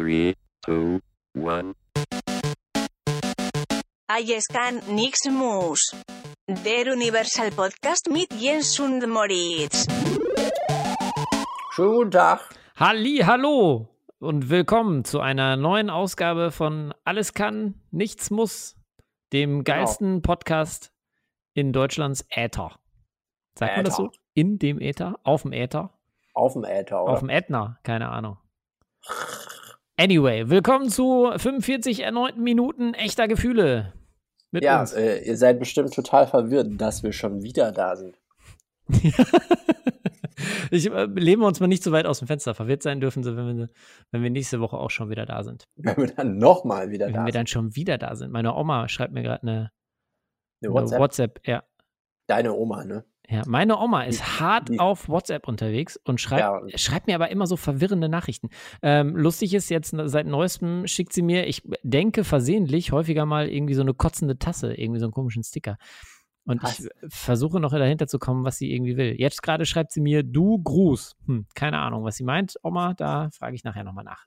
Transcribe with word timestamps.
Three, 0.00 0.34
two, 0.64 0.98
one. 1.34 1.74
Allescan 4.08 4.80
nix 4.88 5.18
mus. 5.28 5.94
Der 6.48 6.90
Universal 6.90 7.50
Podcast 7.50 8.08
mit 8.10 8.32
Jens 8.32 8.80
und 8.80 9.06
Moritz. 9.06 9.86
Schönen 11.74 11.92
guten 11.96 12.10
Tag. 12.12 12.48
Halli, 12.76 13.18
hallo 13.26 13.88
und 14.20 14.48
willkommen 14.48 15.04
zu 15.04 15.20
einer 15.20 15.58
neuen 15.58 15.90
Ausgabe 15.90 16.50
von 16.50 16.94
Alles 17.04 17.34
kann, 17.34 17.74
nichts 17.90 18.30
muss, 18.30 18.76
dem 19.34 19.64
geilsten 19.64 20.22
Podcast 20.22 20.94
in 21.52 21.74
Deutschlands 21.74 22.24
Äther. 22.30 22.70
Sagt 23.54 23.76
man 23.76 23.84
das 23.84 23.96
so? 23.96 24.06
Äther. 24.06 24.14
In 24.32 24.58
dem 24.58 24.80
Äther? 24.80 25.20
Auf 25.24 25.42
dem 25.42 25.52
Äther? 25.52 25.92
Auf 26.32 26.54
dem 26.54 26.64
Äther, 26.64 27.02
oder? 27.02 27.12
Auf 27.12 27.18
dem 27.18 27.28
Ätna? 27.28 27.78
Keine 27.82 28.08
Ahnung. 28.08 28.38
Anyway, 30.00 30.48
willkommen 30.48 30.88
zu 30.88 31.30
45 31.36 32.00
erneuten 32.00 32.42
Minuten 32.42 32.94
echter 32.94 33.28
Gefühle. 33.28 33.92
Mit 34.50 34.64
ja, 34.64 34.80
uns. 34.80 34.94
äh, 34.94 35.18
ihr 35.18 35.36
seid 35.36 35.58
bestimmt 35.58 35.92
total 35.92 36.26
verwirrt, 36.26 36.80
dass 36.80 37.02
wir 37.02 37.12
schon 37.12 37.42
wieder 37.42 37.70
da 37.70 37.96
sind. 37.96 38.18
ich 40.70 40.90
äh, 40.90 41.04
lehnen 41.04 41.42
wir 41.42 41.46
uns 41.46 41.60
mal 41.60 41.66
nicht 41.66 41.82
so 41.82 41.92
weit 41.92 42.06
aus 42.06 42.20
dem 42.20 42.28
Fenster. 42.28 42.54
Verwirrt 42.54 42.82
sein 42.82 43.02
dürfen 43.02 43.22
sie, 43.22 43.36
wenn 43.36 43.58
wir, 43.58 43.68
wenn 44.10 44.22
wir 44.22 44.30
nächste 44.30 44.60
Woche 44.60 44.78
auch 44.78 44.88
schon 44.90 45.10
wieder 45.10 45.26
da 45.26 45.44
sind. 45.44 45.68
Wenn 45.76 45.98
wir 45.98 46.06
dann 46.06 46.38
nochmal 46.38 46.88
wieder 46.88 47.08
Wenn 47.08 47.12
da 47.12 47.20
wir 47.26 47.32
sind. 47.32 47.34
dann 47.34 47.46
schon 47.46 47.76
wieder 47.76 47.98
da 47.98 48.16
sind. 48.16 48.32
Meine 48.32 48.54
Oma 48.54 48.88
schreibt 48.88 49.12
mir 49.12 49.22
gerade 49.22 49.42
eine, 49.42 49.52
Eine 49.52 49.70
eine 50.62 50.72
WhatsApp. 50.72 50.98
WhatsApp. 50.98 51.46
Ja, 51.46 51.62
Deine 52.26 52.54
Oma, 52.54 52.86
ne? 52.86 53.04
Ja, 53.30 53.42
meine 53.46 53.78
Oma 53.78 54.02
ist 54.02 54.40
hart 54.40 54.68
die- 54.68 54.78
auf 54.80 55.08
WhatsApp 55.08 55.46
unterwegs 55.46 55.96
und 56.04 56.20
schreibt, 56.20 56.40
Ja, 56.40 56.78
schreibt 56.78 57.06
mir 57.06 57.14
aber 57.14 57.30
immer 57.30 57.46
so 57.46 57.56
verwirrende 57.56 58.08
Nachrichten. 58.08 58.48
Ähm, 58.82 59.16
lustig 59.16 59.54
ist 59.54 59.68
jetzt, 59.70 59.94
seit 59.96 60.26
neuestem 60.26 60.86
schickt 60.86 61.12
sie 61.12 61.22
mir, 61.22 61.46
ich 61.46 61.62
denke 61.82 62.24
versehentlich, 62.24 62.92
häufiger 62.92 63.26
mal 63.26 63.48
irgendwie 63.48 63.74
so 63.74 63.82
eine 63.82 63.94
kotzende 63.94 64.38
Tasse, 64.38 64.74
irgendwie 64.74 64.98
so 65.00 65.06
einen 65.06 65.12
komischen 65.12 65.44
Sticker. 65.44 65.78
Und 66.44 66.56
ich 66.64 66.80
Was? 66.80 66.88
versuche 67.08 67.60
noch 67.60 67.70
dahinter 67.70 68.08
zu 68.08 68.18
kommen, 68.18 68.44
was 68.44 68.56
sie 68.56 68.72
irgendwie 68.72 68.96
will. 68.96 69.14
Jetzt 69.18 69.42
gerade 69.42 69.66
schreibt 69.66 69.92
sie 69.92 70.00
mir, 70.00 70.22
du 70.24 70.60
Gruß. 70.60 71.14
Hm, 71.26 71.46
keine 71.54 71.78
Ahnung, 71.78 72.02
was 72.02 72.16
sie 72.16 72.24
meint, 72.24 72.56
Oma, 72.62 72.94
da 72.94 73.28
frage 73.30 73.54
ich 73.54 73.62
nachher 73.62 73.84
nochmal 73.84 74.04
nach. 74.04 74.24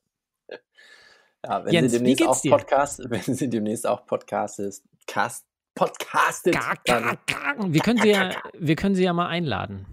Ja, 1.45 1.65
wenn 1.65 1.73
Jens, 1.73 1.91
sie 1.91 1.99
wie 1.99 2.15
demnächst 2.15 2.25
auch? 2.27 2.57
Podcast, 2.57 3.01
wenn 3.09 3.21
sie 3.35 3.49
demnächst 3.49 3.85
auch 3.85 4.05
Podcast 4.05 4.59
ist, 4.59 4.85
Cast, 5.07 5.45
podcastet, 5.75 6.53
Ga, 6.53 6.73
dann, 6.85 7.03
ga, 7.25 7.53
ga. 7.55 7.73
Wir 7.73 7.81
können 7.81 7.99
sie 8.01 8.09
ja, 8.09 8.31
wir 8.57 8.75
können 8.75 8.95
sie 8.95 9.03
ja 9.03 9.13
mal 9.13 9.27
einladen. 9.27 9.85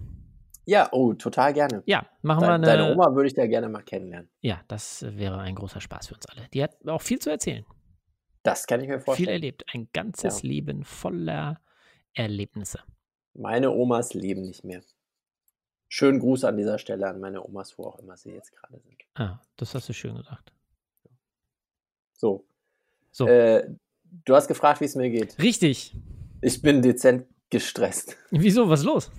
ja, 0.65 0.89
oh, 0.91 1.13
total 1.13 1.53
gerne. 1.53 1.83
Ja, 1.85 2.07
machen 2.21 2.41
wir 2.41 2.47
Deine, 2.47 2.67
eine. 2.67 2.77
deine 2.83 2.93
Oma 2.93 3.15
würde 3.15 3.27
ich 3.27 3.33
da 3.33 3.47
gerne 3.47 3.67
mal 3.69 3.81
kennenlernen. 3.83 4.29
Ja, 4.41 4.61
das 4.67 5.03
wäre 5.17 5.39
ein 5.39 5.55
großer 5.55 5.81
Spaß 5.81 6.07
für 6.09 6.15
uns 6.15 6.25
alle. 6.27 6.47
Die 6.53 6.63
hat 6.63 6.75
auch 6.87 7.01
viel 7.01 7.19
zu 7.19 7.29
erzählen, 7.29 7.65
Das 8.43 8.65
kann 8.67 8.81
ich 8.81 8.87
mir 8.87 8.99
viel 8.99 9.05
vorstellen. 9.05 9.29
erlebt, 9.29 9.63
ein 9.73 9.89
ganzes 9.93 10.41
Ja. 10.43 10.47
Leben 10.49 10.83
voller 10.83 11.59
Erlebnisse. 12.13 12.79
Meine 13.33 13.71
Omas 13.71 14.13
leben 14.13 14.41
nicht 14.41 14.63
mehr. 14.63 14.81
Schönen 15.87 16.19
Gruß 16.19 16.43
an 16.45 16.57
dieser 16.57 16.77
Stelle 16.77 17.07
an 17.07 17.19
meine 17.19 17.43
Omas, 17.43 17.77
wo 17.77 17.85
auch 17.85 17.99
immer 17.99 18.15
sie 18.17 18.31
jetzt 18.31 18.51
gerade 18.55 18.79
sind. 18.79 19.01
Ah, 19.15 19.39
das 19.57 19.73
hast 19.75 19.89
du 19.89 19.93
schön 19.93 20.15
gesagt. 20.15 20.53
So. 22.13 22.45
So. 23.11 23.27
Äh, 23.27 23.75
du 24.25 24.35
hast 24.35 24.47
gefragt, 24.47 24.81
wie 24.81 24.85
es 24.85 24.95
mir 24.95 25.09
geht. 25.09 25.37
Richtig. 25.41 25.95
Ich 26.41 26.61
bin 26.61 26.81
dezent 26.81 27.25
gestresst. 27.49 28.17
Wieso? 28.31 28.69
Was 28.69 28.81
ist 28.81 28.85
los? 28.85 29.11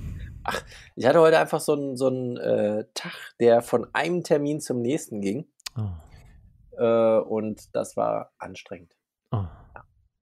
Ich 0.97 1.07
hatte 1.07 1.21
heute 1.21 1.39
einfach 1.39 1.61
so 1.61 1.75
einen 1.75 1.97
so 1.97 2.09
einen, 2.09 2.37
äh, 2.37 2.85
Tag, 2.95 3.13
der 3.39 3.63
von 3.63 3.87
einem 3.95 4.23
Termin 4.25 4.61
zum 4.61 4.81
nächsten 4.83 5.21
ging. 5.21 5.47
Oh, 5.77 5.89
Äh, 6.79 7.19
und 7.21 7.75
das 7.77 7.97
war 7.97 8.33
anstrengend. 8.39 8.97
oh. 9.31 9.45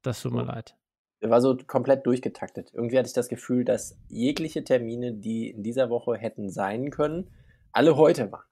Das 0.02 0.22
tut 0.22 0.32
mir 0.32 0.41
So. 0.41 0.46
leid. 0.46 0.76
Er 1.20 1.28
war 1.30 1.41
so 1.42 1.56
komplett 1.56 2.06
durchgetaktet. 2.06 2.70
Irgendwie 2.72 2.96
hatte 2.98 3.06
ich 3.08 3.12
das 3.12 3.28
Gefühl, 3.28 3.64
dass 3.66 3.98
jegliche 4.08 4.64
Termine, 4.64 5.12
die 5.12 5.50
in 5.50 5.62
dieser 5.62 5.91
Woche 5.91 6.16
hätten 6.16 6.48
sein 6.50 6.91
können, 6.91 7.31
alle 7.72 7.97
heute 7.97 8.32
waren. 8.32 8.44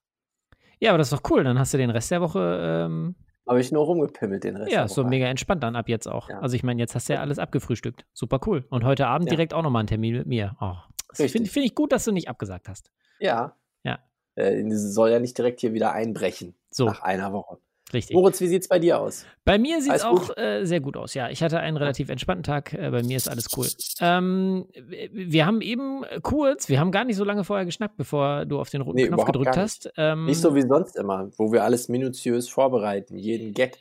Ja, 0.78 0.90
aber 0.90 0.98
das 0.98 1.10
ist 1.10 1.18
doch 1.18 1.30
cool. 1.30 1.42
Dann 1.44 1.58
hast 1.58 1.72
du 1.72 1.78
den 1.78 1.88
Rest 1.90 2.10
der 2.10 2.20
Woche, 2.20 2.58
ähm, 2.62 3.14
Habe 3.48 3.60
ich 3.60 3.72
nur 3.72 3.84
rumgepimmelt 3.84 4.44
den 4.44 4.56
Rest 4.56 4.70
ja, 4.70 4.86
so 4.88 5.04
mega 5.04 5.26
entspannt 5.26 5.62
dann 5.62 5.74
ab 5.74 5.88
jetzt 5.88 6.06
auch. 6.06 6.28
Ja. 6.28 6.40
Also 6.40 6.54
ich 6.54 6.62
meine, 6.62 6.80
jetzt 6.80 6.94
hast 6.94 7.08
du 7.08 7.14
ja 7.14 7.20
alles 7.20 7.38
abgefrühstückt. 7.38 8.04
Super 8.12 8.40
cool. 8.46 8.66
Und 8.70 8.84
heute 8.84 9.06
Abend 9.06 9.28
Ja. 9.28 9.30
direkt 9.30 9.54
auch 9.54 9.62
nochmal 9.62 9.80
einen 9.80 9.86
Termin 9.88 10.16
mit 10.16 10.26
mir. 10.26 10.56
Oh, 10.60 10.74
finde 11.14 11.48
find 11.48 11.64
ich 11.66 11.74
gut, 11.74 11.92
dass 11.92 12.04
du 12.04 12.12
nicht 12.12 12.28
abgesagt 12.28 12.68
hast. 12.68 12.90
Ja. 13.18 13.56
Ja. 13.84 13.98
Äh, 14.34 14.64
soll 14.70 15.10
ja 15.10 15.18
nicht 15.18 15.36
direkt 15.38 15.60
hier 15.60 15.72
wieder 15.72 15.92
einbrechen 15.92 16.54
So, 16.70 16.84
nach 16.86 17.02
einer 17.02 17.32
Woche. 17.32 17.58
Richtig. 17.92 18.14
Moritz, 18.14 18.40
wie 18.40 18.46
sieht's 18.48 18.68
bei 18.68 18.78
dir 18.78 19.00
aus? 19.00 19.24
Bei 19.44 19.58
mir 19.58 19.80
sieht 19.80 19.94
es 19.94 20.02
auch 20.02 20.36
äh, 20.36 20.64
sehr 20.64 20.80
gut 20.80 20.96
aus. 20.96 21.14
Ja, 21.14 21.30
ich 21.30 21.42
hatte 21.42 21.60
einen 21.60 21.76
relativ 21.76 22.08
entspannten 22.08 22.42
Tag. 22.42 22.74
Äh, 22.74 22.90
bei 22.90 23.02
mir 23.02 23.16
ist 23.16 23.28
alles 23.28 23.48
cool. 23.56 23.66
Ähm, 24.00 24.66
wir 25.12 25.46
haben 25.46 25.60
eben 25.60 26.04
kurz, 26.22 26.68
wir 26.68 26.80
haben 26.80 26.92
gar 26.92 27.04
nicht 27.04 27.16
so 27.16 27.24
lange 27.24 27.44
vorher 27.44 27.64
geschnackt, 27.64 27.96
bevor 27.96 28.44
du 28.46 28.60
auf 28.60 28.70
den 28.70 28.82
roten 28.82 28.96
Nee, 28.96 29.08
Knopf 29.08 29.24
gedrückt 29.24 29.52
gar 29.54 29.56
hast. 29.56 29.90
Ähm, 29.96 30.26
Nicht 30.26 30.40
so 30.40 30.54
wie 30.54 30.62
sonst 30.62 30.96
immer, 30.96 31.30
wo 31.36 31.52
wir 31.52 31.64
alles 31.64 31.88
minutiös 31.88 32.48
vorbereiten, 32.48 33.18
jeden 33.18 33.54
Gag 33.54 33.78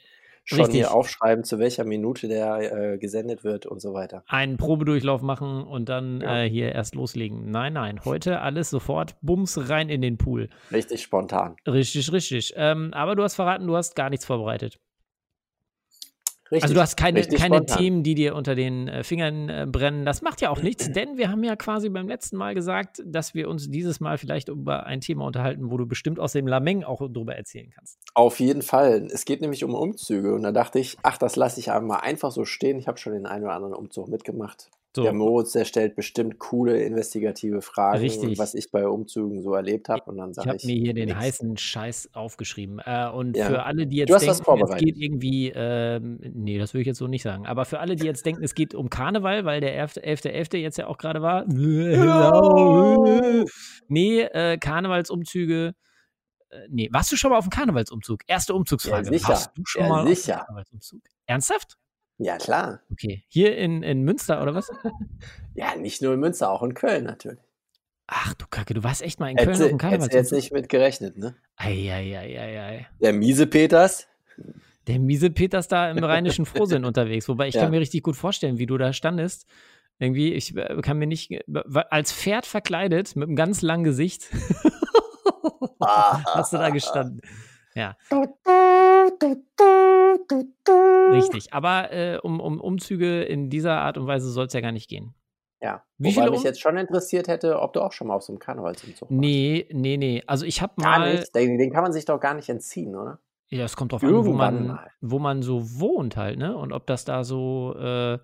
schon 0.49 0.59
Richtig. 0.61 0.75
hier 0.77 0.93
aufschreiben, 0.93 1.43
zu 1.43 1.59
welcher 1.59 1.83
Minute 1.83 2.27
der 2.29 2.93
äh, 2.93 2.97
gesendet 2.97 3.43
wird 3.43 3.65
und 3.65 3.79
so 3.81 3.93
weiter. 3.93 4.23
einen 4.27 4.55
Probedurchlauf 4.57 5.21
machen 5.21 5.63
und 5.63 5.89
dann 5.89 6.21
Ja. 6.21 6.43
äh, 6.43 6.49
hier 6.49 6.71
erst 6.71 6.95
loslegen. 6.95 7.51
Nein, 7.51 7.73
nein, 7.73 7.99
heute 8.05 8.39
alles 8.41 8.69
sofort 8.69 9.15
Bums 9.21 9.69
rein 9.69 9.89
in 9.89 10.01
den 10.01 10.17
Pool. 10.17 10.49
Richtig 10.71 11.01
spontan. 11.03 11.57
Richtig, 11.67 12.11
richtig. 12.13 12.53
Ähm, 12.55 12.93
aber 12.93 13.15
du 13.15 13.23
hast 13.23 13.35
verraten, 13.35 13.67
du 13.67 13.75
hast 13.75 13.95
gar 13.95 14.09
nichts 14.09 14.25
vorbereitet. 14.25 14.79
Richtig, 16.51 16.63
Also 16.63 16.75
du 16.75 16.81
hast 16.81 16.95
keine, 16.97 17.21
keine 17.23 17.57
spontan. 17.57 17.77
Themen, 17.77 18.03
die 18.03 18.15
dir 18.15 18.35
unter 18.35 18.55
den 18.55 18.87
äh, 18.87 19.03
Fingern 19.03 19.49
äh, 19.49 19.67
brennen. 19.69 20.05
Das 20.05 20.21
macht 20.21 20.41
ja 20.41 20.49
auch 20.49 20.61
nichts, 20.61 20.91
denn 20.93 21.17
wir 21.17 21.29
haben 21.29 21.43
ja 21.43 21.55
quasi 21.55 21.89
beim 21.89 22.07
letzten 22.07 22.37
Mal 22.37 22.53
gesagt, 22.53 23.01
dass 23.05 23.33
wir 23.33 23.49
uns 23.49 23.69
dieses 23.69 23.99
Mal 23.99 24.17
vielleicht 24.17 24.49
über 24.49 24.85
ein 24.85 25.01
Thema 25.01 25.25
unterhalten, 25.25 25.71
wo 25.71 25.77
du 25.77 25.85
bestimmt 25.85 26.19
aus 26.19 26.31
dem 26.31 26.47
Lameng 26.47 26.83
auch 26.83 27.01
drüber 27.09 27.35
erzählen 27.35 27.69
kannst. 27.75 27.97
Auf 28.13 28.39
jeden 28.39 28.61
Fall. 28.61 29.07
Es 29.11 29.25
geht 29.25 29.41
nämlich 29.41 29.63
um 29.63 29.75
Umzüge 29.75 30.33
und 30.33 30.43
da 30.43 30.51
dachte 30.51 30.79
ich, 30.79 30.97
ach, 31.03 31.17
das 31.17 31.35
lasse 31.35 31.59
ich 31.59 31.71
einmal 31.71 32.01
einfach 32.01 32.31
so 32.31 32.45
stehen. 32.45 32.79
Ich 32.79 32.87
habe 32.87 32.97
schon 32.97 33.13
den 33.13 33.25
einen 33.25 33.43
oder 33.43 33.53
anderen 33.53 33.73
Umzug 33.75 34.07
mitgemacht. 34.07 34.69
So, 34.97 35.03
Der 35.03 35.13
Moritz, 35.13 35.51
der 35.51 35.63
stellt 35.63 35.95
bestimmt 35.95 36.39
coole 36.39 36.81
investigative 36.81 37.61
Fragen, 37.61 37.99
Richtig. 37.99 38.39
was 38.39 38.55
ich 38.55 38.71
bei 38.71 38.87
Umzügen 38.87 39.43
so 39.43 39.53
erlebt 39.53 39.89
habe. 39.89 40.01
Und 40.05 40.17
dann 40.17 40.31
ich 40.31 40.35
sage 40.37 40.47
habe 40.49 40.57
ich, 40.57 40.63
mir 40.65 40.75
hier 40.75 40.95
den 40.95 41.09
nix. 41.09 41.19
heißen 41.19 41.55
Scheiß 41.55 42.09
aufgeschrieben. 42.13 42.79
Äh, 42.83 43.07
und 43.11 43.37
Ja. 43.37 43.45
für 43.45 43.61
alle, 43.63 43.85
die 43.85 43.97
jetzt 43.97 44.09
denken, 44.09 44.63
es 44.63 44.75
geht 44.77 44.97
irgendwie, 44.97 45.51
ähm, 45.55 46.19
nee, 46.33 46.57
das 46.57 46.73
würde 46.73 46.81
ich 46.81 46.87
jetzt 46.87 46.97
so 46.97 47.05
nicht 47.07 47.21
sagen. 47.21 47.45
Aber 47.45 47.65
für 47.65 47.77
alle, 47.79 47.95
die 47.95 48.07
jetzt 48.07 48.25
denken, 48.25 48.43
es 48.43 48.55
geht 48.55 48.73
um 48.73 48.89
Karneval, 48.89 49.45
weil 49.45 49.61
der 49.61 49.75
11.11. 49.87 50.29
11. 50.31 50.53
jetzt 50.53 50.79
ja 50.79 50.87
auch 50.87 50.97
gerade 50.97 51.21
war. 51.21 51.45
nee, 53.87 54.21
äh, 54.21 54.57
Karnevalsumzüge. 54.57 55.75
Äh, 56.49 56.57
nee, 56.69 56.89
warst 56.91 57.11
du 57.11 57.17
schon 57.17 57.29
mal 57.31 57.37
auf 57.37 57.45
dem 57.45 57.51
Karnevalsumzug? 57.51 58.21
Erste 58.25 58.55
Umzugsfrage. 58.55 59.05
Ja, 59.05 59.11
sicher. 59.13 59.29
Warst 59.29 59.51
du 59.55 59.61
schon 59.65 59.83
Ja, 59.83 59.89
mal 59.89 60.01
auf 60.03 60.07
sicher. 60.09 60.33
dem 60.33 60.45
Karnevalsumzug? 60.45 61.01
Ernsthaft? 61.27 61.77
Ja, 62.19 62.37
klar. 62.37 62.81
Okay. 62.91 63.23
Hier 63.27 63.57
in, 63.57 63.83
in 63.83 64.01
Münster 64.03 64.41
oder 64.41 64.55
was? 64.55 64.69
Ja, 65.55 65.75
nicht 65.75 66.03
nur 66.03 66.13
in 66.13 66.19
Münster, 66.19 66.51
auch 66.51 66.61
in 66.61 66.75
Köln 66.75 67.03
natürlich. 67.05 67.39
Ach 68.05 68.35
du 68.35 68.45
Kacke, 68.47 68.75
du 68.75 68.83
warst 68.83 69.01
echt 69.01 69.19
mal 69.19 69.29
in 69.31 69.37
Köln 69.37 69.49
auf 69.49 69.57
dem 69.57 69.63
hätte 69.63 69.71
jetzt 69.73 69.81
Karnevalsumzug. 69.81 70.35
nicht 70.37 70.53
mit 70.53 70.69
gerechnet, 70.69 71.17
ne? 71.17 71.35
Eieieiei. 71.55 72.87
Der 73.01 73.11
miese 73.13 73.47
Peters, 73.47 74.07
Der 74.85 74.99
miese 74.99 75.31
Peters 75.31 75.67
da 75.67 75.89
im 75.89 76.03
rheinischen 76.03 76.45
Frohsinn 76.47 76.85
unterwegs. 76.85 77.27
Wobei 77.27 77.47
ich 77.47 77.55
Ja. 77.55 77.61
kann 77.63 77.71
mir 77.71 77.79
richtig 77.79 78.03
gut 78.03 78.15
vorstellen, 78.15 78.59
wie 78.59 78.67
du 78.67 78.77
da 78.77 78.93
standest. 78.93 79.47
Irgendwie, 79.99 80.31
ich 80.33 80.55
äh, 80.55 80.79
kann 80.83 80.99
mir 80.99 81.07
nicht, 81.07 81.31
als 81.89 82.13
Pferd 82.13 82.45
verkleidet, 82.45 83.15
mit 83.15 83.27
einem 83.27 83.35
ganz 83.35 83.63
langen 83.63 83.83
Gesicht, 83.83 84.27
hast 85.81 86.53
du 86.53 86.57
da 86.57 86.69
gestanden. 86.69 87.21
Ja, 87.73 87.95
richtig. 91.13 91.53
Aber 91.53 91.91
äh, 91.91 92.19
um, 92.21 92.39
um 92.39 92.59
Umzüge 92.59 93.23
in 93.23 93.49
dieser 93.49 93.79
Art 93.81 93.97
und 93.97 94.07
Weise 94.07 94.29
soll 94.29 94.47
es 94.47 94.53
ja 94.53 94.61
gar 94.61 94.71
nicht 94.71 94.89
gehen. 94.89 95.13
Ja. 95.61 95.83
Wie 95.97 96.09
Wobei 96.09 96.21
viele 96.21 96.31
mich 96.31 96.39
um- 96.41 96.45
jetzt 96.45 96.61
schon 96.61 96.77
interessiert 96.77 97.27
hätte, 97.27 97.59
ob 97.59 97.73
du 97.73 97.81
auch 97.81 97.91
schon 97.91 98.07
mal 98.07 98.15
auf 98.15 98.23
so 98.23 98.31
einem 98.31 98.39
Karnevalsumzug 98.39 99.09
warst. 99.09 99.11
Nee, 99.19 99.67
nee, 99.71 99.97
nee. 99.97 100.23
Also 100.27 100.45
ich 100.45 100.61
habe 100.61 100.73
Gar 100.81 100.99
mal, 100.99 101.15
nicht. 101.15 101.33
Den, 101.33 101.57
den 101.57 101.71
kann 101.71 101.83
man 101.83 101.93
sich 101.93 102.05
doch 102.05 102.19
gar 102.19 102.33
nicht 102.35 102.49
entziehen, 102.49 102.95
oder? 102.95 103.19
ja, 103.49 103.63
es 103.63 103.75
kommt 103.77 103.93
drauf 103.93 104.03
an, 104.03 104.09
wo 104.09 104.13
Irgendwann 104.13 104.55
man, 104.55 104.67
mal. 104.67 104.91
wo 105.01 105.19
man 105.19 105.41
so 105.41 105.79
wohnt 105.79 106.17
halt, 106.17 106.37
ne? 106.37 106.55
Und 106.57 106.73
ob 106.73 106.85
das 106.85 107.05
da 107.05 107.23
so, 107.23 107.75
äh, 107.79 108.19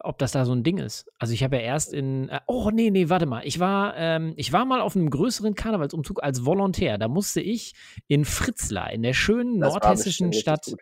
ob 0.00 0.18
das 0.18 0.32
da 0.32 0.44
so 0.44 0.52
ein 0.52 0.62
Ding 0.62 0.78
ist. 0.78 1.10
Also 1.18 1.34
ich 1.34 1.42
habe 1.42 1.56
ja 1.56 1.62
erst 1.62 1.92
in, 1.92 2.28
äh, 2.28 2.40
oh 2.46 2.70
nee, 2.70 2.90
nee, 2.90 3.08
warte 3.08 3.26
mal. 3.26 3.42
Ich 3.44 3.58
war, 3.58 3.96
ähm, 3.96 4.34
ich 4.36 4.52
war 4.52 4.64
mal 4.64 4.80
auf 4.80 4.96
einem 4.96 5.10
größeren 5.10 5.54
Karnevalsumzug 5.54 6.22
als 6.22 6.44
Volontär. 6.44 6.98
Da 6.98 7.08
musste 7.08 7.40
ich 7.40 7.74
in 8.06 8.24
Fritzlar, 8.24 8.92
in 8.92 9.02
der 9.02 9.14
schönen 9.14 9.60
Das 9.60 9.72
nordhessischen 9.72 10.32
Stadt. 10.32 10.74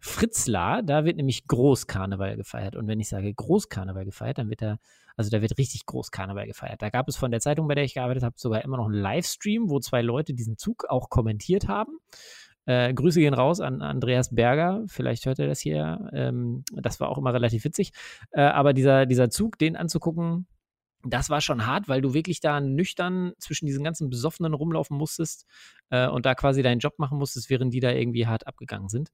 Fritzlar, 0.00 0.82
da 0.82 1.06
wird 1.06 1.16
nämlich 1.16 1.46
Großkarneval 1.46 2.36
gefeiert. 2.36 2.76
Und 2.76 2.88
wenn 2.88 3.00
ich 3.00 3.08
sage 3.08 3.32
Großkarneval 3.32 4.04
gefeiert, 4.04 4.36
dann 4.36 4.50
wird 4.50 4.60
da, 4.60 4.76
also 5.16 5.30
da 5.30 5.40
wird 5.40 5.56
richtig 5.56 5.86
Großkarneval 5.86 6.46
gefeiert. 6.46 6.82
Da 6.82 6.90
gab 6.90 7.08
es 7.08 7.16
von 7.16 7.30
der 7.30 7.40
Zeitung, 7.40 7.68
bei 7.68 7.74
der 7.74 7.84
ich 7.84 7.94
gearbeitet 7.94 8.22
habe, 8.22 8.34
sogar 8.36 8.62
immer 8.64 8.76
noch 8.76 8.84
einen 8.84 9.00
Livestream, 9.00 9.70
wo 9.70 9.80
zwei 9.80 10.02
Leute 10.02 10.34
diesen 10.34 10.58
Zug 10.58 10.84
auch 10.90 11.08
kommentiert 11.08 11.68
haben. 11.68 11.96
Äh, 12.66 12.94
Grüße 12.94 13.20
gehen 13.20 13.34
raus 13.34 13.60
an 13.60 13.82
Andreas 13.82 14.34
Berger. 14.34 14.82
Vielleicht 14.86 15.26
hört 15.26 15.38
er 15.38 15.46
das 15.46 15.60
hier. 15.60 16.08
Ähm, 16.12 16.64
das 16.72 16.98
war 17.00 17.08
auch 17.10 17.18
immer 17.18 17.34
relativ 17.34 17.64
witzig. 17.64 17.92
Äh, 18.30 18.40
aber 18.42 18.72
dieser, 18.72 19.06
dieser 19.06 19.30
Zug, 19.30 19.58
den 19.58 19.76
anzugucken, 19.76 20.46
das 21.06 21.28
war 21.28 21.42
schon 21.42 21.66
hart, 21.66 21.86
weil 21.88 22.00
du 22.00 22.14
wirklich 22.14 22.40
da 22.40 22.60
nüchtern 22.62 23.32
zwischen 23.38 23.66
diesen 23.66 23.84
ganzen 23.84 24.08
Besoffenen 24.08 24.54
rumlaufen 24.54 24.96
musstest 24.96 25.46
äh, 25.90 26.08
und 26.08 26.24
da 26.24 26.34
quasi 26.34 26.62
deinen 26.62 26.78
Job 26.78 26.98
machen 26.98 27.18
musstest, 27.18 27.50
während 27.50 27.74
die 27.74 27.80
da 27.80 27.90
irgendwie 27.90 28.26
hart 28.26 28.46
abgegangen 28.46 28.88
sind. 28.88 29.10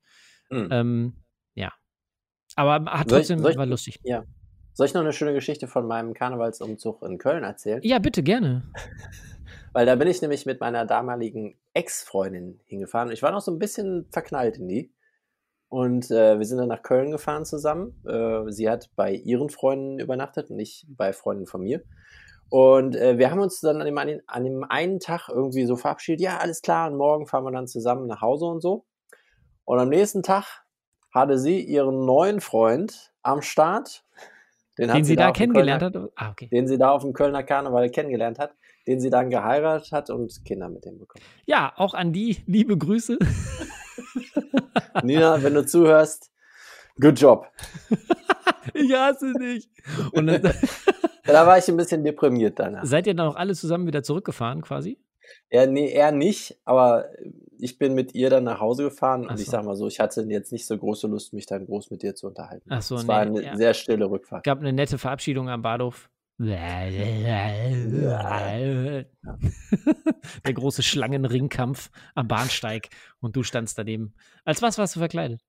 Hm. 0.51 0.69
Ähm, 0.71 1.17
ja. 1.55 1.73
Aber 2.55 2.75
hat 2.85 3.11
Soll 3.11 3.21
ich- 3.21 3.27
trotzdem, 3.27 3.39
soll 3.41 3.51
ich- 3.53 3.57
war 3.57 3.67
lustig. 3.67 3.99
Ja. 4.05 4.23
Soll 4.73 4.87
ich 4.87 4.95
noch 4.95 5.01
eine 5.01 5.13
schöne 5.13 5.35
Geschichte 5.35 5.67
von 5.67 5.87
meinem 5.89 6.15
Karnevalsumzug 6.15 7.03
in 7.03 7.19
Köln 7.19 7.43
erzählen? 7.43 7.81
Ja, 7.83 7.99
bitte, 7.99 8.23
gerne. 8.23 8.63
Weil 9.73 9.87
da 9.87 9.95
bin 9.95 10.09
ich 10.09 10.21
nämlich 10.23 10.47
mit 10.47 10.61
meiner 10.61 10.87
damaligen 10.87 11.59
Ex-Freundin 11.75 12.61
hingefahren. 12.67 13.11
Ich 13.13 13.23
war 13.23 13.31
noch 13.33 13.41
so 13.41 13.53
ein 13.53 13.59
bisschen 13.59 14.07
verknallt 14.11 14.59
in 14.59 14.69
die. 14.69 14.93
Und 15.69 16.11
äh, 16.11 16.39
wir 16.39 16.45
sind 16.47 16.59
dann 16.59 16.69
nach 16.69 16.83
Köln 16.83 17.13
gefahren 17.13 17.45
zusammen. 17.45 18.03
Äh, 18.05 18.51
sie 18.51 18.69
hat 18.69 18.91
bei 18.97 19.13
ihren 19.13 19.51
Freunden 19.51 20.01
übernachtet 20.01 20.51
und 20.51 20.59
ich 20.59 20.85
bei 20.89 21.13
Freunden 21.13 21.47
von 21.47 21.63
mir. 21.63 21.83
Und 22.49 22.97
äh, 22.97 23.17
wir 23.19 23.31
haben 23.31 23.39
uns 23.39 23.61
dann 23.61 23.81
an 23.81 23.87
dem, 23.87 23.95
dem, 23.95 24.21
an 24.27 24.43
dem 24.45 24.65
einen 24.65 24.99
Tag 24.99 25.29
irgendwie 25.29 25.67
so 25.67 25.77
verabschiedet, 25.77 26.21
ja, 26.21 26.39
alles 26.39 26.63
klar, 26.63 26.91
und 26.91 26.97
morgen 26.97 27.29
fahren 27.29 27.45
wir 27.45 27.53
dann 27.53 27.69
zusammen 27.69 28.09
nach 28.09 28.21
Hause 28.21 28.47
und 28.47 28.61
so. 28.61 28.85
Und 29.65 29.79
am 29.79 29.89
nächsten 29.89 30.25
Tag 30.25 30.65
hatte 31.15 31.39
sie 31.39 31.61
ihren 31.61 32.05
neuen 32.05 32.41
Freund 32.41 33.13
am 33.23 33.41
Start. 33.41 34.05
hat 34.81 34.97
Den 34.97 35.05
sie 35.05 35.15
da 35.15 35.29
dem 35.31 35.35
kennengelernt 35.35 35.83
Kölner- 35.85 36.03
hat. 36.07 36.13
Ah, 36.17 36.31
okay. 36.33 36.49
Den 36.49 36.67
sie 36.67 36.77
da 36.79 36.91
auf 36.91 37.03
dem 37.03 37.13
Kölner 37.13 37.45
Karneval 37.45 37.89
kennengelernt 37.91 38.41
hat, 38.41 38.57
den 38.87 39.01
sie 39.01 39.11
dann 39.11 39.31
geheiratet 39.31 39.93
hat 39.93 40.11
und 40.11 40.45
Kinder 40.45 40.69
mit 40.69 40.85
dem 40.85 40.99
bekommen. 40.99 41.25
Ja, 41.47 41.73
auch 41.77 41.95
an 41.95 42.13
die 42.13 42.39
liebe 42.47 42.77
Grüße. 42.77 43.19
Nina, 45.03 45.43
wenn 45.43 45.55
du 45.55 45.65
zuhörst, 45.65 46.31
good 47.01 47.21
job. 47.21 47.47
ich 48.75 48.93
hasse 48.93 49.33
dich. 49.35 49.69
Und 50.13 50.27
dann, 50.27 50.43
da 51.25 51.47
war 51.47 51.59
ich 51.59 51.69
ein 51.69 51.77
bisschen 51.77 52.05
deprimiert 52.05 52.59
danach. 52.59 52.85
seid 52.85 53.07
ihr 53.07 53.15
dann 53.15 53.29
auch 53.29 53.37
alle 53.37 53.55
zusammen 53.55 53.87
wieder 53.87 54.03
zurückgefahren 54.03 54.63
quasi? 54.63 54.99
Ja, 55.51 55.67
nee, 55.67 55.91
er 55.91 56.11
nicht, 56.11 56.59
aber 56.65 57.09
ich 57.59 57.79
bin 57.79 57.95
mit 57.95 58.15
ihr 58.15 58.31
dann 58.31 58.45
nach 58.45 58.61
Hause 58.61 58.85
gefahren 58.85 59.27
Ach 59.27 59.33
und 59.33 59.41
ich 59.41 59.47
so. 59.47 59.53
sag 59.53 59.65
mal 59.65 59.77
so, 59.77 59.87
ich 59.87 60.01
hatte 60.01 60.23
jetzt 60.23 60.53
nicht 60.53 60.67
so 60.67 60.77
große 60.77 61.07
Lust, 61.07 61.33
mich 61.33 61.47
dann 61.47 61.67
groß 61.67 61.91
mit 61.91 62.03
dir 62.03 62.15
zu 62.15 62.27
unterhalten. 62.27 62.69
Ach 62.69 62.83
so, 62.83 62.97
es 62.97 63.03
nee, 63.03 63.09
war 63.09 63.21
eine 63.21 63.43
ja. 63.43 63.57
sehr 63.57 63.75
stille 63.75 64.11
Rückfahrt. 64.11 64.45
Gab 64.45 64.59
eine 64.59 64.73
nette 64.73 64.99
Verabschiedung 64.99 65.49
am 65.49 65.63
Bahnhof. 65.63 66.11
Der 70.47 70.55
große 70.55 70.83
Schlangenringkampf 70.83 71.91
am 72.15 72.29
Bahnsteig 72.29 72.89
und 73.21 73.37
du 73.37 73.43
standst 73.43 73.77
daneben. 73.77 74.15
Als 74.47 74.63
was 74.63 74.79
warst 74.79 74.97
du 74.97 75.01
verkleidet? 75.01 75.43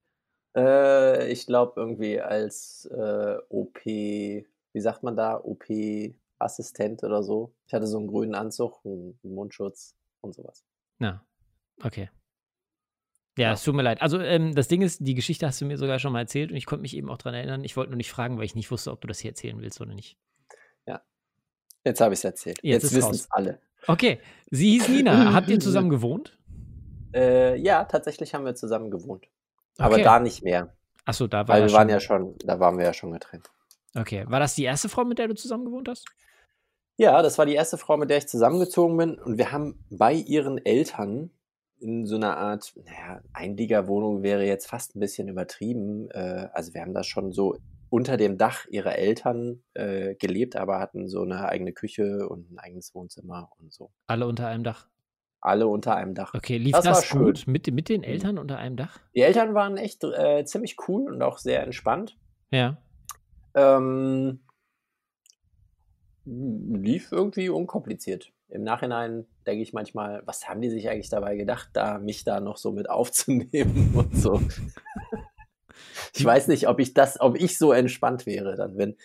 Äh, 0.54 1.32
ich 1.32 1.46
glaube 1.46 1.80
irgendwie 1.80 2.20
als 2.20 2.90
äh, 2.92 3.38
OP, 3.48 3.86
wie 3.86 4.46
sagt 4.76 5.04
man 5.04 5.16
da, 5.16 5.38
OP-Assistent 5.42 7.06
oder 7.06 7.24
so. 7.24 7.56
Ich 7.68 7.74
hatte 7.74 7.88
so 7.88 7.98
einen 7.98 8.08
grünen 8.08 8.36
Anzug, 8.36 8.84
einen 8.84 9.18
Mundschutz 9.24 9.96
und 10.20 10.36
sowas. 10.36 10.66
Na, 11.00 11.26
okay. 11.82 12.10
Ja, 13.38 13.54
es 13.54 13.64
tut 13.64 13.76
mir 13.76 13.82
leid. 13.82 14.02
Also, 14.02 14.20
ähm, 14.20 14.54
das 14.56 14.68
Ding 14.68 14.82
ist, 14.82 15.08
die 15.08 15.16
Geschichte 15.16 15.48
hast 15.48 15.62
du 15.62 15.66
mir 15.66 15.78
sogar 15.78 16.00
schon 16.00 16.12
mal 16.12 16.20
erzählt 16.20 16.52
und 16.52 16.58
ich 16.58 16.66
konnte 16.66 16.82
mich 16.82 16.98
eben 16.98 17.10
auch 17.10 17.18
dran 17.18 17.34
erinnern. 17.34 17.64
Ich 17.64 17.78
wollte 17.78 17.92
nur 17.92 17.98
nicht 17.98 18.12
fragen, 18.12 18.38
weil 18.38 18.44
ich 18.44 18.56
nicht 18.56 18.72
wusste, 18.72 18.92
ob 18.92 19.00
du 19.00 19.08
das 19.08 19.20
hier 19.20 19.32
erzählen 19.32 19.62
willst 19.62 19.80
oder 19.80 19.94
nicht. 19.94 20.18
Jetzt 21.84 22.02
habe 22.02 22.14
ich 22.14 22.20
es 22.20 22.24
erzählt. 22.24 22.60
Jetzt 22.62 22.84
Jetzt, 22.84 22.96
wissen 22.96 23.12
es 23.14 23.32
alle. 23.32 23.60
Okay, 23.88 24.20
sie 24.52 24.72
hieß 24.72 24.90
Nina. 24.90 25.34
Habt 25.34 25.50
ihr 25.50 25.60
zusammen 25.60 25.90
gewohnt? 25.90 26.38
Äh, 27.14 27.58
ja, 27.60 27.84
tatsächlich 27.86 28.34
haben 28.34 28.46
wir 28.46 28.56
zusammen 28.56 28.92
gewohnt. 28.92 29.28
Aber 29.78 29.96
Okay. 29.96 30.04
da 30.04 30.20
nicht 30.20 30.44
mehr. 30.44 30.76
Achso, 31.06 31.28
da 31.28 31.48
war 31.48 31.56
Weil 31.56 31.64
das 31.64 31.72
wir 31.72 31.78
waren 31.78 31.88
schon- 31.90 31.94
ja 31.94 32.00
schon, 32.00 32.36
da 32.46 32.60
waren 32.60 32.78
wir 32.78 32.86
ja 32.86 32.94
schon 32.94 33.12
getrennt. 33.12 33.50
Okay, 33.96 34.26
war 34.28 34.40
das 34.40 34.56
die 34.56 34.64
erste 34.64 34.88
Frau, 34.88 35.04
mit 35.04 35.18
der 35.20 35.28
du 35.28 35.34
zusammen 35.36 35.66
gewohnt 35.66 35.90
hast? 35.90 36.06
Ja, 36.98 37.22
das 37.24 37.38
war 37.38 37.46
die 37.48 37.56
erste 37.56 37.78
Frau, 37.78 37.98
mit 37.98 38.10
der 38.10 38.18
ich 38.20 38.28
zusammengezogen 38.28 38.96
bin. 38.98 39.16
Und 39.16 39.38
wir 39.38 39.52
haben 39.52 39.84
bei 39.90 40.14
ihren 40.14 40.64
Eltern 40.64 41.32
in 41.80 42.06
so 42.06 42.16
einer 42.16 42.38
Art, 42.38 42.74
naja, 42.86 43.22
Einliegerwohnung 43.34 44.22
wäre 44.22 44.46
jetzt 44.46 44.68
fast 44.68 44.96
ein 44.96 45.00
bisschen 45.00 45.28
übertrieben. 45.28 46.10
Äh, 46.12 46.48
also 46.54 46.74
wir 46.76 46.82
haben 46.82 46.94
da 46.94 47.04
schon 47.04 47.32
so 47.32 47.58
unter 47.92 48.16
dem 48.16 48.38
Dach 48.38 48.66
ihrer 48.70 48.98
Eltern 48.98 49.64
äh, 49.74 50.16
gelebt, 50.16 50.56
aber 50.56 50.80
hatten 50.80 51.10
so 51.10 51.24
eine 51.24 51.50
eigene 51.50 51.74
Küche 51.74 52.28
und 52.30 52.50
ein 52.50 52.58
eigenes 52.58 52.96
Wohnzimmer 52.96 53.50
und 53.60 53.74
so. 53.74 53.92
Alle 54.08 54.28
unter 54.28 54.48
einem 54.48 54.64
Dach. 54.64 54.88
Alle 55.42 55.68
unter 55.68 55.96
einem 55.96 56.16
Dach. 56.16 56.34
Okay, 56.34 56.58
lief 56.58 56.72
Das 56.72 56.86
das, 56.86 56.98
war 56.98 57.04
schön. 57.04 57.20
Mhm. 57.20 57.26
gut 57.26 57.48
mit, 57.48 57.74
mit 57.74 57.90
den 57.90 58.04
Eltern 58.04 58.38
unter 58.38 58.58
einem 58.58 58.78
Dach? 58.78 59.02
Die 59.14 59.20
Eltern 59.20 59.54
waren 59.54 59.76
echt 59.76 60.06
äh, 60.06 60.46
ziemlich 60.46 60.78
cool 60.88 61.12
und 61.12 61.22
auch 61.22 61.38
sehr 61.38 61.64
entspannt. 61.64 62.18
Ja. 62.50 62.78
Ähm, 63.56 64.40
lief 66.24 67.12
irgendwie 67.12 67.50
unkompliziert. 67.50 68.32
Im 68.48 68.64
Nachhinein 68.64 69.26
denke 69.46 69.64
ich 69.64 69.74
manchmal, 69.74 70.22
was 70.26 70.48
haben 70.48 70.62
die 70.62 70.70
sich 70.70 70.90
eigentlich 70.90 71.10
dabei 71.10 71.36
gedacht, 71.36 71.72
da 71.74 72.00
mich 72.00 72.24
da 72.24 72.40
noch 72.40 72.56
so 72.56 72.72
mit 72.72 72.90
aufzunehmen 72.90 73.92
und 73.96 74.16
so. 74.16 74.40
Ich 76.14 76.24
weiß 76.26 76.48
nicht, 76.48 76.68
ob 76.68 76.80
ich 76.80 76.94
das, 76.94 77.20
ob 77.20 77.38
ich 77.40 77.58
so 77.58 77.72
entspannt 77.74 78.26
wäre, 78.26 78.56
dann 78.56 78.78
wenn 78.78 78.96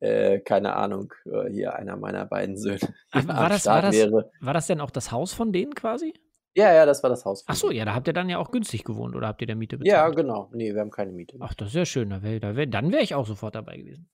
äh, 0.00 0.40
keine 0.40 0.74
Ahnung 0.74 1.12
äh, 1.26 1.48
hier 1.50 1.74
einer 1.76 1.96
meiner 1.96 2.26
beiden 2.26 2.56
Söhne 2.56 2.78
Ach, 3.12 3.26
war 3.28 3.38
am 3.38 3.48
das- 3.50 3.60
Start 3.62 3.82
war 3.84 3.90
das- 3.90 4.00
wäre. 4.00 4.30
War 4.40 4.54
das 4.54 4.66
denn 4.66 4.80
auch 4.80 4.90
das 4.90 5.12
Haus 5.12 5.32
von 5.32 5.52
denen 5.52 5.74
quasi? 5.74 6.14
Ja, 6.54 6.72
ja, 6.74 6.84
das 6.84 7.02
war 7.02 7.08
das 7.08 7.24
Haus. 7.24 7.42
von 7.44 7.52
Ach 7.52 7.56
so, 7.56 7.70
ja, 7.70 7.84
da 7.86 7.94
habt 7.94 8.06
ihr 8.08 8.12
dann 8.12 8.28
ja 8.28 8.36
auch 8.38 8.50
günstig 8.50 8.84
gewohnt 8.84 9.16
oder 9.16 9.26
habt 9.28 9.40
ihr 9.40 9.46
der 9.46 9.56
Miete 9.56 9.76
Ja, 9.82 10.02
bezahlt? 10.06 10.16
genau. 10.16 10.50
Nee, 10.52 10.74
wir 10.74 10.80
haben 10.82 10.90
keine 10.90 11.12
Miete. 11.12 11.36
Ach, 11.40 11.54
das 11.54 11.68
ist 11.68 11.74
ja 11.74 11.86
schön. 11.86 12.10
Da 12.10 12.22
wär, 12.22 12.40
da 12.40 12.56
wär, 12.56 12.66
dann 12.66 12.92
wäre 12.92 13.02
ich 13.02 13.14
auch 13.14 13.26
sofort 13.26 13.54
dabei 13.54 13.78
gewesen. 13.78 14.10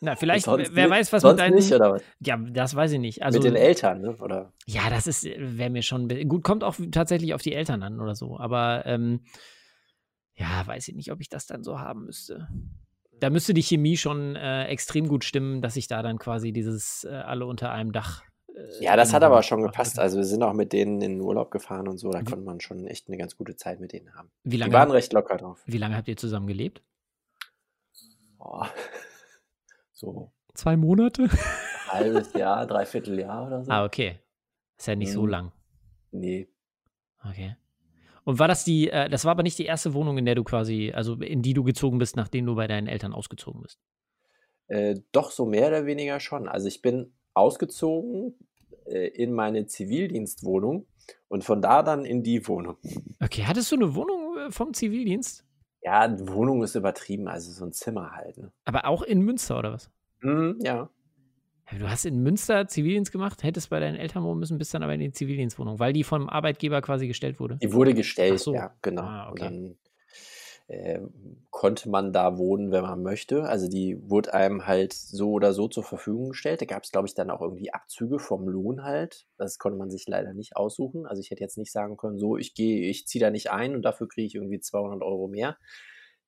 Na, 0.00 0.16
vielleicht, 0.16 0.46
Sonst 0.46 0.74
wer 0.74 0.90
weiß, 0.90 1.12
was 1.12 1.22
mit 1.22 1.38
deinen. 1.38 1.54
nicht, 1.54 1.72
oder 1.72 1.92
was? 1.92 2.02
Ja, 2.18 2.36
das 2.36 2.74
weiß 2.74 2.90
ich 2.92 2.98
nicht. 2.98 3.22
Also, 3.22 3.38
mit 3.38 3.44
den 3.46 3.54
Eltern, 3.54 4.00
ne? 4.00 4.16
Oder? 4.16 4.52
Ja, 4.66 4.90
das 4.90 5.06
ist, 5.06 5.24
wäre 5.24 5.70
mir 5.70 5.82
schon. 5.82 6.08
Gut, 6.28 6.42
kommt 6.42 6.64
auch 6.64 6.74
tatsächlich 6.90 7.32
auf 7.34 7.42
die 7.42 7.52
Eltern 7.52 7.82
an 7.84 8.00
oder 8.00 8.16
so. 8.16 8.38
Aber 8.40 8.82
ähm, 8.86 9.20
ja, 10.38 10.66
weiß 10.66 10.88
ich 10.88 10.94
nicht, 10.94 11.10
ob 11.12 11.20
ich 11.20 11.28
das 11.28 11.46
dann 11.46 11.62
so 11.64 11.78
haben 11.80 12.04
müsste. 12.06 12.48
Da 13.20 13.30
müsste 13.30 13.52
die 13.54 13.62
Chemie 13.62 13.96
schon 13.96 14.36
äh, 14.36 14.66
extrem 14.66 15.08
gut 15.08 15.24
stimmen, 15.24 15.60
dass 15.60 15.76
ich 15.76 15.88
da 15.88 16.02
dann 16.02 16.18
quasi 16.18 16.52
dieses 16.52 17.04
äh, 17.04 17.08
alle 17.08 17.46
unter 17.46 17.72
einem 17.72 17.90
Dach. 17.92 18.22
äh, 18.54 18.84
Ja, 18.84 18.94
das 18.96 19.12
hat 19.12 19.24
aber 19.24 19.42
schon 19.42 19.62
gepasst. 19.62 19.98
Also 19.98 20.18
wir 20.18 20.24
sind 20.24 20.42
auch 20.44 20.52
mit 20.52 20.72
denen 20.72 21.00
in 21.02 21.14
den 21.18 21.20
Urlaub 21.20 21.50
gefahren 21.50 21.88
und 21.88 21.98
so. 21.98 22.10
Da 22.12 22.20
konnte 22.22 22.44
man 22.44 22.60
schon 22.60 22.86
echt 22.86 23.08
eine 23.08 23.16
ganz 23.16 23.36
gute 23.36 23.56
Zeit 23.56 23.80
mit 23.80 23.92
denen 23.92 24.14
haben. 24.14 24.30
Wie 24.44 24.50
Die 24.50 24.56
lange, 24.58 24.72
waren 24.72 24.90
recht 24.92 25.12
locker 25.12 25.36
drauf. 25.36 25.60
wie 25.66 25.78
lange 25.78 25.96
habt 25.96 26.06
ihr 26.06 26.16
zusammen 26.16 26.46
gelebt? 26.46 26.82
Boah. 28.38 28.68
So 29.92 30.32
Zwei 30.54 30.76
Monate? 30.76 31.24
ein 31.24 31.30
halbes 31.88 32.32
Jahr, 32.32 32.64
dreiviertel 32.68 33.18
Jahr 33.18 33.48
oder 33.48 33.64
so. 33.64 33.70
Ah, 33.72 33.84
okay. 33.84 34.20
Ist 34.76 34.86
ja 34.86 34.94
nicht 34.94 35.10
so 35.12 35.22
Mhm. 35.22 35.28
lang. 35.28 35.52
Nee. 36.12 36.48
Okay. 37.28 37.56
Und 38.24 38.38
war 38.38 38.48
das 38.48 38.64
die, 38.64 38.90
äh, 38.90 39.08
das 39.08 39.24
war 39.24 39.32
aber 39.32 39.42
nicht 39.42 39.58
die 39.58 39.66
erste 39.66 39.94
Wohnung, 39.94 40.18
in 40.18 40.24
der 40.24 40.34
du 40.34 40.44
quasi, 40.44 40.92
also 40.94 41.14
in 41.14 41.42
die 41.42 41.54
du 41.54 41.64
gezogen 41.64 41.98
bist, 41.98 42.16
nachdem 42.16 42.46
du 42.46 42.54
bei 42.54 42.66
deinen 42.66 42.86
Eltern 42.86 43.12
ausgezogen 43.12 43.62
bist? 43.62 43.78
Äh, 44.68 44.96
doch 45.12 45.30
so 45.30 45.46
mehr 45.46 45.68
oder 45.68 45.86
weniger 45.86 46.20
schon. 46.20 46.48
Also 46.48 46.68
ich 46.68 46.82
bin 46.82 47.12
ausgezogen 47.34 48.34
äh, 48.86 49.08
in 49.08 49.32
meine 49.32 49.66
Zivildienstwohnung 49.66 50.86
und 51.28 51.44
von 51.44 51.62
da 51.62 51.82
dann 51.82 52.04
in 52.04 52.22
die 52.22 52.46
Wohnung. 52.46 52.76
Okay, 53.20 53.44
hattest 53.46 53.72
du 53.72 53.76
eine 53.76 53.94
Wohnung 53.94 54.36
äh, 54.38 54.50
vom 54.50 54.74
Zivildienst? 54.74 55.44
Ja, 55.82 56.14
Wohnung 56.28 56.62
ist 56.62 56.74
übertrieben, 56.74 57.28
also 57.28 57.52
so 57.52 57.64
ein 57.64 57.72
Zimmer 57.72 58.12
halt. 58.12 58.36
Ne? 58.36 58.52
Aber 58.64 58.86
auch 58.86 59.02
in 59.02 59.20
Münster 59.22 59.58
oder 59.58 59.72
was? 59.72 59.90
Mhm, 60.20 60.58
ja. 60.62 60.90
Du 61.76 61.88
hast 61.88 62.06
in 62.06 62.22
Münster 62.22 62.66
Zivildienst 62.66 63.12
gemacht, 63.12 63.42
hättest 63.42 63.70
bei 63.70 63.80
deinen 63.80 63.96
Eltern 63.96 64.22
wohnen 64.24 64.40
müssen, 64.40 64.58
bist 64.58 64.72
dann 64.72 64.82
aber 64.82 64.94
in 64.94 65.00
die 65.00 65.12
Zivildienstwohnung, 65.12 65.78
weil 65.78 65.92
die 65.92 66.04
vom 66.04 66.28
Arbeitgeber 66.28 66.80
quasi 66.80 67.06
gestellt 67.06 67.40
wurde. 67.40 67.56
Die 67.56 67.72
wurde 67.72 67.94
gestellt, 67.94 68.40
so. 68.40 68.54
ja, 68.54 68.74
genau. 68.80 69.02
Ah, 69.02 69.30
okay. 69.30 69.30
Und 69.30 69.40
dann 69.40 69.76
äh, 70.68 71.00
konnte 71.50 71.88
man 71.88 72.12
da 72.12 72.38
wohnen, 72.38 72.70
wenn 72.70 72.82
man 72.82 73.02
möchte. 73.02 73.44
Also 73.44 73.68
die 73.68 73.98
wurde 74.08 74.34
einem 74.34 74.66
halt 74.66 74.92
so 74.92 75.32
oder 75.32 75.52
so 75.52 75.68
zur 75.68 75.82
Verfügung 75.82 76.30
gestellt. 76.30 76.60
Da 76.60 76.66
gab 76.66 76.84
es, 76.84 76.92
glaube 76.92 77.08
ich, 77.08 77.14
dann 77.14 77.30
auch 77.30 77.40
irgendwie 77.40 77.72
Abzüge 77.72 78.18
vom 78.18 78.48
Lohn 78.48 78.82
halt. 78.82 79.26
Das 79.36 79.58
konnte 79.58 79.78
man 79.78 79.90
sich 79.90 80.06
leider 80.06 80.34
nicht 80.34 80.56
aussuchen. 80.56 81.06
Also 81.06 81.20
ich 81.20 81.30
hätte 81.30 81.42
jetzt 81.42 81.58
nicht 81.58 81.72
sagen 81.72 81.96
können, 81.96 82.18
so, 82.18 82.36
ich 82.36 82.54
gehe, 82.54 82.88
ich 82.88 83.06
ziehe 83.06 83.22
da 83.22 83.30
nicht 83.30 83.50
ein 83.50 83.74
und 83.74 83.82
dafür 83.82 84.08
kriege 84.08 84.26
ich 84.26 84.34
irgendwie 84.34 84.60
200 84.60 85.02
Euro 85.02 85.28
mehr. 85.28 85.58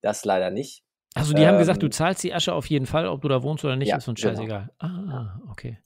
Das 0.01 0.25
leider 0.25 0.51
nicht. 0.51 0.85
Also 1.15 1.35
die 1.35 1.47
haben 1.47 1.59
gesagt, 1.59 1.83
du 1.83 1.87
Ähm, 1.87 1.93
zahlst 1.93 2.23
die 2.23 2.33
Asche 2.33 2.55
auf 2.55 2.67
jeden 2.67 2.87
Fall, 2.87 3.07
ob 3.07 3.23
du 3.23 3.29
da 3.29 3.43
wohnst 3.43 3.65
oder 3.65 3.75
nicht, 3.77 3.89
Ja, 3.89 3.97
ist 3.97 4.07
uns 4.09 4.21
genau. 4.21 4.35
scheißegal. 4.37 4.71
Ah, 4.79 5.41
okay. 5.51 5.79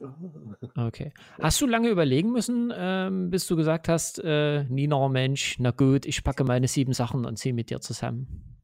Okay. 0.76 1.12
Hast 1.40 1.60
du 1.60 1.66
lange 1.66 1.88
überlegen 1.88 2.32
müssen, 2.32 2.72
ähm, 2.76 3.30
bis 3.30 3.46
du 3.46 3.54
gesagt 3.54 3.88
hast, 3.88 4.18
äh, 4.24 4.64
Nina, 4.64 5.08
Mensch, 5.08 5.56
na 5.60 5.70
gut, 5.70 6.04
ich 6.04 6.24
packe 6.24 6.42
meine 6.42 6.66
sieben 6.66 6.92
Sachen 6.92 7.24
und 7.24 7.38
ziehe 7.38 7.54
mit 7.54 7.70
dir 7.70 7.80
zusammen? 7.80 8.58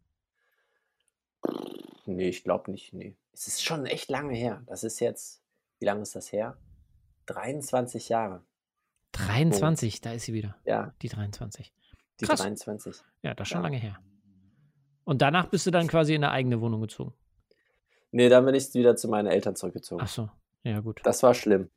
Nee, 2.07 2.29
ich 2.29 2.43
glaube 2.43 2.71
nicht. 2.73 2.93
Nee. 2.93 3.17
Es 3.33 3.47
ist 3.47 3.65
schon 3.65 3.87
echt 3.87 4.11
lange 4.11 4.35
her. 4.35 4.63
Das 4.67 4.83
ist 4.85 4.99
jetzt, 5.01 5.41
wie 5.79 5.85
lange 5.85 6.03
ist 6.03 6.17
das 6.17 6.33
her? 6.33 6.57
23 7.27 8.09
Jahre. 8.09 8.43
23, 9.13 10.01
da 10.01 10.13
ist 10.13 10.25
sie 10.25 10.33
wieder, 10.35 10.57
Ja. 10.65 10.93
die 11.03 11.09
23. 11.09 11.73
Die 12.21 12.25
Krass. 12.27 12.41
23. 12.41 12.97
Ja, 13.23 13.35
das 13.35 13.47
ist 13.47 13.53
schon 13.53 13.61
Ja. 13.61 13.63
lange 13.69 13.77
her. 13.79 13.99
Und 15.11 15.21
danach 15.23 15.47
bist 15.47 15.67
du 15.67 15.73
dann 15.73 15.89
quasi 15.89 16.15
in 16.15 16.23
eine 16.23 16.33
eigene 16.33 16.61
Wohnung 16.61 16.81
gezogen. 16.83 17.13
Nee, 18.13 18.29
dann 18.29 18.45
bin 18.45 18.55
ich 18.55 18.73
wieder 18.75 18.95
zu 18.95 19.09
meinen 19.09 19.27
Eltern 19.27 19.57
zurückgezogen. 19.57 20.01
Ach 20.05 20.09
so, 20.09 20.29
ja 20.63 20.79
gut. 20.79 21.01
Das 21.03 21.25
war 21.25 21.35
schlimm. 21.35 21.69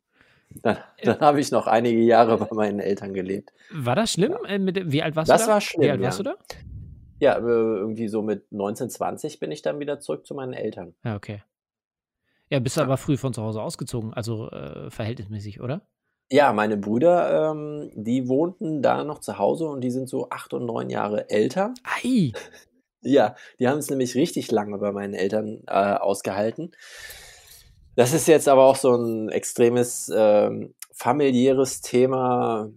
Dann, 0.62 0.76
dann 1.02 1.18
habe 1.18 1.40
ich 1.40 1.50
noch 1.50 1.66
einige 1.66 1.98
Jahre 1.98 2.38
bei 2.38 2.46
meinen 2.54 2.78
Eltern 2.78 3.12
gelebt. 3.12 3.52
War 3.72 3.96
das 3.96 4.12
schlimm? 4.12 4.36
Äh, 4.46 4.60
mit, 4.60 4.92
wie 4.92 5.02
alt 5.02 5.16
warst 5.16 5.30
Das 5.32 5.40
du 5.42 5.46
da? 5.48 5.54
war 5.54 5.60
schlimm, 5.60 5.82
Wie 5.82 5.90
alt 5.90 5.98
ja. 6.00 6.06
warst 6.06 6.20
du 6.20 6.22
da? 6.22 6.36
Ja, 7.18 7.36
äh, 7.38 7.40
irgendwie 7.40 8.06
so 8.06 8.22
mit 8.22 8.52
19, 8.52 8.88
20 8.88 9.40
bin 9.40 9.50
ich 9.50 9.62
dann 9.62 9.80
wieder 9.80 9.98
zurück 9.98 10.24
zu 10.26 10.34
meinen 10.34 10.52
Eltern. 10.52 10.94
Ja, 11.02 11.16
okay. 11.16 11.42
Ja, 12.50 12.60
bist 12.60 12.76
du 12.76 12.82
Ja. 12.82 12.86
aber 12.86 12.98
früh 12.98 13.16
von 13.16 13.34
zu 13.34 13.42
Hause 13.42 13.60
ausgezogen, 13.62 14.14
also 14.14 14.48
äh, 14.52 14.90
verhältnismäßig, 14.92 15.60
oder? 15.60 15.80
Ja, 16.30 16.52
meine 16.52 16.76
Brüder, 16.76 17.50
ähm, 17.50 17.90
die 17.96 18.28
wohnten 18.28 18.80
da 18.80 19.02
noch 19.02 19.18
zu 19.18 19.38
Hause 19.38 19.66
und 19.66 19.80
die 19.80 19.90
sind 19.90 20.08
so 20.08 20.30
acht 20.30 20.54
und 20.54 20.66
neun 20.66 20.88
Jahre 20.88 21.30
älter. 21.30 21.74
Ei! 21.82 22.30
Ja, 23.04 23.34
die 23.58 23.68
haben 23.68 23.78
es 23.78 23.90
nämlich 23.90 24.14
richtig 24.14 24.50
lange 24.50 24.78
bei 24.78 24.92
meinen 24.92 25.14
Eltern 25.14 25.62
äh, 25.66 25.94
ausgehalten. 25.94 26.72
Das 27.96 28.12
ist 28.12 28.26
jetzt 28.26 28.48
aber 28.48 28.64
auch 28.64 28.76
so 28.76 28.94
ein 28.96 29.28
extremes 29.28 30.10
ähm, 30.14 30.74
familiäres 30.92 31.80
Thema. 31.80 32.70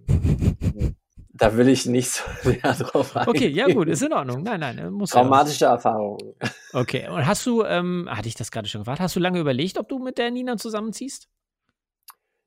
Da 1.33 1.55
will 1.55 1.69
ich 1.69 1.85
nicht 1.85 2.09
so 2.09 2.23
sehr 2.43 2.73
drauf 2.73 3.15
eingehen. 3.15 3.35
Okay, 3.35 3.47
ja 3.47 3.67
gut, 3.67 3.87
ist 3.87 4.01
in 4.01 4.13
Ordnung. 4.13 4.43
Nein, 4.43 4.59
nein, 4.59 4.77
äh, 4.77 4.89
muss 4.89 5.13
ja. 5.13 5.21
Traumatische 5.21 5.65
Erfahrungen. 5.65 6.33
Okay, 6.73 7.07
und 7.09 7.25
hast 7.25 7.45
du, 7.45 7.63
ähm, 7.63 8.07
hatte 8.09 8.27
ich 8.27 8.35
das 8.35 8.51
gerade 8.51 8.67
schon 8.67 8.81
gefragt, 8.81 8.99
hast 8.99 9.15
du 9.15 9.19
lange 9.19 9.39
überlegt, 9.39 9.77
ob 9.77 9.87
du 9.89 9.99
mit 9.99 10.17
der 10.17 10.31
Nina 10.31 10.57
zusammenziehst? 10.57 11.29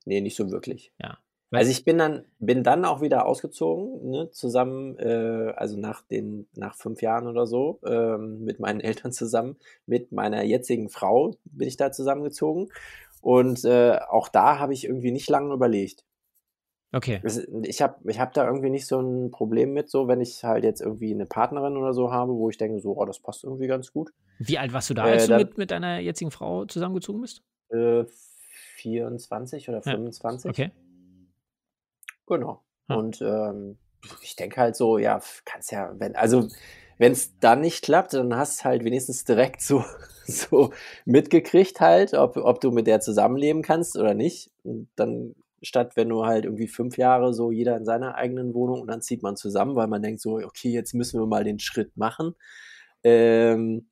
Nee, 0.05 0.21
nicht 0.21 0.35
so 0.35 0.51
wirklich. 0.51 0.91
Ja. 1.01 1.17
Also 1.59 1.69
ich 1.71 1.83
bin 1.83 1.97
dann, 1.97 2.25
bin 2.39 2.63
dann 2.63 2.85
auch 2.85 3.01
wieder 3.01 3.25
ausgezogen, 3.25 4.09
ne, 4.09 4.29
zusammen, 4.31 4.97
äh, 4.99 5.51
also 5.55 5.77
nach 5.77 6.01
den, 6.01 6.47
nach 6.55 6.75
fünf 6.75 7.01
Jahren 7.01 7.27
oder 7.27 7.45
so, 7.45 7.79
ähm, 7.85 8.43
mit 8.43 8.59
meinen 8.59 8.79
Eltern 9.05 9.11
zusammen, 9.11 9.57
mit 9.85 10.11
meiner 10.13 10.43
jetzigen 10.43 10.89
Frau 10.89 11.35
bin 11.45 11.67
ich 11.67 11.75
da 11.77 11.91
zusammengezogen. 11.91 12.69
Und 13.21 13.65
äh, 13.65 13.99
auch 14.09 14.29
da 14.29 14.59
habe 14.59 14.73
ich 14.73 14.85
irgendwie 14.85 15.11
nicht 15.11 15.29
lange 15.29 15.53
überlegt. 15.53 16.05
Okay. 16.93 17.21
Ich 17.63 17.81
habe 17.81 17.95
ich 18.09 18.19
hab 18.19 18.33
da 18.33 18.45
irgendwie 18.45 18.69
nicht 18.69 18.85
so 18.87 18.99
ein 18.99 19.31
Problem 19.31 19.73
mit, 19.73 19.89
so 19.89 20.07
wenn 20.07 20.19
ich 20.21 20.43
halt 20.43 20.63
jetzt 20.63 20.81
irgendwie 20.81 21.13
eine 21.13 21.25
Partnerin 21.25 21.77
oder 21.77 21.93
so 21.93 22.11
habe, 22.11 22.33
wo 22.33 22.49
ich 22.49 22.57
denke, 22.57 22.79
so, 22.79 22.97
oh, 22.97 23.05
das 23.05 23.19
passt 23.19 23.43
irgendwie 23.43 23.67
ganz 23.67 23.93
gut. 23.93 24.11
Wie 24.39 24.57
alt 24.57 24.73
warst 24.73 24.89
du 24.89 24.93
da, 24.93 25.07
Äh, 25.07 25.11
als 25.11 25.23
du 25.25 25.29
da- 25.29 25.37
mit, 25.37 25.57
mit 25.57 25.71
deiner 25.71 25.99
jetzigen 25.99 26.31
Frau 26.31 26.65
zusammengezogen 26.65 27.21
bist? 27.21 27.43
Äh, 27.69 28.03
24 28.75 29.69
oder 29.69 29.77
Ja, 29.77 29.91
25. 29.91 30.49
Okay. 30.49 30.71
Genau. 32.31 32.63
Ja. 32.87 32.95
Und 32.95 33.21
ähm, 33.21 33.77
ich 34.21 34.37
denke 34.37 34.59
halt 34.61 34.77
so, 34.77 34.97
ja, 34.97 35.21
kannst 35.43 35.71
ja, 35.71 35.93
wenn, 35.99 36.15
also 36.15 36.47
wenn 36.97 37.11
es 37.11 37.37
dann 37.39 37.59
nicht 37.59 37.83
klappt, 37.83 38.13
dann 38.13 38.35
hast 38.35 38.61
du 38.61 38.65
halt 38.65 38.85
wenigstens 38.85 39.25
direkt 39.25 39.61
so, 39.61 39.83
so 40.27 40.71
mitgekriegt 41.03 41.81
halt, 41.81 42.13
ob, 42.13 42.37
ob 42.37 42.61
du 42.61 42.71
mit 42.71 42.87
der 42.87 43.01
zusammenleben 43.01 43.63
kannst 43.63 43.97
oder 43.97 44.13
nicht. 44.13 44.49
Und 44.63 44.87
dann 44.95 45.35
statt 45.61 45.95
wenn 45.95 46.09
du 46.09 46.25
halt 46.25 46.45
irgendwie 46.45 46.67
fünf 46.67 46.97
Jahre 46.97 47.33
so 47.33 47.51
jeder 47.51 47.75
in 47.77 47.85
seiner 47.85 48.15
eigenen 48.15 48.53
Wohnung 48.53 48.81
und 48.81 48.87
dann 48.87 49.01
zieht 49.01 49.21
man 49.21 49.35
zusammen, 49.35 49.75
weil 49.75 49.87
man 49.87 50.01
denkt 50.01 50.21
so, 50.21 50.37
okay, 50.37 50.69
jetzt 50.69 50.93
müssen 50.93 51.19
wir 51.19 51.27
mal 51.27 51.43
den 51.43 51.59
Schritt 51.59 51.97
machen. 51.97 52.33
Ähm, 53.03 53.87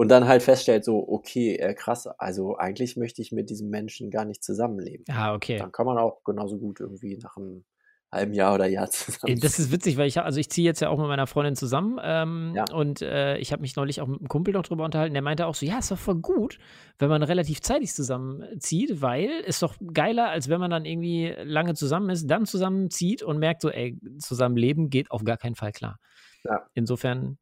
und 0.00 0.08
dann 0.08 0.26
halt 0.26 0.42
feststellt 0.42 0.82
so, 0.82 1.06
okay, 1.06 1.56
äh, 1.56 1.74
krass, 1.74 2.06
also 2.06 2.56
eigentlich 2.56 2.96
möchte 2.96 3.20
ich 3.20 3.32
mit 3.32 3.50
diesem 3.50 3.68
Menschen 3.68 4.10
gar 4.10 4.24
nicht 4.24 4.42
zusammenleben. 4.42 5.04
Ah, 5.10 5.34
okay. 5.34 5.58
Dann 5.58 5.72
kann 5.72 5.84
man 5.84 5.98
auch 5.98 6.24
genauso 6.24 6.56
gut 6.56 6.80
irgendwie 6.80 7.18
nach 7.18 7.36
einem 7.36 7.66
halben 8.10 8.32
Jahr 8.32 8.54
oder 8.54 8.64
Jahr 8.66 8.86
zusammen. 8.90 9.34
Ey, 9.34 9.38
Das 9.38 9.58
ist 9.58 9.70
witzig, 9.70 9.98
weil 9.98 10.08
ich, 10.08 10.18
also 10.18 10.40
ich 10.40 10.48
ziehe 10.48 10.64
jetzt 10.64 10.80
ja 10.80 10.88
auch 10.88 10.96
mit 10.96 11.06
meiner 11.06 11.26
Freundin 11.26 11.54
zusammen 11.54 12.00
ähm, 12.02 12.54
Ja. 12.56 12.64
und 12.72 13.02
äh, 13.02 13.36
ich 13.36 13.52
habe 13.52 13.60
mich 13.60 13.76
neulich 13.76 14.00
auch 14.00 14.06
mit 14.06 14.20
einem 14.20 14.28
Kumpel 14.28 14.54
noch 14.54 14.62
drüber 14.62 14.86
unterhalten, 14.86 15.12
der 15.12 15.22
meinte 15.22 15.46
auch 15.46 15.54
so, 15.54 15.66
ja, 15.66 15.80
ist 15.80 15.90
doch 15.90 15.98
voll 15.98 16.14
gut, 16.16 16.58
wenn 16.98 17.10
man 17.10 17.22
relativ 17.22 17.60
zeitig 17.60 17.92
zusammenzieht, 17.92 19.02
weil 19.02 19.28
ist 19.44 19.62
doch 19.62 19.74
geiler, 19.92 20.30
als 20.30 20.48
wenn 20.48 20.60
man 20.60 20.70
dann 20.70 20.86
irgendwie 20.86 21.34
lange 21.44 21.74
zusammen 21.74 22.08
ist, 22.08 22.26
dann 22.26 22.46
zusammenzieht 22.46 23.22
und 23.22 23.38
merkt 23.38 23.60
so, 23.60 23.68
ey, 23.68 23.98
zusammenleben 24.18 24.88
geht 24.88 25.10
auf 25.10 25.24
gar 25.24 25.36
keinen 25.36 25.56
Fall 25.56 25.72
klar. 25.72 25.98
Ja. 26.44 26.66
Insofern, 26.72 27.36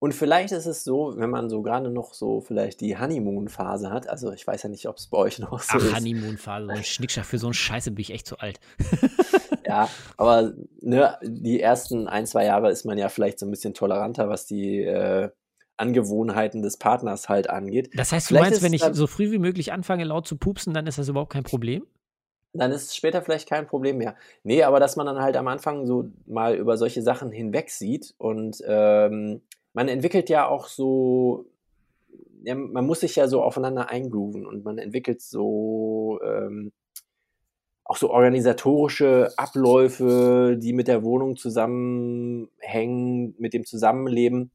Und 0.00 0.14
vielleicht 0.14 0.52
ist 0.52 0.64
es 0.66 0.82
so, 0.82 1.12
wenn 1.16 1.28
man 1.28 1.50
so 1.50 1.60
gerade 1.60 1.90
noch 1.90 2.14
so 2.14 2.40
vielleicht 2.40 2.80
die 2.80 2.98
Honeymoon-Phase 2.98 3.90
hat, 3.90 4.08
also 4.08 4.32
ich 4.32 4.46
weiß 4.46 4.62
ja 4.62 4.70
nicht, 4.70 4.88
ob 4.88 4.96
es 4.96 5.06
bei 5.06 5.18
euch 5.18 5.38
noch 5.38 5.60
so 5.60 5.74
ach, 5.76 5.76
ist. 5.76 5.94
Honeymoon-Phase, 5.94 6.66
so 6.66 6.72
ein 6.72 6.84
Schnickschnack, 6.84 7.26
für 7.26 7.38
so 7.38 7.48
einen 7.48 7.54
Scheiße 7.54 7.90
bin 7.90 8.00
ich 8.00 8.10
echt 8.10 8.26
zu 8.26 8.38
alt. 8.38 8.60
Ja, 9.66 9.88
aber 10.16 10.52
ne, 10.80 11.16
die 11.22 11.60
ersten 11.60 12.08
ein, 12.08 12.26
zwei 12.26 12.44
Jahre 12.44 12.70
ist 12.72 12.84
man 12.84 12.98
ja 12.98 13.08
vielleicht 13.08 13.38
so 13.38 13.46
ein 13.46 13.50
bisschen 13.50 13.72
toleranter, 13.72 14.28
was 14.28 14.46
die 14.46 14.80
äh, 14.80 15.30
Angewohnheiten 15.76 16.62
des 16.62 16.76
Partners 16.76 17.28
halt 17.28 17.48
angeht. 17.48 17.90
Das 17.94 18.10
heißt, 18.10 18.30
du 18.30 18.34
Vielleicht 18.34 18.50
meinst, 18.50 18.62
wenn 18.62 18.72
ich 18.72 18.82
so 18.82 19.06
früh 19.06 19.30
wie 19.30 19.38
möglich 19.38 19.72
anfange, 19.72 20.04
laut 20.04 20.26
zu 20.26 20.36
pupsen, 20.36 20.74
dann 20.74 20.88
ist 20.88 20.98
das 20.98 21.08
überhaupt 21.08 21.32
kein 21.32 21.44
Problem? 21.44 21.86
Dann 22.52 22.72
ist 22.72 22.86
es 22.86 22.96
später 22.96 23.22
vielleicht 23.22 23.48
kein 23.48 23.68
Problem 23.68 23.98
mehr. 23.98 24.16
Nee, 24.42 24.64
aber 24.64 24.80
dass 24.80 24.96
man 24.96 25.06
dann 25.06 25.22
halt 25.22 25.36
am 25.36 25.46
Anfang 25.46 25.86
so 25.86 26.10
mal 26.26 26.56
über 26.56 26.76
solche 26.76 27.00
Sachen 27.00 27.30
hinweg 27.30 27.70
sieht 27.70 28.14
und 28.18 28.60
ähm, 28.66 29.42
man 29.72 29.88
entwickelt 29.88 30.28
ja 30.28 30.46
auch 30.48 30.66
so, 30.66 31.46
ja, 32.42 32.54
man 32.54 32.86
muss 32.86 33.00
sich 33.00 33.16
ja 33.16 33.28
so 33.28 33.42
aufeinander 33.42 33.88
eingrooven 33.88 34.46
und 34.46 34.64
man 34.64 34.78
entwickelt 34.78 35.20
so 35.20 36.20
ähm, 36.24 36.72
auch 37.84 37.96
so 37.96 38.10
organisatorische 38.10 39.32
Abläufe, 39.36 40.56
die 40.56 40.72
mit 40.72 40.86
der 40.86 41.02
Wohnung 41.02 41.36
zusammenhängen, 41.36 43.34
mit 43.38 43.52
dem 43.52 43.64
Zusammenleben. 43.64 44.52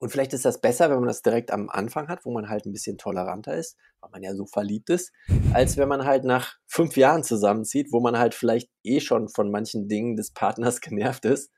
Und 0.00 0.10
vielleicht 0.10 0.32
ist 0.32 0.44
das 0.44 0.60
besser, 0.60 0.90
wenn 0.90 0.98
man 0.98 1.08
das 1.08 1.22
direkt 1.22 1.52
am 1.52 1.68
Anfang 1.68 2.08
hat, 2.08 2.24
wo 2.24 2.32
man 2.32 2.48
halt 2.48 2.66
ein 2.66 2.72
bisschen 2.72 2.98
toleranter 2.98 3.56
ist, 3.56 3.76
weil 4.00 4.10
man 4.10 4.22
ja 4.22 4.34
so 4.34 4.44
verliebt 4.44 4.90
ist, 4.90 5.12
als 5.52 5.76
wenn 5.76 5.88
man 5.88 6.04
halt 6.04 6.24
nach 6.24 6.56
fünf 6.66 6.96
Jahren 6.96 7.24
zusammenzieht, 7.24 7.92
wo 7.92 8.00
man 8.00 8.18
halt 8.18 8.34
vielleicht 8.34 8.70
eh 8.84 9.00
schon 9.00 9.28
von 9.28 9.50
manchen 9.50 9.88
Dingen 9.88 10.16
des 10.16 10.32
Partners 10.32 10.80
genervt 10.80 11.24
ist 11.24 11.52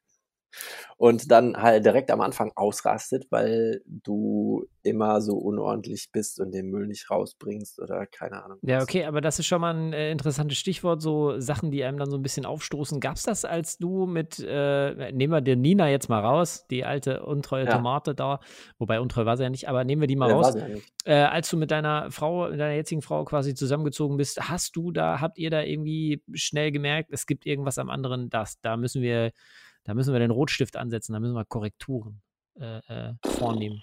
und 0.96 1.30
dann 1.30 1.56
halt 1.56 1.84
direkt 1.84 2.10
am 2.10 2.20
Anfang 2.20 2.52
ausrastet, 2.56 3.26
weil 3.30 3.82
du 3.86 4.66
immer 4.82 5.20
so 5.20 5.36
unordentlich 5.36 6.10
bist 6.12 6.40
und 6.40 6.52
den 6.52 6.70
Müll 6.70 6.86
nicht 6.86 7.10
rausbringst 7.10 7.80
oder 7.80 8.06
keine 8.06 8.42
Ahnung. 8.44 8.58
Ja, 8.62 8.82
okay, 8.82 9.04
aber 9.04 9.20
das 9.20 9.38
ist 9.38 9.46
schon 9.46 9.60
mal 9.60 9.74
ein 9.74 9.92
äh, 9.92 10.10
interessantes 10.10 10.58
Stichwort, 10.58 11.02
so 11.02 11.38
Sachen, 11.38 11.70
die 11.70 11.84
einem 11.84 11.98
dann 11.98 12.10
so 12.10 12.16
ein 12.16 12.22
bisschen 12.22 12.46
aufstoßen. 12.46 13.00
Gab 13.00 13.16
es 13.16 13.22
das, 13.22 13.44
als 13.44 13.78
du 13.78 14.06
mit, 14.06 14.38
äh, 14.38 15.12
nehmen 15.12 15.32
wir 15.32 15.40
den 15.40 15.60
Nina 15.60 15.88
jetzt 15.90 16.08
mal 16.08 16.20
raus, 16.20 16.66
die 16.70 16.84
alte 16.84 17.24
untreue 17.24 17.64
Ja. 17.64 17.72
Tomate 17.72 18.14
da, 18.14 18.40
wobei 18.78 19.00
untreu 19.00 19.24
war 19.24 19.36
sie 19.36 19.42
ja 19.42 19.50
nicht, 19.50 19.68
aber 19.68 19.84
nehmen 19.84 20.00
wir 20.00 20.08
die 20.08 20.16
mal 20.16 20.28
Ja, 20.28 20.34
raus. 20.36 20.54
Äh, 21.04 21.14
als 21.14 21.48
du 21.50 21.56
mit 21.56 21.70
deiner 21.70 22.10
Frau, 22.10 22.48
mit 22.50 22.60
deiner 22.60 22.74
jetzigen 22.74 23.02
Frau 23.02 23.24
quasi 23.24 23.54
zusammengezogen 23.54 24.16
bist, 24.16 24.48
hast 24.48 24.76
du 24.76 24.92
da, 24.92 25.20
habt 25.20 25.38
ihr 25.38 25.50
da 25.50 25.62
irgendwie 25.62 26.22
schnell 26.34 26.72
gemerkt, 26.72 27.10
es 27.12 27.26
gibt 27.26 27.46
irgendwas 27.46 27.78
am 27.78 27.90
anderen, 27.90 28.28
das, 28.30 28.60
da 28.60 28.76
müssen 28.76 29.02
wir, 29.02 29.32
da 29.84 29.94
müssen 29.94 30.12
wir 30.12 30.20
den 30.20 30.30
Rotstift 30.30 30.76
ansetzen, 30.76 31.12
da 31.12 31.20
müssen 31.20 31.34
wir 31.34 31.44
Korrekturen 31.44 32.22
äh, 32.58 32.78
äh, 32.88 33.14
vornehmen. 33.24 33.82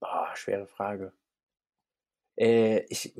Boah, 0.00 0.30
schwere 0.34 0.66
Frage. 0.66 1.12
Äh, 2.36 2.80
ich, 2.88 3.14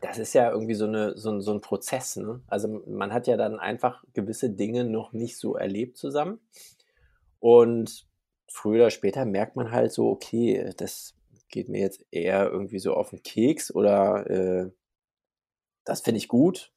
das 0.00 0.18
ist 0.18 0.34
ja 0.34 0.50
irgendwie 0.50 0.74
so, 0.74 0.86
eine, 0.86 1.16
so, 1.16 1.30
ein, 1.30 1.40
so 1.40 1.52
ein 1.52 1.60
Prozess. 1.60 2.16
Ne? 2.16 2.42
Also 2.46 2.82
man 2.86 3.12
hat 3.12 3.26
ja 3.26 3.36
dann 3.36 3.58
einfach 3.58 4.04
gewisse 4.12 4.50
Dinge 4.50 4.84
noch 4.84 5.12
nicht 5.12 5.38
so 5.38 5.56
erlebt 5.56 5.96
zusammen. 5.96 6.40
Und 7.40 8.06
früher 8.48 8.82
oder 8.82 8.90
später 8.90 9.24
merkt 9.24 9.56
man 9.56 9.70
halt 9.70 9.92
so, 9.92 10.08
okay, 10.08 10.72
das 10.76 11.14
geht 11.48 11.68
mir 11.68 11.80
jetzt 11.80 12.04
eher 12.10 12.50
irgendwie 12.50 12.78
so 12.78 12.94
auf 12.94 13.10
den 13.10 13.22
Keks 13.22 13.74
oder 13.74 14.28
äh, 14.28 14.70
das 15.84 16.02
finde 16.02 16.18
ich 16.18 16.28
gut. 16.28 16.72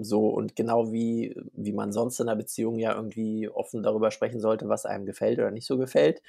So 0.00 0.28
und 0.28 0.56
genau 0.56 0.92
wie, 0.92 1.34
wie 1.52 1.72
man 1.72 1.92
sonst 1.92 2.20
in 2.20 2.28
einer 2.28 2.36
Beziehung 2.36 2.78
ja 2.78 2.94
irgendwie 2.94 3.48
offen 3.48 3.82
darüber 3.82 4.10
sprechen 4.10 4.40
sollte, 4.40 4.68
was 4.68 4.86
einem 4.86 5.06
gefällt 5.06 5.38
oder 5.38 5.50
nicht 5.50 5.66
so 5.66 5.78
gefällt, 5.78 6.22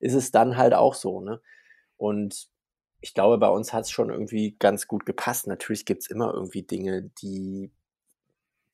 ist 0.00 0.14
es 0.14 0.30
dann 0.30 0.56
halt 0.56 0.74
auch 0.74 0.94
so. 0.94 1.20
Ne? 1.20 1.40
Und 1.96 2.48
ich 3.00 3.14
glaube, 3.14 3.38
bei 3.38 3.48
uns 3.48 3.72
hat 3.72 3.84
es 3.84 3.90
schon 3.90 4.10
irgendwie 4.10 4.56
ganz 4.58 4.86
gut 4.86 5.06
gepasst. 5.06 5.46
Natürlich 5.46 5.84
gibt 5.84 6.02
es 6.02 6.10
immer 6.10 6.32
irgendwie 6.32 6.62
Dinge, 6.62 7.10
die, 7.20 7.70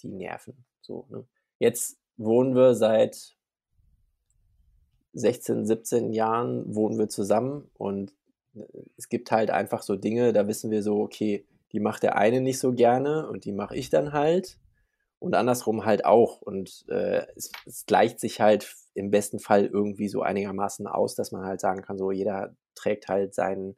die 0.02 0.08
nerven. 0.08 0.64
So, 0.80 1.06
ne? 1.08 1.24
Jetzt 1.58 1.98
wohnen 2.16 2.54
wir 2.54 2.74
seit 2.74 3.36
16, 5.12 5.66
17 5.66 6.12
Jahren, 6.12 6.74
wohnen 6.74 6.98
wir 6.98 7.08
zusammen 7.08 7.70
und 7.74 8.14
äh, 8.54 8.62
es 8.96 9.08
gibt 9.08 9.30
halt 9.32 9.50
einfach 9.50 9.82
so 9.82 9.96
Dinge, 9.96 10.32
da 10.32 10.46
wissen 10.46 10.70
wir 10.70 10.82
so, 10.82 11.00
okay, 11.00 11.46
die 11.72 11.80
macht 11.80 12.02
der 12.02 12.16
eine 12.16 12.40
nicht 12.40 12.58
so 12.58 12.72
gerne 12.72 13.28
und 13.28 13.44
die 13.44 13.52
mache 13.52 13.76
ich 13.76 13.90
dann 13.90 14.12
halt 14.12 14.58
und 15.18 15.34
andersrum 15.34 15.84
halt 15.84 16.04
auch. 16.04 16.40
Und 16.42 16.84
äh, 16.88 17.26
es, 17.36 17.52
es 17.66 17.86
gleicht 17.86 18.18
sich 18.20 18.40
halt 18.40 18.74
im 18.94 19.10
besten 19.10 19.38
Fall 19.38 19.66
irgendwie 19.66 20.08
so 20.08 20.22
einigermaßen 20.22 20.86
aus, 20.86 21.14
dass 21.14 21.30
man 21.32 21.44
halt 21.44 21.60
sagen 21.60 21.82
kann, 21.82 21.98
so 21.98 22.10
jeder 22.10 22.54
trägt 22.74 23.08
halt 23.08 23.34
sein, 23.34 23.76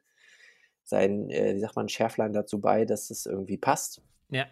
sein 0.83 1.29
äh, 1.29 1.55
wie 1.55 1.59
sagt 1.59 1.75
man, 1.75 1.89
Schärflein 1.89 2.33
dazu 2.33 2.59
bei, 2.59 2.85
dass 2.85 3.09
es 3.09 3.25
irgendwie 3.25 3.57
passt, 3.57 4.01
Ja. 4.29 4.45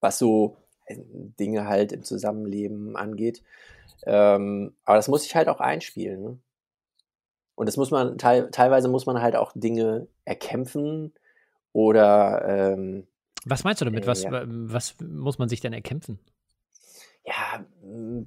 was 0.00 0.18
so 0.18 0.56
äh, 0.86 0.96
Dinge 0.98 1.66
halt 1.66 1.92
im 1.92 2.02
Zusammenleben 2.02 2.96
angeht. 2.96 3.42
Ähm, 4.06 4.74
aber 4.84 4.96
das 4.96 5.08
muss 5.08 5.22
sich 5.22 5.34
halt 5.34 5.48
auch 5.48 5.60
einspielen. 5.60 6.22
Ne? 6.22 6.38
Und 7.54 7.66
das 7.66 7.76
muss 7.76 7.90
man, 7.90 8.18
teil, 8.18 8.50
teilweise 8.50 8.88
muss 8.88 9.06
man 9.06 9.20
halt 9.22 9.36
auch 9.36 9.52
Dinge 9.54 10.08
erkämpfen 10.24 11.12
oder. 11.74 12.42
Ähm, 12.46 13.06
was 13.44 13.62
meinst 13.64 13.82
du 13.82 13.84
damit? 13.84 14.04
äh, 14.04 14.06
Was, 14.06 14.22
ja. 14.22 14.44
was 14.46 14.94
muss 15.00 15.38
man 15.38 15.50
sich 15.50 15.60
denn 15.60 15.74
erkämpfen? 15.74 16.18
ja, 17.26 17.64
m, 17.82 18.26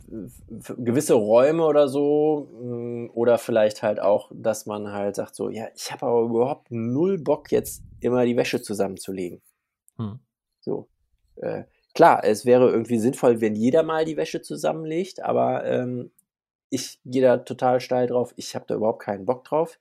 f- 0.59 0.75
gewisse 0.77 1.13
Räume 1.13 1.63
oder 1.65 1.87
so, 1.87 2.49
m, 2.59 3.11
oder 3.13 3.37
vielleicht 3.37 3.83
halt 3.83 3.99
auch, 3.99 4.31
dass 4.33 4.65
man 4.65 4.91
halt 4.91 5.15
sagt 5.15 5.35
so, 5.35 5.49
ja, 5.49 5.67
ich 5.75 5.91
habe 5.91 6.07
aber 6.07 6.21
überhaupt 6.21 6.71
null 6.71 7.19
Bock 7.19 7.51
jetzt 7.51 7.83
immer 7.99 8.25
die 8.25 8.35
Wäsche 8.37 8.61
zusammenzulegen. 8.61 9.41
Hm. 9.97 10.19
So. 10.61 10.87
Äh, 11.35 11.65
klar, 11.93 12.23
es 12.23 12.45
wäre 12.47 12.71
irgendwie 12.71 12.97
sinnvoll, 12.97 13.39
wenn 13.39 13.55
jeder 13.55 13.83
mal 13.83 14.03
die 14.03 14.17
Wäsche 14.17 14.41
zusammenlegt, 14.41 15.21
aber 15.21 15.63
ähm, 15.65 16.09
ich 16.71 16.99
gehe 17.05 17.21
da 17.21 17.37
total 17.37 17.79
steil 17.79 18.07
drauf, 18.07 18.33
ich 18.35 18.55
habe 18.55 18.65
da 18.67 18.73
überhaupt 18.75 19.03
keinen 19.03 19.25
Bock 19.25 19.43
drauf. 19.43 19.77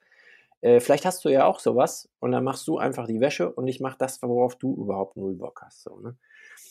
Äh, 0.60 0.80
vielleicht 0.80 1.04
hast 1.04 1.24
du 1.24 1.28
ja 1.28 1.46
auch 1.46 1.60
sowas 1.60 2.08
und 2.18 2.32
dann 2.32 2.44
machst 2.44 2.66
du 2.66 2.78
einfach 2.78 3.06
die 3.06 3.20
Wäsche 3.20 3.52
und 3.52 3.68
ich 3.68 3.80
mache 3.80 3.96
das, 3.98 4.22
worauf 4.22 4.56
du 4.56 4.74
überhaupt 4.74 5.16
null 5.16 5.34
Bock 5.34 5.60
hast. 5.62 5.82
So, 5.82 5.98
ne? 6.00 6.16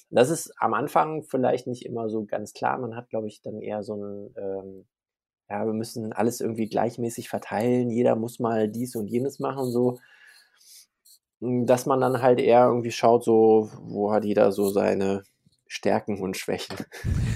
Das 0.09 0.29
ist 0.29 0.53
am 0.57 0.73
Anfang 0.73 1.23
vielleicht 1.23 1.67
nicht 1.67 1.85
immer 1.85 2.09
so 2.09 2.25
ganz 2.25 2.53
klar. 2.53 2.77
Man 2.77 2.95
hat, 2.95 3.09
glaube 3.09 3.27
ich, 3.27 3.41
dann 3.41 3.59
eher 3.61 3.83
so 3.83 3.95
ein, 3.95 4.35
ähm, 4.37 4.85
ja, 5.49 5.65
wir 5.65 5.73
müssen 5.73 6.13
alles 6.13 6.41
irgendwie 6.41 6.67
gleichmäßig 6.67 7.29
verteilen. 7.29 7.89
Jeder 7.89 8.15
muss 8.15 8.39
mal 8.39 8.67
dies 8.67 8.95
und 8.95 9.07
jenes 9.07 9.39
machen, 9.39 9.65
so. 9.71 9.99
Mm, 11.39 11.65
Dass 11.65 11.85
man 11.85 12.01
dann 12.01 12.21
halt 12.21 12.39
eher 12.39 12.65
irgendwie 12.65 12.91
schaut, 12.91 13.23
so, 13.23 13.69
wo 13.81 14.11
hat 14.11 14.25
jeder 14.25 14.51
so 14.51 14.69
seine 14.69 15.23
Stärken 15.67 16.21
und 16.21 16.37
Schwächen. 16.37 16.77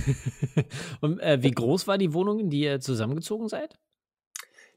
und 1.01 1.19
äh, 1.19 1.41
wie 1.41 1.51
groß 1.51 1.87
war 1.87 1.97
die 1.97 2.13
Wohnung, 2.13 2.39
in 2.39 2.49
die 2.49 2.61
ihr 2.61 2.79
zusammengezogen 2.79 3.49
seid? 3.49 3.77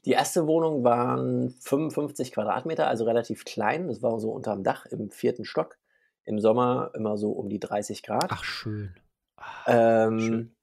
Die 0.05 0.11
erste 0.11 0.47
Wohnung 0.47 0.83
waren 0.83 1.51
55 1.61 2.31
Quadratmeter, 2.33 2.87
also 2.87 3.05
relativ 3.05 3.45
klein. 3.45 3.87
Das 3.87 4.01
war 4.01 4.19
so 4.19 4.31
unterm 4.31 4.63
Dach 4.63 4.85
im 4.87 5.09
vierten 5.09 5.45
Stock. 5.45 5.77
Im 6.25 6.39
Sommer 6.39 6.91
immer 6.93 7.17
so 7.17 7.31
um 7.31 7.49
die 7.49 7.59
30 7.59 8.03
Grad. 8.03 8.27
Ach, 8.29 8.43
schön. 8.43 8.93
Ah, 9.37 10.05
Ähm, 10.07 10.19
schön. 10.19 10.55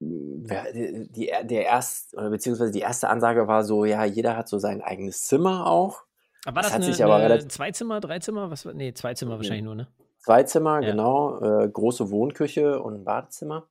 wer- 0.00 0.72
die, 0.72 1.26
der 1.44 1.64
erst, 1.64 2.14
oder 2.16 2.30
beziehungsweise 2.30 2.72
die 2.72 2.80
erste 2.80 3.08
Ansage 3.08 3.46
war 3.48 3.64
so, 3.64 3.84
ja, 3.84 4.04
jeder 4.04 4.36
hat 4.36 4.48
so 4.48 4.58
sein 4.58 4.82
eigenes 4.82 5.24
Zimmer 5.26 5.66
auch. 5.66 6.02
Aber 6.44 6.56
war 6.56 6.62
das 6.62 6.72
das, 6.72 6.72
hat 6.74 6.82
eine, 6.84 6.92
sich 6.92 7.02
aber 7.04 7.14
eine 7.16 7.24
relativ- 7.24 7.48
Zweizimmer, 7.48 8.00
Dreizimmer? 8.00 8.50
Was, 8.50 8.66
war- 8.66 8.74
nee, 8.74 8.92
Zweizimmer 8.92 9.34
Mhm. 9.34 9.38
wahrscheinlich 9.38 9.64
nur, 9.64 9.74
ne? 9.74 9.88
Zwei 10.18 10.42
Zimmer, 10.42 10.80
Ja. 10.82 10.90
genau, 10.90 11.40
äh, 11.40 11.68
große 11.68 12.10
Wohnküche 12.10 12.80
und 12.82 12.94
ein 12.94 13.04
Badezimmer. 13.04 13.68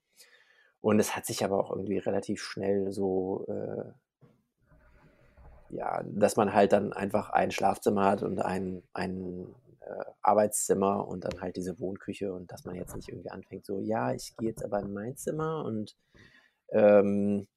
Und 0.82 1.00
es 1.00 1.16
hat 1.16 1.26
sich 1.26 1.44
aber 1.46 1.60
auch 1.60 1.72
irgendwie 1.72 1.98
relativ 2.00 2.42
schnell 2.44 2.92
so, 2.92 3.46
äh, 3.48 3.92
ja, 5.76 6.04
dass 6.06 6.36
man 6.36 6.54
halt 6.54 6.72
dann 6.74 6.94
einfach 6.94 7.30
ein 7.30 7.52
Schlafzimmer 7.52 8.06
hat 8.06 8.24
und 8.24 8.40
ein, 8.40 8.84
ein 8.94 9.48
äh, 9.82 10.06
Arbeitszimmer 10.22 11.08
und 11.08 11.24
dann 11.26 11.42
halt 11.42 11.56
diese 11.56 11.80
Wohnküche 11.80 12.34
und 12.34 12.52
dass 12.52 12.66
man 12.66 12.76
jetzt 12.76 12.96
nicht 12.96 13.10
irgendwie 13.10 13.32
anfängt, 13.32 13.66
so, 13.66 13.80
ja, 13.80 14.14
ich 14.14 14.36
gehe 14.38 14.50
jetzt 14.50 14.64
aber 14.64 14.80
in 14.80 14.94
mein 14.94 15.16
Zimmer 15.18 15.64
und 15.66 15.96
ähm, 16.70 17.48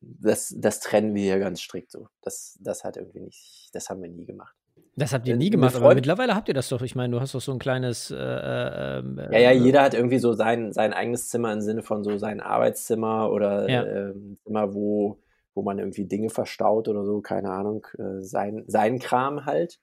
das, 0.00 0.54
das 0.56 0.80
trennen 0.80 1.14
wir 1.14 1.24
ja 1.24 1.38
ganz 1.38 1.60
strikt 1.60 1.90
so. 1.90 2.08
Das, 2.22 2.58
das 2.60 2.84
hat 2.84 2.96
irgendwie 2.96 3.20
nicht, 3.20 3.70
das 3.72 3.90
haben 3.90 4.02
wir 4.02 4.08
nie 4.08 4.26
gemacht. 4.26 4.54
Das 4.94 5.12
habt 5.12 5.26
ihr 5.26 5.34
Äh, 5.34 5.38
nie 5.38 5.50
gemacht, 5.50 5.74
aber 5.74 5.94
mittlerweile 5.94 6.34
habt 6.34 6.48
ihr 6.48 6.54
das 6.54 6.68
doch. 6.68 6.82
Ich 6.82 6.94
meine, 6.94 7.14
du 7.14 7.20
hast 7.20 7.34
doch 7.34 7.40
so 7.40 7.52
ein 7.52 7.58
kleines. 7.58 8.10
Äh, 8.10 8.16
äh, 8.16 8.98
ähm, 8.98 9.18
Ja, 9.30 9.38
ja, 9.38 9.50
äh, 9.50 9.56
jeder 9.56 9.82
hat 9.82 9.94
irgendwie 9.94 10.18
so 10.18 10.34
sein, 10.34 10.72
sein 10.72 10.92
eigenes 10.92 11.28
Zimmer 11.30 11.52
im 11.52 11.60
Sinne 11.62 11.82
von 11.82 12.04
so 12.04 12.18
sein 12.18 12.40
Arbeitszimmer 12.40 13.30
oder 13.30 13.68
Ja. 13.68 13.84
ähm, 13.84 14.38
Zimmer, 14.44 14.74
wo, 14.74 15.18
wo 15.54 15.62
man 15.62 15.78
irgendwie 15.78 16.04
Dinge 16.04 16.30
verstaut 16.30 16.88
oder 16.88 17.04
so, 17.04 17.20
keine 17.20 17.50
Ahnung, 17.50 17.86
äh, 17.98 18.22
sein, 18.22 18.64
sein 18.66 18.98
Kram 18.98 19.44
halt. 19.44 19.80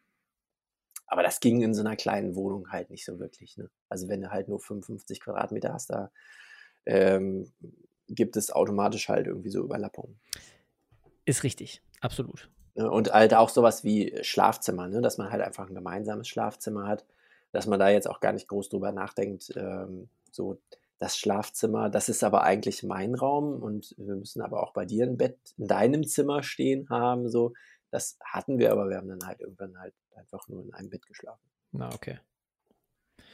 Aber 1.08 1.24
das 1.24 1.40
ging 1.40 1.62
in 1.62 1.74
so 1.74 1.82
einer 1.82 1.96
kleinen 1.96 2.36
Wohnung 2.36 2.72
halt 2.72 2.90
nicht 2.90 3.06
so 3.06 3.20
wirklich. 3.20 3.58
Ne? 3.58 3.70
Also 3.90 4.08
wenn 4.08 4.22
du 4.22 4.32
halt 4.32 4.48
nur 4.48 4.60
55 4.60 5.20
Quadratmeter 5.20 5.74
hast, 5.74 5.90
da 5.90 6.12
ähm, 6.86 7.52
gibt 8.08 8.38
es 8.38 8.52
automatisch 8.52 9.10
halt 9.10 9.28
irgendwie 9.28 9.50
so 9.50 9.64
Überlappungen. 9.64 10.20
Ist 11.26 11.44
richtig, 11.44 11.82
absolut. 12.02 12.50
Ne? 12.76 12.90
Und 12.90 13.12
halt 13.12 13.34
auch 13.34 13.50
sowas 13.50 13.84
wie 13.84 14.18
Schlafzimmer, 14.22 14.88
ne? 14.88 15.02
dass 15.02 15.18
man 15.18 15.32
halt 15.32 15.42
einfach 15.42 15.68
ein 15.68 15.76
gemeinsames 15.76 16.28
Schlafzimmer 16.28 16.88
hat, 16.88 17.06
dass 17.52 17.68
man 17.68 17.80
da 17.80 17.90
jetzt 17.90 18.10
auch 18.10 18.20
gar 18.20 18.34
nicht 18.34 18.48
groß 18.48 18.70
drüber 18.70 18.92
nachdenkt, 18.92 19.52
ähm, 19.56 20.10
so 20.32 20.62
das 21.00 21.18
Schlafzimmer, 21.18 21.90
das 21.90 22.10
ist 22.10 22.24
aber 22.24 22.44
eigentlich 22.44 22.84
mein 22.84 23.16
Raum 23.16 23.64
und 23.64 23.96
wir 23.98 24.16
müssen 24.16 24.42
aber 24.42 24.62
auch 24.62 24.74
bei 24.74 24.86
dir 24.86 25.06
ein 25.06 25.18
Bett 25.18 25.38
in 25.58 25.68
deinem 25.68 26.06
Zimmer 26.06 26.44
stehen 26.44 26.90
haben, 26.90 27.30
so. 27.30 27.54
Das 27.92 28.20
hatten 28.24 28.60
wir, 28.60 28.72
aber 28.72 28.88
wir 28.90 28.98
haben 28.98 29.08
dann 29.08 29.26
halt 29.26 29.40
irgendwann 29.40 29.80
halt 29.80 29.96
einfach 30.16 30.48
nur 30.48 30.64
in 30.64 30.74
einem 30.74 30.92
Bett 30.92 31.08
geschlafen. 31.08 31.50
Na, 31.72 31.90
okay. 31.92 32.20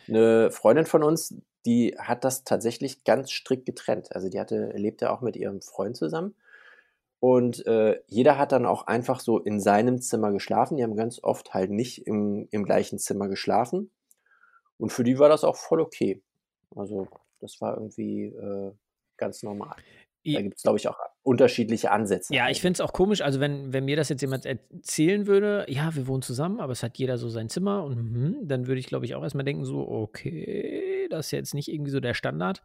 Eine 0.07 0.49
Freundin 0.51 0.85
von 0.85 1.03
uns, 1.03 1.35
die 1.65 1.95
hat 1.97 2.23
das 2.23 2.43
tatsächlich 2.43 3.03
ganz 3.03 3.31
strikt 3.31 3.65
getrennt. 3.65 4.15
Also 4.15 4.29
die 4.29 4.39
hatte, 4.39 4.71
lebte 4.75 5.11
auch 5.11 5.21
mit 5.21 5.35
ihrem 5.35 5.61
Freund 5.61 5.97
zusammen. 5.97 6.35
Und 7.19 7.65
äh, 7.65 8.01
jeder 8.07 8.37
hat 8.37 8.51
dann 8.51 8.65
auch 8.65 8.87
einfach 8.87 9.19
so 9.19 9.39
in 9.39 9.59
seinem 9.59 9.99
Zimmer 9.99 10.31
geschlafen. 10.31 10.77
Die 10.77 10.83
haben 10.83 10.95
ganz 10.95 11.21
oft 11.23 11.53
halt 11.53 11.71
nicht 11.71 12.05
im, 12.05 12.47
im 12.51 12.65
gleichen 12.65 12.99
Zimmer 12.99 13.27
geschlafen. 13.27 13.89
Und 14.77 14.91
für 14.91 15.03
die 15.03 15.17
war 15.17 15.29
das 15.29 15.43
auch 15.43 15.55
voll 15.55 15.81
okay. 15.81 16.21
Also 16.75 17.07
das 17.45 17.61
war 17.61 17.75
irgendwie 17.75 18.25
äh, 18.25 18.71
ganz 19.17 19.43
normal. 19.43 19.75
Da 20.33 20.41
gibt 20.41 20.57
es, 20.57 20.63
glaube 20.63 20.79
ich, 20.79 20.87
auch 20.87 20.97
unterschiedliche 21.21 21.91
Ansätze. 21.91 22.33
Ja, 22.33 22.49
ich 22.49 22.59
finde 22.59 22.77
es 22.77 22.81
auch 22.81 22.93
komisch, 22.93 23.21
also 23.21 23.39
wenn, 23.39 23.73
wenn 23.73 23.85
mir 23.85 23.95
das 23.95 24.09
jetzt 24.09 24.21
jemand 24.21 24.45
erzählen 24.45 25.27
würde, 25.27 25.65
ja, 25.69 25.95
wir 25.95 26.07
wohnen 26.07 26.23
zusammen, 26.23 26.59
aber 26.59 26.71
es 26.71 26.81
hat 26.81 26.97
jeder 26.97 27.19
so 27.19 27.29
sein 27.29 27.47
Zimmer 27.47 27.83
und 27.83 28.11
mhm, 28.11 28.47
dann 28.47 28.65
würde 28.65 28.79
ich, 28.79 28.87
glaube 28.87 29.05
ich, 29.05 29.13
auch 29.13 29.21
erstmal 29.21 29.45
denken, 29.45 29.65
so, 29.65 29.87
okay, 29.87 31.07
das 31.11 31.27
ist 31.27 31.31
jetzt 31.31 31.53
nicht 31.53 31.71
irgendwie 31.71 31.91
so 31.91 31.99
der 31.99 32.15
Standard. 32.15 32.63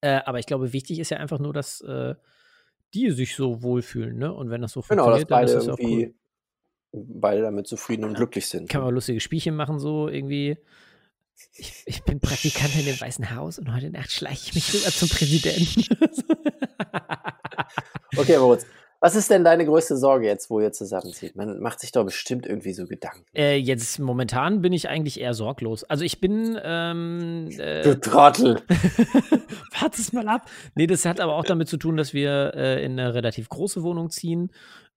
Äh, 0.00 0.20
aber 0.24 0.40
ich 0.40 0.46
glaube, 0.46 0.72
wichtig 0.72 0.98
ist 0.98 1.10
ja 1.10 1.18
einfach 1.18 1.38
nur, 1.38 1.52
dass 1.52 1.80
äh, 1.82 2.14
die 2.94 3.10
sich 3.10 3.36
so 3.36 3.62
wohlfühlen, 3.62 4.18
ne? 4.18 4.32
Und 4.32 4.50
wenn 4.50 4.62
das 4.62 4.72
so 4.72 4.80
Genau, 4.82 5.10
dass 5.10 5.20
funktioniert, 5.20 5.30
dann 5.30 5.38
beide 5.38 5.52
ist 5.52 5.66
das 5.66 5.68
auch 5.68 5.78
irgendwie 5.78 6.14
cool. 6.92 7.04
beide 7.20 7.42
damit 7.42 7.66
zufrieden 7.66 8.04
und 8.04 8.14
glücklich 8.14 8.46
sind. 8.46 8.68
Kann 8.68 8.82
man 8.82 8.94
lustige 8.94 9.20
Spielchen 9.20 9.54
machen, 9.56 9.78
so 9.78 10.08
irgendwie. 10.08 10.58
Ich, 11.54 11.82
ich 11.86 12.02
bin 12.04 12.20
Praktikantin 12.20 12.86
im 12.86 13.00
Weißen 13.00 13.34
Haus 13.34 13.58
und 13.58 13.74
heute 13.74 13.90
Nacht 13.90 14.10
schleiche 14.10 14.48
ich 14.48 14.54
mich 14.54 14.74
rüber 14.74 14.90
zum 14.90 15.08
Präsidenten. 15.08 15.84
Okay, 18.16 18.38
Moritz, 18.38 18.64
was 19.00 19.14
ist 19.14 19.30
denn 19.30 19.44
deine 19.44 19.66
größte 19.66 19.96
Sorge 19.96 20.26
jetzt, 20.26 20.48
wo 20.48 20.60
ihr 20.60 20.72
zusammenzieht? 20.72 21.36
Man 21.36 21.60
macht 21.60 21.80
sich 21.80 21.92
doch 21.92 22.04
bestimmt 22.04 22.46
irgendwie 22.46 22.72
so 22.72 22.86
Gedanken. 22.86 23.24
Äh, 23.34 23.56
jetzt 23.56 23.98
momentan 23.98 24.62
bin 24.62 24.72
ich 24.72 24.88
eigentlich 24.88 25.20
eher 25.20 25.34
sorglos. 25.34 25.84
Also 25.84 26.04
ich 26.04 26.20
bin. 26.20 26.58
Ähm, 26.62 27.48
äh, 27.58 27.82
Du 27.82 28.00
Trottel. 28.00 28.62
Warte 29.80 30.00
es 30.00 30.12
mal 30.12 30.26
ab. 30.28 30.48
Nee, 30.74 30.86
das 30.86 31.04
hat 31.04 31.20
aber 31.20 31.34
auch 31.34 31.44
damit 31.44 31.68
zu 31.68 31.76
tun, 31.76 31.96
dass 31.96 32.14
wir 32.14 32.54
äh, 32.54 32.84
in 32.84 32.98
eine 32.98 33.12
relativ 33.12 33.48
große 33.48 33.82
Wohnung 33.82 34.08
ziehen, 34.10 34.50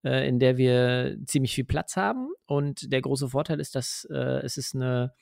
äh, 0.06 0.28
in 0.28 0.40
der 0.40 0.58
wir 0.58 1.18
ziemlich 1.26 1.54
viel 1.54 1.66
Platz 1.66 1.98
haben. 1.98 2.30
Und 2.46 2.94
der 2.94 3.02
große 3.02 3.30
Vorteil 3.30 3.60
ist, 3.60 3.76
dass 3.76 4.08
äh, 4.10 4.16
es 4.44 4.58
ist 4.58 4.76
eine, 4.76 5.14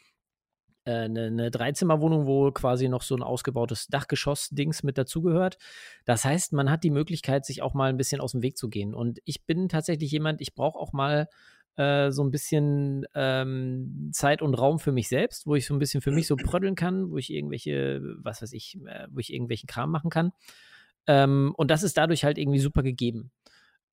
eine, 0.91 1.26
eine 1.26 1.52
Dreizimmerwohnung, 1.52 2.26
wo 2.26 2.52
quasi 2.52 2.88
noch 2.88 3.02
so 3.02 3.15
ein 3.15 3.23
ausgebautes 3.23 3.88
Dachgeschoss-Dings 3.88 4.84
mit 4.84 4.97
dazugehört. 4.97 5.58
Das 6.06 6.26
heißt, 6.26 6.54
man 6.54 6.69
hat 6.69 6.84
die 6.84 6.91
Möglichkeit, 6.91 7.45
sich 7.45 7.62
auch 7.62 7.73
mal 7.73 7.89
ein 7.89 7.97
bisschen 7.97 8.21
aus 8.21 8.32
dem 8.32 8.41
Weg 8.41 8.58
zu 8.58 8.69
gehen. 8.69 8.93
Und 8.93 9.19
ich 9.26 9.45
bin 9.45 9.69
tatsächlich 9.69 10.12
jemand, 10.12 10.41
ich 10.41 10.56
brauche 10.56 10.80
auch 10.80 10.93
mal 10.93 11.28
äh, 11.78 12.12
so 12.12 12.23
ein 12.23 12.32
bisschen 12.32 13.06
ähm, 13.13 14.10
Zeit 14.12 14.41
und 14.41 14.56
Raum 14.56 14.80
für 14.80 14.91
mich 14.91 15.10
selbst, 15.10 15.45
wo 15.45 15.56
ich 15.56 15.65
so 15.65 15.76
ein 15.76 15.80
bisschen 15.80 16.02
für 16.02 16.12
mich 16.12 16.28
so 16.28 16.36
pröddeln 16.36 16.76
kann, 16.76 17.12
wo 17.12 17.17
ich 17.17 17.32
irgendwelche, 17.32 18.02
was 18.17 18.41
weiß 18.41 18.54
ich, 18.54 18.80
äh, 18.88 19.08
wo 19.12 19.19
ich 19.19 19.32
irgendwelchen 19.32 19.67
Kram 19.67 19.91
machen 19.91 20.10
kann. 20.10 20.32
Ähm, 21.06 21.54
und 21.56 21.71
das 21.71 21.84
ist 21.84 21.97
dadurch 21.97 22.23
halt 22.23 22.38
irgendwie 22.38 22.60
super 22.60 22.84
gegeben. 22.84 23.32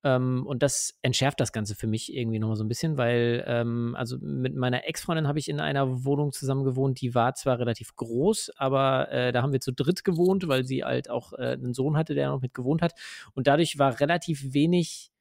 Ähm, 0.05 0.45
und 0.45 0.61
das 0.61 0.93
entschärft 1.01 1.39
das 1.39 1.51
Ganze 1.51 1.73
für 1.73 1.87
mich 1.87 2.13
irgendwie 2.15 2.37
nochmal 2.37 2.57
so 2.57 2.63
ein 2.63 2.67
bisschen, 2.67 2.95
weil, 2.95 3.43
ähm, 3.47 3.95
also 3.97 4.17
mit 4.21 4.55
meiner 4.55 4.87
Ex-Freundin 4.87 5.27
habe 5.27 5.39
ich 5.39 5.49
in 5.49 5.59
einer 5.59 6.05
Wohnung 6.05 6.31
zusammen 6.31 6.63
gewohnt, 6.63 7.01
die 7.01 7.15
war 7.15 7.33
zwar 7.33 7.57
relativ 7.57 7.95
groß, 7.95 8.51
aber 8.55 9.11
äh, 9.11 9.31
da 9.31 9.41
haben 9.41 9.51
wir 9.51 9.61
zu 9.61 9.73
dritt 9.73 10.03
gewohnt, 10.03 10.47
weil 10.47 10.63
sie 10.63 10.83
halt 10.83 11.09
auch 11.09 11.33
äh, 11.33 11.53
einen 11.53 11.73
Sohn 11.73 11.97
hatte, 11.97 12.13
der 12.13 12.29
noch 12.29 12.39
mit 12.39 12.53
gewohnt 12.53 12.83
hat. 12.83 12.93
Und 13.33 13.47
dadurch 13.47 13.79
war 13.79 13.99
relativ 13.99 14.53
wenig 14.53 15.11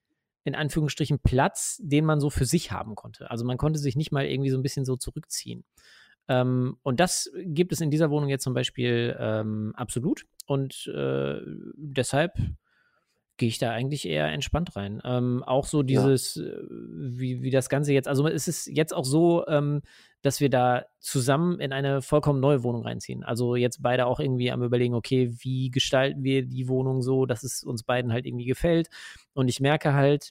in 0.45 0.55
Anführungsstrichen 0.55 1.19
Platz, 1.19 1.81
den 1.83 2.05
man 2.05 2.21
so 2.21 2.29
für 2.29 2.45
sich 2.45 2.71
haben 2.71 2.95
konnte. 2.95 3.31
Also 3.31 3.47
man 3.47 3.57
konnte 3.57 3.79
sich 3.79 3.97
nicht 3.97 4.13
mal 4.13 4.27
irgendwie 4.27 4.51
so 4.51 4.59
ein 4.59 4.63
bisschen 4.63 4.85
so 4.85 4.97
zurückziehen. 4.97 5.65
Ähm, 6.29 6.77
und 6.83 7.01
das 7.01 7.33
gibt 7.47 7.73
es 7.73 7.81
in 7.81 7.91
dieser 7.91 8.11
Wohnung 8.11 8.29
jetzt 8.29 8.45
zum 8.45 8.53
Beispiel 8.53 9.17
ähm, 9.19 9.73
absolut. 9.77 10.27
Und 10.45 10.87
äh, 10.95 11.41
deshalb 11.75 12.35
gehe 13.37 13.49
ich 13.49 13.59
da 13.59 13.73
eigentlich 13.73 14.07
eher 14.07 14.29
entspannt 14.29 14.77
rein. 14.77 15.01
Ähm, 15.05 15.43
auch 15.43 15.67
so 15.67 15.83
dieses, 15.83 16.37
ja. 16.37 16.45
wie, 16.69 17.43
wie 17.43 17.51
das 17.51 17.69
Ganze 17.69 17.93
jetzt, 17.93 18.07
also 18.07 18.27
es 18.29 18.47
ist 18.47 18.67
jetzt 18.67 18.95
auch 18.95 19.05
so, 19.05 19.47
ähm, 19.49 19.83
dass 20.23 20.41
wir 20.41 20.49
da 20.49 20.87
zusammen 21.01 21.61
in 21.61 21.73
eine 21.73 22.01
vollkommen 22.01 22.41
neue 22.41 22.63
Wohnung 22.63 22.83
reinziehen. 22.83 23.25
Also 23.25 23.57
jetzt 23.57 23.83
beide 23.83 24.07
auch 24.07 24.21
irgendwie 24.21 24.51
am 24.51 24.63
überlegen, 24.63 24.95
okay, 24.95 25.35
wie 25.41 25.71
gestalten 25.71 26.23
wir 26.23 26.47
die 26.47 26.69
Wohnung 26.69 27.03
so, 27.03 27.27
dass 27.27 27.43
es 27.43 27.63
uns 27.63 27.83
beiden 27.83 28.13
halt 28.13 28.25
irgendwie 28.25 28.47
gefällt. 28.47 28.89
Und 29.35 29.49
ich 29.49 29.61
merke 29.61 29.93
halt, 29.93 30.31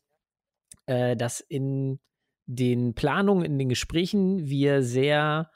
äh, 0.85 1.15
dass 1.15 1.41
in 1.41 1.99
den 2.45 2.93
Planungen, 2.93 3.45
in 3.45 3.59
den 3.59 3.69
Gesprächen 3.69 4.47
wir 4.47 4.81
sehr 4.81 5.49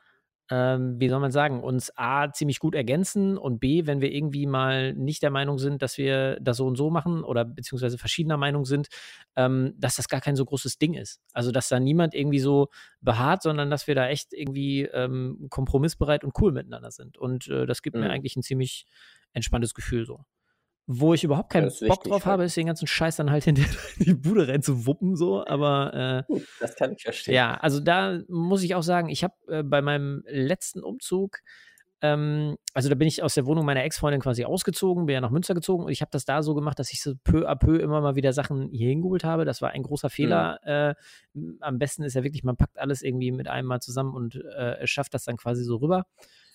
ähm, 0.50 1.00
wie 1.00 1.10
soll 1.10 1.20
man 1.20 1.32
sagen, 1.32 1.62
uns 1.62 1.92
A, 1.96 2.32
ziemlich 2.32 2.60
gut 2.60 2.76
ergänzen 2.76 3.38
und 3.38 3.60
B, 3.60 3.86
wenn 3.86 4.02
wir 4.02 4.12
irgendwie 4.12 4.46
mal 4.46 4.94
nicht 4.94 5.22
der 5.22 5.30
Meinung 5.30 5.60
sind, 5.60 5.82
dass 5.82 5.98
wir 5.98 6.40
das 6.40 6.58
so 6.58 6.66
und 6.66 6.76
so 6.76 6.90
machen 6.90 7.24
oder 7.24 7.44
beziehungsweise 7.44 7.98
verschiedener 7.98 8.38
Meinung 8.38 8.66
sind, 8.66 8.88
ähm, 9.36 9.74
dass 9.78 9.98
das 9.98 10.08
gar 10.08 10.22
kein 10.22 10.36
so 10.36 10.46
großes 10.46 10.78
Ding 10.78 10.94
ist. 10.94 11.20
Also, 11.34 11.52
dass 11.52 11.70
da 11.70 11.80
niemand 11.80 12.14
irgendwie 12.14 12.40
so 12.40 12.70
beharrt, 13.02 13.44
sondern 13.44 13.70
dass 13.70 13.88
wir 13.88 13.96
da 13.96 14.08
echt 14.08 14.34
irgendwie 14.34 14.84
ähm, 14.84 15.48
kompromissbereit 15.50 16.24
und 16.24 16.34
cool 16.40 16.52
miteinander 16.52 16.92
sind. 16.92 17.18
Und 17.18 17.48
äh, 17.48 17.66
das 17.66 17.82
gibt 17.82 17.96
mhm. 17.96 18.04
mir 18.04 18.10
eigentlich 18.10 18.36
ein 18.36 18.44
ziemlich 18.44 18.86
entspanntes 19.34 19.74
Gefühl 19.74 20.06
so. 20.06 20.22
Wo 20.89 21.13
ich 21.13 21.26
überhaupt 21.26 21.52
keinen 21.52 21.67
Bock 21.67 21.82
wichtig, 21.82 22.12
drauf 22.12 22.26
habe, 22.26 22.45
ist 22.45 22.56
den 22.56 22.67
ganzen 22.67 22.88
Scheiß 22.88 23.17
dann 23.17 23.30
halt 23.30 23.45
in 23.47 23.56
die 24.00 24.13
Bude 24.13 24.47
reinzuwuppen, 24.47 25.17
so, 25.17 25.45
aber 25.45 26.26
äh, 26.30 26.39
das 26.62 26.76
kann 26.76 26.93
ich 26.93 27.04
verstehen. 27.04 27.34
Ja, 27.34 27.56
also 27.56 27.82
da 27.82 28.19
muss 28.30 28.63
ich 28.63 28.73
auch 28.73 28.84
sagen, 28.84 29.10
ich 29.10 29.23
habe 29.23 29.36
äh, 29.50 29.63
bei 29.63 29.82
meinem 29.82 30.23
letzten 30.28 30.82
Umzug, 30.82 31.39
ähm, 32.02 32.58
also 32.73 32.89
da 32.89 32.95
bin 32.95 33.08
ich 33.08 33.23
aus 33.23 33.34
der 33.34 33.45
Wohnung 33.45 33.65
meiner 33.65 33.84
Ex-Freundin 33.84 34.21
quasi 34.21 34.45
ausgezogen, 34.45 35.08
bin 35.08 35.15
ja 35.15 35.21
nach 35.21 35.32
Münster 35.32 35.56
gezogen 35.56 35.84
und 35.84 35.91
ich 35.91 36.02
habe 36.02 36.12
das 36.12 36.26
da 36.26 36.43
so 36.43 36.54
gemacht, 36.54 36.78
dass 36.78 36.91
ich 36.93 37.02
so 37.02 37.15
peu 37.23 37.50
à 37.50 37.56
peu 37.56 37.78
immer 37.78 38.02
mal 38.02 38.15
wieder 38.15 38.34
Sachen 38.34 38.69
hier 38.71 38.89
hingeholt 38.89 39.23
habe. 39.23 39.45
Das 39.45 39.62
war 39.62 39.71
ein 39.71 39.82
großer 39.82 40.10
Fehler. 40.10 40.60
Mhm. 40.63 40.69
Äh, 40.69 41.58
am 41.62 41.80
besten 41.80 42.04
ist 42.04 42.13
ja 42.13 42.23
wirklich, 42.23 42.43
man 42.43 42.56
packt 42.56 42.78
alles 42.78 43.02
irgendwie 43.02 43.32
mit 43.32 43.47
einem 43.47 43.67
Mal 43.67 43.82
zusammen 43.82 44.13
und 44.13 44.36
äh, 44.36 44.86
schafft 44.86 45.15
das 45.15 45.23
dann 45.23 45.38
quasi 45.38 45.63
so 45.63 45.78
rüber. 45.78 46.06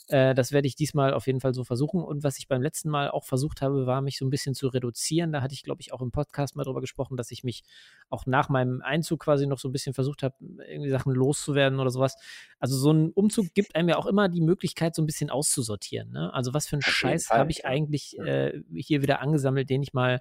Äh, 0.08 0.34
das 0.34 0.52
werde 0.52 0.66
ich 0.66 0.74
diesmal 0.74 1.14
auf 1.14 1.26
jeden 1.26 1.40
Fall 1.40 1.54
so 1.54 1.64
versuchen. 1.64 2.02
Und 2.02 2.22
was 2.24 2.38
ich 2.38 2.48
beim 2.48 2.62
letzten 2.62 2.90
Mal 2.90 3.10
auch 3.10 3.24
versucht 3.24 3.62
habe, 3.62 3.86
war 3.86 4.00
mich 4.00 4.18
so 4.18 4.24
ein 4.24 4.30
bisschen 4.30 4.54
zu 4.54 4.68
reduzieren. 4.68 5.32
Da 5.32 5.42
hatte 5.42 5.54
ich, 5.54 5.62
glaube 5.62 5.80
ich, 5.80 5.92
auch 5.92 6.02
im 6.02 6.10
Podcast 6.10 6.56
mal 6.56 6.64
drüber 6.64 6.80
gesprochen, 6.80 7.16
dass 7.16 7.30
ich 7.30 7.44
mich 7.44 7.62
auch 8.10 8.26
nach 8.26 8.48
meinem 8.48 8.82
Einzug 8.82 9.20
quasi 9.20 9.46
noch 9.46 9.58
so 9.58 9.68
ein 9.68 9.72
bisschen 9.72 9.94
versucht 9.94 10.22
habe, 10.22 10.34
irgendwie 10.40 10.90
Sachen 10.90 11.12
loszuwerden 11.12 11.80
oder 11.80 11.90
sowas. 11.90 12.16
Also 12.58 12.76
so 12.76 12.92
ein 12.92 13.10
Umzug 13.12 13.54
gibt 13.54 13.74
einem 13.76 13.88
ja 13.88 13.96
auch 13.96 14.06
immer 14.06 14.28
die 14.28 14.40
Möglichkeit, 14.40 14.94
so 14.94 15.02
ein 15.02 15.06
bisschen 15.06 15.30
auszusortieren. 15.30 16.10
Ne? 16.10 16.32
Also 16.34 16.54
was 16.54 16.66
für 16.66 16.76
einen 16.76 16.82
Scheiß 16.82 17.30
habe 17.30 17.50
ich 17.50 17.64
eigentlich 17.64 18.18
äh, 18.18 18.60
hier 18.74 19.02
wieder 19.02 19.20
angesammelt, 19.20 19.70
den 19.70 19.82
ich 19.82 19.92
mal 19.92 20.20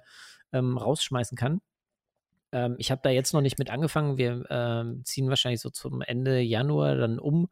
ähm, 0.52 0.76
rausschmeißen 0.76 1.36
kann 1.36 1.60
ähm, 2.52 2.74
ich 2.78 2.90
habe 2.90 3.00
da 3.02 3.08
jetzt 3.08 3.32
noch 3.32 3.40
nicht 3.40 3.58
mit 3.58 3.70
angefangen. 3.70 4.18
Wir 4.18 4.44
ähm, 4.50 5.02
ziehen 5.04 5.30
wahrscheinlich 5.30 5.62
so 5.62 5.70
zum 5.70 6.02
Ende 6.02 6.40
Januar 6.40 6.96
dann 6.96 7.18
um 7.18 7.48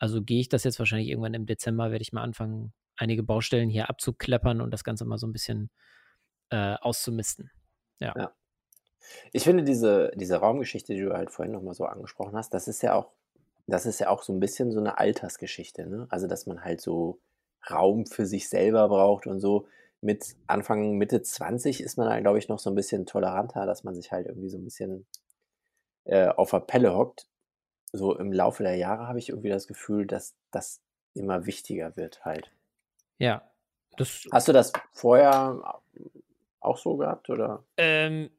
also 0.00 0.22
gehe 0.22 0.40
ich 0.40 0.48
das 0.48 0.64
jetzt 0.64 0.78
wahrscheinlich 0.78 1.08
irgendwann 1.08 1.34
im 1.34 1.46
Dezember, 1.46 1.90
werde 1.90 2.02
ich 2.02 2.12
mal 2.12 2.22
anfangen, 2.22 2.72
einige 2.96 3.22
Baustellen 3.22 3.68
hier 3.68 3.90
abzukleppern 3.90 4.60
und 4.62 4.72
das 4.72 4.82
Ganze 4.82 5.04
mal 5.04 5.18
so 5.18 5.26
ein 5.26 5.32
bisschen 5.32 5.70
äh, 6.48 6.74
auszumisten. 6.80 7.50
Ja. 8.00 8.14
ja. 8.16 8.34
Ich 9.32 9.44
finde 9.44 9.62
diese, 9.62 10.10
diese 10.14 10.36
Raumgeschichte, 10.36 10.94
die 10.94 11.02
du 11.02 11.12
halt 11.12 11.30
vorhin 11.30 11.52
nochmal 11.52 11.74
so 11.74 11.84
angesprochen 11.84 12.34
hast, 12.34 12.54
das 12.54 12.66
ist 12.66 12.82
ja 12.82 12.94
auch, 12.94 13.12
das 13.66 13.84
ist 13.84 14.00
ja 14.00 14.08
auch 14.08 14.22
so 14.22 14.32
ein 14.32 14.40
bisschen 14.40 14.72
so 14.72 14.80
eine 14.80 14.98
Altersgeschichte, 14.98 15.86
ne? 15.86 16.06
Also, 16.08 16.26
dass 16.26 16.46
man 16.46 16.64
halt 16.64 16.80
so 16.80 17.20
Raum 17.70 18.06
für 18.06 18.24
sich 18.24 18.48
selber 18.48 18.88
braucht 18.88 19.26
und 19.26 19.40
so. 19.40 19.68
Mit 20.00 20.34
Anfang, 20.46 20.96
Mitte 20.96 21.20
20 21.20 21.82
ist 21.82 21.98
man 21.98 22.08
halt, 22.08 22.24
glaube 22.24 22.38
ich, 22.38 22.48
noch 22.48 22.58
so 22.58 22.70
ein 22.70 22.74
bisschen 22.74 23.04
toleranter, 23.04 23.66
dass 23.66 23.84
man 23.84 23.94
sich 23.94 24.12
halt 24.12 24.26
irgendwie 24.26 24.48
so 24.48 24.56
ein 24.56 24.64
bisschen 24.64 25.06
äh, 26.04 26.28
auf 26.28 26.52
der 26.52 26.60
Pelle 26.60 26.94
hockt 26.94 27.26
so 27.92 28.16
im 28.16 28.32
Laufe 28.32 28.62
der 28.62 28.76
Jahre 28.76 29.08
habe 29.08 29.18
ich 29.18 29.30
irgendwie 29.30 29.48
das 29.48 29.66
Gefühl, 29.66 30.06
dass 30.06 30.34
das 30.50 30.80
immer 31.14 31.46
wichtiger 31.46 31.96
wird 31.96 32.24
halt. 32.24 32.52
Ja. 33.18 33.42
Hast 34.32 34.48
du 34.48 34.52
das 34.52 34.72
vorher 34.92 35.80
auch 36.60 36.78
so 36.78 36.96
gehabt 36.96 37.28
oder? 37.28 37.64
Ähm, 37.76 38.30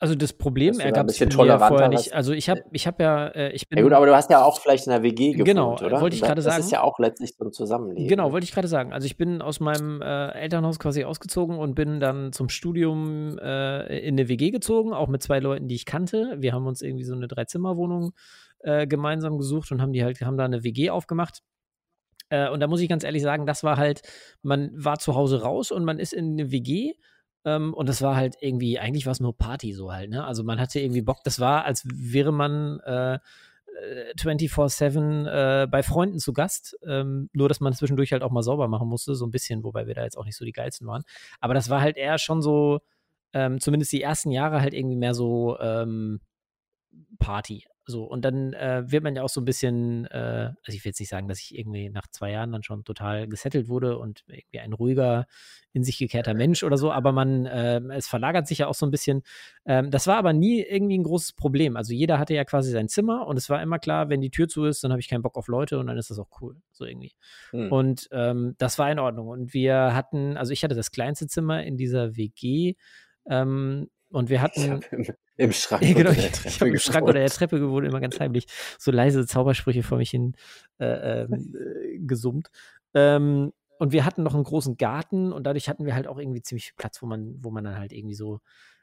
also 0.00 0.14
das 0.14 0.32
Problem 0.32 0.78
ergab 0.78 1.10
sich 1.10 1.20
mir 1.20 1.58
vorher 1.58 1.88
nicht. 1.88 2.12
Also 2.12 2.32
ich 2.32 2.48
habe 2.48 2.62
ich 2.70 2.86
hab 2.86 3.00
ja, 3.00 3.28
äh, 3.28 3.50
ich 3.50 3.68
bin. 3.68 3.78
Ja 3.78 3.82
gut, 3.82 3.92
aber 3.92 4.06
du 4.06 4.14
hast 4.14 4.30
ja 4.30 4.44
auch 4.44 4.60
vielleicht 4.60 4.86
in 4.86 4.92
der 4.92 5.02
WG 5.02 5.32
gewohnt, 5.32 5.44
genau, 5.44 5.74
oder? 5.74 6.00
wollte 6.00 6.14
ich 6.14 6.22
gerade 6.22 6.40
sagen. 6.40 6.56
Das 6.56 6.66
ist 6.66 6.70
ja 6.70 6.82
auch 6.82 7.00
letztlich 7.00 7.34
so 7.36 7.44
ein 7.44 7.52
Zusammenleben. 7.52 8.06
Genau, 8.06 8.30
wollte 8.30 8.44
ich 8.44 8.52
gerade 8.52 8.68
sagen. 8.68 8.92
Also 8.92 9.06
ich 9.06 9.16
bin 9.16 9.42
aus 9.42 9.58
meinem 9.58 10.00
äh, 10.00 10.30
Elternhaus 10.32 10.78
quasi 10.78 11.02
ausgezogen 11.02 11.58
und 11.58 11.74
bin 11.74 11.98
dann 11.98 12.32
zum 12.32 12.48
Studium 12.48 13.38
äh, 13.38 13.98
in 13.98 14.14
eine 14.14 14.28
WG 14.28 14.50
gezogen, 14.50 14.92
auch 14.92 15.08
mit 15.08 15.20
zwei 15.20 15.40
Leuten, 15.40 15.66
die 15.66 15.74
ich 15.74 15.84
kannte. 15.84 16.36
Wir 16.38 16.52
haben 16.52 16.66
uns 16.66 16.80
irgendwie 16.80 17.04
so 17.04 17.14
eine 17.14 17.26
Dreizimmerwohnung 17.26 18.12
äh, 18.60 18.86
gemeinsam 18.86 19.38
gesucht 19.38 19.70
und 19.72 19.80
haben 19.80 19.92
die 19.92 20.04
halt, 20.04 20.20
haben 20.20 20.36
da 20.36 20.44
eine 20.44 20.64
WG 20.64 20.90
aufgemacht. 20.90 21.42
Äh, 22.30 22.50
und 22.50 22.60
da 22.60 22.66
muss 22.66 22.80
ich 22.80 22.88
ganz 22.88 23.04
ehrlich 23.04 23.22
sagen, 23.22 23.46
das 23.46 23.64
war 23.64 23.76
halt, 23.76 24.02
man 24.42 24.70
war 24.72 24.98
zu 24.98 25.14
Hause 25.14 25.42
raus 25.42 25.70
und 25.70 25.84
man 25.84 25.98
ist 25.98 26.12
in 26.12 26.32
eine 26.32 26.50
WG 26.50 26.94
ähm, 27.44 27.72
und 27.74 27.88
das 27.88 28.02
war 28.02 28.16
halt 28.16 28.36
irgendwie, 28.40 28.78
eigentlich 28.78 29.06
war 29.06 29.12
es 29.12 29.20
nur 29.20 29.36
Party 29.36 29.72
so 29.72 29.92
halt, 29.92 30.10
ne? 30.10 30.24
Also 30.24 30.44
man 30.44 30.60
hatte 30.60 30.80
irgendwie 30.80 31.02
Bock, 31.02 31.22
das 31.24 31.40
war, 31.40 31.64
als 31.64 31.84
wäre 31.86 32.32
man 32.32 32.80
äh, 32.80 33.18
24-7 34.18 35.62
äh, 35.62 35.66
bei 35.66 35.82
Freunden 35.82 36.18
zu 36.18 36.32
Gast. 36.32 36.76
Ähm, 36.86 37.30
nur, 37.32 37.48
dass 37.48 37.60
man 37.60 37.72
zwischendurch 37.72 38.12
halt 38.12 38.22
auch 38.22 38.30
mal 38.30 38.42
sauber 38.42 38.68
machen 38.68 38.88
musste, 38.88 39.14
so 39.14 39.26
ein 39.26 39.30
bisschen, 39.30 39.62
wobei 39.64 39.86
wir 39.86 39.94
da 39.94 40.02
jetzt 40.02 40.18
auch 40.18 40.24
nicht 40.24 40.36
so 40.36 40.44
die 40.44 40.52
geilsten 40.52 40.86
waren. 40.86 41.04
Aber 41.40 41.54
das 41.54 41.70
war 41.70 41.80
halt 41.80 41.96
eher 41.96 42.18
schon 42.18 42.42
so, 42.42 42.80
ähm, 43.32 43.60
zumindest 43.60 43.92
die 43.92 44.02
ersten 44.02 44.30
Jahre 44.30 44.60
halt 44.60 44.74
irgendwie 44.74 44.96
mehr 44.96 45.14
so 45.14 45.58
ähm, 45.60 46.20
Party. 47.18 47.66
So, 47.88 48.04
und 48.04 48.22
dann 48.22 48.52
äh, 48.52 48.82
wird 48.84 49.02
man 49.02 49.16
ja 49.16 49.22
auch 49.22 49.30
so 49.30 49.40
ein 49.40 49.46
bisschen, 49.46 50.04
äh, 50.08 50.52
also 50.62 50.76
ich 50.76 50.84
will 50.84 50.90
jetzt 50.90 51.00
nicht 51.00 51.08
sagen, 51.08 51.26
dass 51.26 51.40
ich 51.40 51.58
irgendwie 51.58 51.88
nach 51.88 52.06
zwei 52.08 52.30
Jahren 52.30 52.52
dann 52.52 52.62
schon 52.62 52.84
total 52.84 53.26
gesettelt 53.26 53.68
wurde 53.68 53.96
und 53.96 54.24
irgendwie 54.26 54.60
ein 54.60 54.74
ruhiger, 54.74 55.26
in 55.72 55.84
sich 55.84 55.96
gekehrter 55.96 56.34
Mensch 56.34 56.62
oder 56.64 56.76
so, 56.76 56.92
aber 56.92 57.12
man, 57.12 57.46
äh, 57.46 57.80
es 57.94 58.06
verlagert 58.06 58.46
sich 58.46 58.58
ja 58.58 58.66
auch 58.66 58.74
so 58.74 58.84
ein 58.84 58.90
bisschen. 58.90 59.22
Ähm, 59.64 59.90
das 59.90 60.06
war 60.06 60.16
aber 60.16 60.34
nie 60.34 60.60
irgendwie 60.60 60.98
ein 60.98 61.02
großes 61.02 61.32
Problem. 61.32 61.78
Also 61.78 61.94
jeder 61.94 62.18
hatte 62.18 62.34
ja 62.34 62.44
quasi 62.44 62.70
sein 62.70 62.88
Zimmer 62.88 63.26
und 63.26 63.38
es 63.38 63.48
war 63.48 63.62
immer 63.62 63.78
klar, 63.78 64.10
wenn 64.10 64.20
die 64.20 64.30
Tür 64.30 64.48
zu 64.48 64.64
ist, 64.64 64.84
dann 64.84 64.90
habe 64.90 65.00
ich 65.00 65.08
keinen 65.08 65.22
Bock 65.22 65.38
auf 65.38 65.48
Leute 65.48 65.78
und 65.78 65.86
dann 65.86 65.96
ist 65.96 66.10
das 66.10 66.18
auch 66.18 66.28
cool, 66.42 66.56
so 66.72 66.84
irgendwie. 66.84 67.14
Hm. 67.52 67.72
Und 67.72 68.08
ähm, 68.12 68.54
das 68.58 68.78
war 68.78 68.92
in 68.92 68.98
Ordnung. 68.98 69.28
Und 69.28 69.54
wir 69.54 69.94
hatten, 69.94 70.36
also 70.36 70.52
ich 70.52 70.62
hatte 70.62 70.74
das 70.74 70.90
kleinste 70.90 71.26
Zimmer 71.26 71.62
in 71.64 71.78
dieser 71.78 72.18
WG. 72.18 72.74
Ähm, 73.30 73.88
und 74.10 74.30
wir 74.30 74.40
hatten. 74.40 74.80
Im 75.36 75.52
Schrank 75.52 75.82
genau, 75.94 76.10
oder 76.10 76.12
der 76.12 76.32
Treppe. 76.32 76.48
Ich 76.48 76.60
habe 76.60 76.70
im 76.70 76.78
Schrank 76.78 77.04
oder 77.04 77.20
der 77.20 77.28
Treppe 77.28 77.60
gewohnt, 77.60 77.86
immer 77.86 78.00
ganz 78.00 78.18
heimlich. 78.20 78.46
So 78.78 78.90
leise 78.90 79.26
Zaubersprüche 79.26 79.82
vor 79.82 79.98
mich 79.98 80.10
hin 80.10 80.34
äh, 80.78 81.22
ähm, 81.22 81.54
äh, 81.54 81.98
gesummt. 81.98 82.48
Ähm, 82.94 83.52
und 83.78 83.92
wir 83.92 84.04
hatten 84.04 84.22
noch 84.22 84.34
einen 84.34 84.44
großen 84.44 84.76
Garten 84.76 85.32
und 85.32 85.44
dadurch 85.44 85.68
hatten 85.68 85.84
wir 85.84 85.94
halt 85.94 86.08
auch 86.08 86.18
irgendwie 86.18 86.42
ziemlich 86.42 86.66
viel 86.66 86.76
Platz, 86.76 87.00
wo 87.00 87.06
man, 87.06 87.36
wo 87.40 87.50
man 87.50 87.64
dann 87.64 87.78
halt 87.78 87.92
irgendwie 87.92 88.14
so 88.14 88.40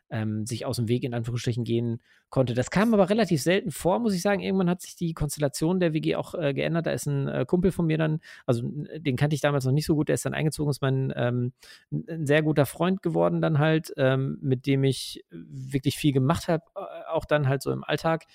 ähm, 0.09 0.45
sich 0.45 0.65
aus 0.65 0.77
dem 0.77 0.87
Weg 0.87 1.03
in 1.03 1.13
Anführungsstrichen 1.13 1.63
gehen 1.63 2.01
konnte. 2.29 2.53
Das 2.53 2.69
kam 2.69 2.93
aber 2.93 3.09
relativ 3.09 3.41
selten 3.41 3.71
vor, 3.71 3.99
muss 3.99 4.13
ich 4.13 4.21
sagen. 4.21 4.41
Irgendwann 4.41 4.69
hat 4.69 4.81
sich 4.81 4.95
die 4.95 5.13
Konstellation 5.13 5.79
der 5.79 5.93
WG 5.93 6.15
auch 6.15 6.35
äh, 6.35 6.53
geändert. 6.53 6.85
Da 6.85 6.91
ist 6.91 7.07
ein 7.07 7.27
äh, 7.27 7.45
Kumpel 7.45 7.71
von 7.71 7.85
mir 7.85 7.97
dann, 7.97 8.19
also 8.45 8.63
den 8.63 9.15
kannte 9.15 9.35
ich 9.35 9.41
damals 9.41 9.65
noch 9.65 9.71
nicht 9.71 9.85
so 9.85 9.95
gut, 9.95 10.09
der 10.09 10.15
ist 10.15 10.25
dann 10.25 10.33
eingezogen, 10.33 10.69
ist 10.69 10.81
mein 10.81 11.13
ähm, 11.15 11.53
ein 11.91 12.25
sehr 12.25 12.43
guter 12.43 12.65
Freund 12.65 13.01
geworden 13.01 13.41
dann 13.41 13.59
halt, 13.59 13.93
ähm, 13.97 14.37
mit 14.41 14.65
dem 14.67 14.83
ich 14.83 15.23
wirklich 15.29 15.97
viel 15.97 16.13
gemacht 16.13 16.47
habe, 16.47 16.63
äh, 16.75 17.09
auch 17.11 17.25
dann 17.25 17.47
halt 17.47 17.61
so 17.61 17.71
im 17.71 17.83
Alltag. 17.83 18.25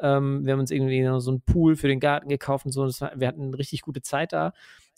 Ähm, 0.00 0.44
wir 0.44 0.52
haben 0.52 0.60
uns 0.60 0.70
irgendwie 0.70 1.04
so 1.20 1.30
einen 1.30 1.42
Pool 1.42 1.76
für 1.76 1.88
den 1.88 2.00
Garten 2.00 2.28
gekauft 2.28 2.64
und 2.66 2.72
so. 2.72 2.86
War, 2.86 3.12
wir 3.16 3.28
hatten 3.28 3.42
eine 3.42 3.58
richtig 3.58 3.82
gute 3.82 4.02
Zeit 4.02 4.32
da. 4.32 4.52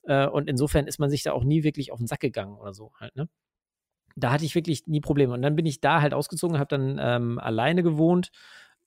Äh, 0.05 0.27
und 0.27 0.49
insofern 0.49 0.87
ist 0.87 0.99
man 0.99 1.11
sich 1.11 1.23
da 1.23 1.33
auch 1.33 1.45
nie 1.45 1.65
wirklich 1.65 1.93
auf 1.93 1.99
den 1.99 2.07
Sack 2.07 2.21
gegangen 2.21 2.57
oder 2.57 2.73
so 2.73 2.93
halt, 2.99 3.17
ne? 3.17 3.29
Da 4.17 4.33
hatte 4.33 4.45
ich 4.45 4.55
wirklich 4.55 4.87
nie 4.87 5.01
Probleme. 5.01 5.33
Und 5.35 5.43
dann 5.43 5.57
bin 5.57 5.67
ich 5.67 5.81
da 5.81 6.01
halt 6.01 6.15
ausgezogen, 6.15 6.59
habe 6.59 6.69
dann 6.69 6.99
ähm, 7.01 7.39
alleine 7.39 7.83
gewohnt. 7.83 8.31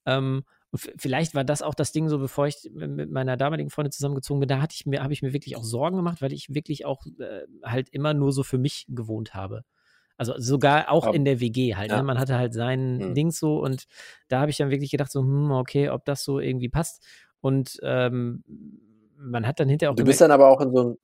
Ähm, 0.06 0.44
vielleicht 0.76 1.36
war 1.36 1.44
das 1.44 1.62
auch 1.62 1.76
das 1.76 1.92
Ding 1.92 2.10
so, 2.10 2.20
bevor 2.20 2.48
ich 2.48 2.70
mit 2.74 3.12
meiner 3.12 3.38
damaligen 3.38 3.70
Freundin 3.70 3.92
zusammengezogen 3.92 4.40
bin, 4.40 4.50
da 4.50 4.62
hatte 4.62 4.76
ich 4.76 4.86
mir, 4.86 5.04
habe 5.04 5.14
ich 5.14 5.22
mir 5.22 5.34
wirklich 5.34 5.56
auch 5.56 5.64
Sorgen 5.64 5.98
gemacht, 5.98 6.22
weil 6.22 6.34
ich 6.34 6.54
wirklich 6.54 6.86
auch 6.86 7.06
äh, 7.20 7.42
halt 7.64 7.90
immer 7.90 8.14
nur 8.14 8.32
so 8.32 8.44
für 8.44 8.58
mich 8.58 8.86
gewohnt 8.90 9.34
habe. 9.34 9.64
Also 10.18 10.34
sogar 10.38 10.92
auch 10.92 11.12
in 11.12 11.26
der 11.26 11.40
WG 11.40 11.76
halt. 11.76 11.90
Ne? 11.90 11.96
Ja. 11.96 12.02
Ne? 12.02 12.08
Man 12.08 12.20
hatte 12.20 12.38
halt 12.38 12.54
sein 12.54 12.98
mhm. 12.98 13.14
Ding 13.14 13.32
so 13.32 13.60
und 13.60 13.86
da 14.28 14.42
habe 14.42 14.52
ich 14.52 14.58
dann 14.58 14.70
wirklich 14.70 14.92
gedacht, 14.92 15.12
so, 15.12 15.22
hm, 15.22 15.52
okay, 15.52 15.90
ob 15.90 16.06
das 16.06 16.24
so 16.24 16.40
irgendwie 16.40 16.70
passt. 16.70 17.04
Und 17.42 17.80
ähm, 17.84 18.44
man 19.18 19.48
hat 19.48 19.60
dann 19.60 19.70
hinterher 19.70 19.92
auch. 19.92 19.96
Du 19.96 20.04
bist 20.04 20.22
dann 20.22 20.32
aber 20.32 20.48
auch 20.48 20.62
in 20.62 20.72
so 20.72 20.84
ein 20.84 20.98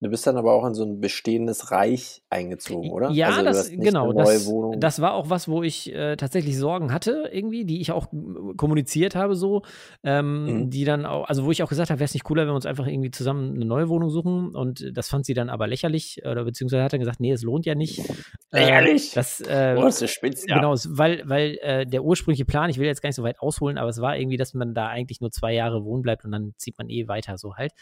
Du 0.00 0.08
bist 0.10 0.26
dann 0.26 0.36
aber 0.36 0.52
auch 0.52 0.66
in 0.66 0.74
so 0.74 0.84
ein 0.84 1.00
bestehendes 1.00 1.70
Reich 1.70 2.22
eingezogen, 2.30 2.90
oder? 2.90 3.10
Ja, 3.10 3.28
also, 3.28 3.44
das, 3.44 3.70
genau. 3.70 4.12
Das, 4.12 4.50
das 4.78 5.00
war 5.00 5.14
auch 5.14 5.30
was, 5.30 5.48
wo 5.48 5.62
ich 5.62 5.92
äh, 5.94 6.16
tatsächlich 6.16 6.58
Sorgen 6.58 6.92
hatte, 6.92 7.28
irgendwie, 7.32 7.64
die 7.64 7.80
ich 7.80 7.92
auch 7.92 8.12
äh, 8.12 8.54
kommuniziert 8.56 9.14
habe, 9.14 9.34
so. 9.34 9.62
Ähm, 10.02 10.38
Mhm. 10.48 10.70
Die 10.70 10.84
dann 10.84 11.06
auch, 11.06 11.28
also 11.28 11.44
wo 11.44 11.50
ich 11.50 11.62
auch 11.62 11.68
gesagt 11.68 11.90
habe, 11.90 12.00
wäre 12.00 12.06
es 12.06 12.14
nicht 12.14 12.24
cooler, 12.24 12.42
wenn 12.42 12.50
wir 12.50 12.54
uns 12.54 12.66
einfach 12.66 12.86
irgendwie 12.86 13.10
zusammen 13.10 13.54
eine 13.54 13.64
neue 13.64 13.88
Wohnung 13.88 14.10
suchen. 14.10 14.54
Und 14.54 14.80
äh, 14.80 14.92
das 14.92 15.08
fand 15.08 15.26
sie 15.26 15.34
dann 15.34 15.50
aber 15.50 15.66
lächerlich, 15.66 16.22
oder 16.24 16.44
beziehungsweise 16.44 16.82
hat 16.82 16.92
dann 16.92 17.00
gesagt, 17.00 17.20
nee, 17.20 17.32
es 17.32 17.42
lohnt 17.42 17.66
ja 17.66 17.74
nicht. 17.74 18.02
Lächerlich? 18.50 19.12
Äh, 19.12 19.14
das, 19.14 19.40
äh, 19.40 19.74
oh, 19.76 19.82
das 19.82 20.02
ist 20.02 20.10
spitz, 20.12 20.46
ja. 20.46 20.56
Genau, 20.56 20.74
weil, 20.88 21.22
weil 21.26 21.58
äh, 21.62 21.86
der 21.86 22.04
ursprüngliche 22.04 22.44
Plan, 22.44 22.70
ich 22.70 22.78
will 22.78 22.86
jetzt 22.86 23.02
gar 23.02 23.08
nicht 23.08 23.16
so 23.16 23.22
weit 23.22 23.40
ausholen, 23.40 23.78
aber 23.78 23.90
es 23.90 24.00
war 24.00 24.16
irgendwie, 24.16 24.36
dass 24.36 24.54
man 24.54 24.74
da 24.74 24.88
eigentlich 24.88 25.20
nur 25.20 25.30
zwei 25.30 25.54
Jahre 25.54 25.84
wohnen 25.84 26.02
bleibt 26.02 26.24
und 26.24 26.32
dann 26.32 26.54
zieht 26.56 26.78
man 26.78 26.88
eh 26.88 27.08
weiter 27.08 27.38
so 27.38 27.56
halt. 27.56 27.72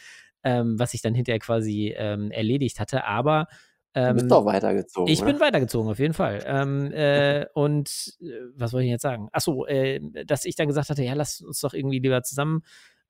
Ähm, 0.46 0.78
was 0.78 0.92
sich 0.92 1.02
dann 1.02 1.12
hinterher 1.12 1.40
quasi 1.40 1.92
ähm, 1.96 2.30
erledigt 2.30 2.78
hatte. 2.78 3.04
Aber 3.04 3.48
Du 3.92 4.02
ähm, 4.02 4.14
bist 4.16 4.30
doch 4.30 4.44
weitergezogen. 4.44 5.10
ich 5.10 5.22
oder? 5.22 5.32
bin 5.32 5.40
weitergezogen, 5.40 5.90
auf 5.90 5.98
jeden 5.98 6.12
Fall. 6.12 6.44
Ähm, 6.46 6.92
äh, 6.92 7.46
und 7.54 8.18
äh, 8.20 8.26
was 8.54 8.74
wollte 8.74 8.84
ich 8.84 8.90
jetzt 8.90 9.00
sagen? 9.00 9.30
Achso, 9.32 9.64
äh, 9.64 10.00
dass 10.26 10.44
ich 10.44 10.54
dann 10.54 10.68
gesagt 10.68 10.90
hatte, 10.90 11.02
ja, 11.02 11.14
lass 11.14 11.40
uns 11.40 11.60
doch 11.60 11.72
irgendwie 11.72 11.98
lieber 11.98 12.22
zusammen 12.22 12.62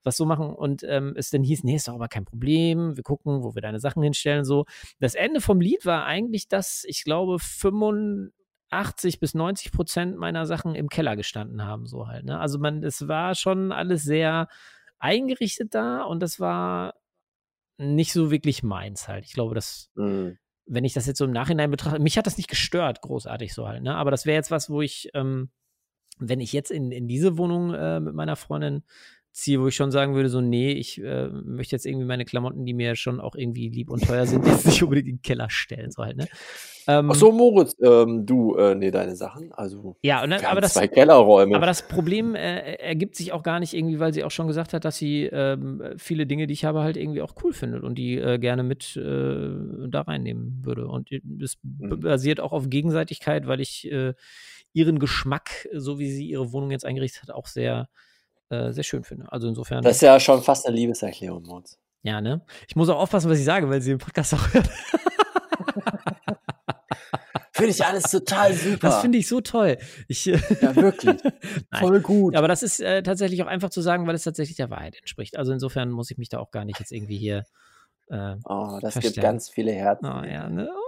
was 0.03 0.15
so 0.15 0.25
machen 0.25 0.53
und 0.53 0.83
ähm, 0.83 1.13
es 1.17 1.29
dann 1.29 1.43
hieß, 1.43 1.65
nee, 1.65 1.75
ist 1.75 1.89
doch 1.89 1.93
aber 1.93 2.07
kein 2.07 2.23
Problem, 2.23 2.95
wir 2.95 3.03
gucken, 3.03 3.43
wo 3.43 3.53
wir 3.53 3.61
deine 3.61 3.81
Sachen 3.81 4.01
hinstellen 4.01 4.39
und 4.39 4.45
so. 4.45 4.63
Das 4.99 5.13
Ende 5.13 5.41
vom 5.41 5.59
Lied 5.59 5.85
war 5.85 6.05
eigentlich, 6.05 6.47
dass 6.47 6.85
ich 6.87 7.03
glaube 7.03 7.37
85 7.39 9.19
bis 9.19 9.33
90 9.33 9.73
Prozent 9.73 10.17
meiner 10.17 10.45
Sachen 10.45 10.73
im 10.75 10.87
Keller 10.87 11.17
gestanden 11.17 11.65
haben, 11.65 11.85
so 11.85 12.07
halt. 12.07 12.23
Ne? 12.23 12.39
Also 12.39 12.57
man, 12.59 12.81
es 12.83 13.09
war 13.09 13.35
schon 13.35 13.73
alles 13.73 14.03
sehr 14.03 14.47
eingerichtet 14.99 15.75
da 15.75 16.03
und 16.03 16.21
das 16.21 16.39
war 16.39 16.93
nicht 17.77 18.13
so 18.13 18.31
wirklich 18.31 18.63
meins 18.63 19.07
halt. 19.07 19.25
Ich 19.25 19.33
glaube, 19.33 19.55
das 19.55 19.91
Mhm. 19.95 20.37
wenn 20.65 20.83
ich 20.83 20.93
das 20.93 21.05
jetzt 21.05 21.17
so 21.19 21.25
im 21.25 21.31
Nachhinein 21.31 21.71
betrachte, 21.71 21.99
mich 21.99 22.17
hat 22.17 22.27
das 22.27 22.37
nicht 22.37 22.49
gestört, 22.49 23.01
großartig 23.01 23.53
so 23.53 23.67
halt, 23.67 23.83
ne? 23.83 23.95
Aber 23.95 24.11
das 24.11 24.25
wäre 24.25 24.35
jetzt 24.35 24.51
was, 24.51 24.69
wo 24.69 24.81
ich, 24.81 25.09
ähm, 25.13 25.49
wenn 26.19 26.41
ich 26.41 26.51
jetzt 26.51 26.71
in, 26.71 26.91
in 26.91 27.07
diese 27.07 27.37
Wohnung 27.37 27.73
äh, 27.73 27.99
mit 27.99 28.13
meiner 28.15 28.35
Freundin 28.35 28.83
ziehe, 29.37 29.61
wo 29.61 29.67
ich 29.67 29.75
schon 29.75 29.91
sagen 29.91 30.15
würde, 30.15 30.29
so, 30.29 30.41
nee, 30.41 30.71
ich 30.71 31.01
äh, 31.01 31.27
möchte 31.29 31.75
jetzt 31.75 31.85
irgendwie 31.85 32.05
meine 32.05 32.25
Klamotten, 32.25 32.65
die 32.65 32.73
mir 32.73 32.95
schon 32.95 33.19
auch 33.19 33.35
irgendwie 33.35 33.69
lieb 33.69 33.91
und 33.91 34.03
teuer 34.03 34.25
sind, 34.25 34.45
jetzt 34.47 34.65
nicht 34.65 34.81
unbedingt 34.81 35.07
in 35.07 35.15
den 35.17 35.21
Keller 35.21 35.49
stellen, 35.49 35.91
so 35.91 36.03
halt, 36.03 36.17
ne? 36.17 36.27
Ähm, 36.87 37.11
Ach 37.11 37.15
so, 37.15 37.31
Moritz, 37.31 37.75
ähm, 37.81 38.25
du, 38.25 38.55
äh, 38.55 38.73
nee, 38.73 38.91
deine 38.91 39.15
Sachen. 39.15 39.51
Also, 39.51 39.97
ja, 40.01 40.23
und 40.23 40.29
dann, 40.29 40.43
aber 40.45 40.61
das, 40.61 40.73
zwei 40.73 40.87
Kellerräume. 40.87 41.55
aber 41.55 41.65
das 41.65 41.87
Problem 41.87 42.33
äh, 42.33 42.75
ergibt 42.75 43.15
sich 43.15 43.33
auch 43.33 43.43
gar 43.43 43.59
nicht 43.59 43.73
irgendwie, 43.73 43.99
weil 43.99 44.13
sie 44.13 44.23
auch 44.23 44.31
schon 44.31 44.47
gesagt 44.47 44.73
hat, 44.73 44.85
dass 44.85 44.97
sie 44.97 45.25
ähm, 45.25 45.83
viele 45.97 46.25
Dinge, 46.25 46.47
die 46.47 46.53
ich 46.53 46.65
habe, 46.65 46.81
halt 46.81 46.97
irgendwie 46.97 47.21
auch 47.21 47.35
cool 47.43 47.51
findet 47.53 47.83
und 47.83 47.95
die 47.95 48.15
äh, 48.17 48.39
gerne 48.39 48.63
mit 48.63 48.95
äh, 48.95 49.49
da 49.89 50.01
reinnehmen 50.01 50.61
würde. 50.63 50.87
Und 50.87 51.09
es 51.41 51.57
Mhm. 51.63 51.99
basiert 51.99 52.39
auch 52.39 52.53
auf 52.53 52.69
Gegenseitigkeit, 52.69 53.47
weil 53.47 53.59
ich 53.59 53.91
äh, 53.91 54.13
ihren 54.73 54.97
Geschmack, 54.97 55.67
so 55.73 55.99
wie 55.99 56.09
sie 56.09 56.27
ihre 56.27 56.51
Wohnung 56.53 56.71
jetzt 56.71 56.85
eingerichtet 56.85 57.23
hat, 57.23 57.31
auch 57.31 57.47
sehr, 57.47 57.89
äh, 58.49 58.71
sehr 58.71 58.83
schön 58.83 59.03
finde. 59.03 59.31
Also 59.31 59.47
insofern, 59.47 59.83
das 59.83 59.97
ist 59.97 60.01
ja 60.01 60.19
schon 60.19 60.41
fast 60.41 60.65
eine 60.67 60.75
Liebeserklärung, 60.75 61.43
Moritz. 61.43 61.77
ja, 62.03 62.21
ne? 62.21 62.41
Ich 62.67 62.75
muss 62.75 62.89
auch 62.89 62.99
aufpassen, 62.99 63.29
was 63.29 63.39
ich 63.39 63.45
sage, 63.45 63.69
weil 63.69 63.81
sie 63.81 63.91
den 63.91 63.99
Podcast 63.99 64.33
auch 64.33 64.53
hört. 64.53 64.69
Finde 67.51 67.71
ich 67.71 67.83
alles 67.83 68.03
total 68.03 68.53
super. 68.53 68.77
Das 68.87 69.01
finde 69.01 69.17
ich 69.17 69.27
so 69.27 69.41
toll. 69.41 69.77
Ich, 70.07 70.27
äh, 70.27 70.39
Ja, 70.61 70.75
wirklich. 70.75 71.19
Voll 71.79 72.01
gut. 72.01 72.35
Aber 72.35 72.47
das 72.47 72.61
ist 72.61 72.79
äh, 72.79 73.01
tatsächlich 73.01 73.41
auch 73.41 73.47
einfach 73.47 73.71
zu 73.71 73.81
sagen, 73.81 74.05
weil 74.05 74.13
es 74.13 74.23
tatsächlich 74.23 74.57
der 74.57 74.69
Wahrheit 74.69 74.95
entspricht. 74.95 75.37
Also 75.37 75.53
insofern 75.53 75.89
muss 75.89 76.11
ich 76.11 76.19
mich 76.19 76.29
da 76.29 76.37
auch 76.37 76.51
gar 76.51 76.65
nicht 76.65 76.79
jetzt 76.79 76.91
irgendwie 76.91 77.17
hier. 77.17 77.45
Äh, 78.09 78.35
oh, 78.45 78.77
das 78.79 78.93
Verstehen. 78.93 79.13
gibt 79.13 79.23
ganz 79.23 79.49
viele 79.49 79.71
Herzen. 79.71 80.05
oh, 80.05 80.23
ja, 80.23 80.47
ne? 80.49 80.69
Oh, 80.71 80.86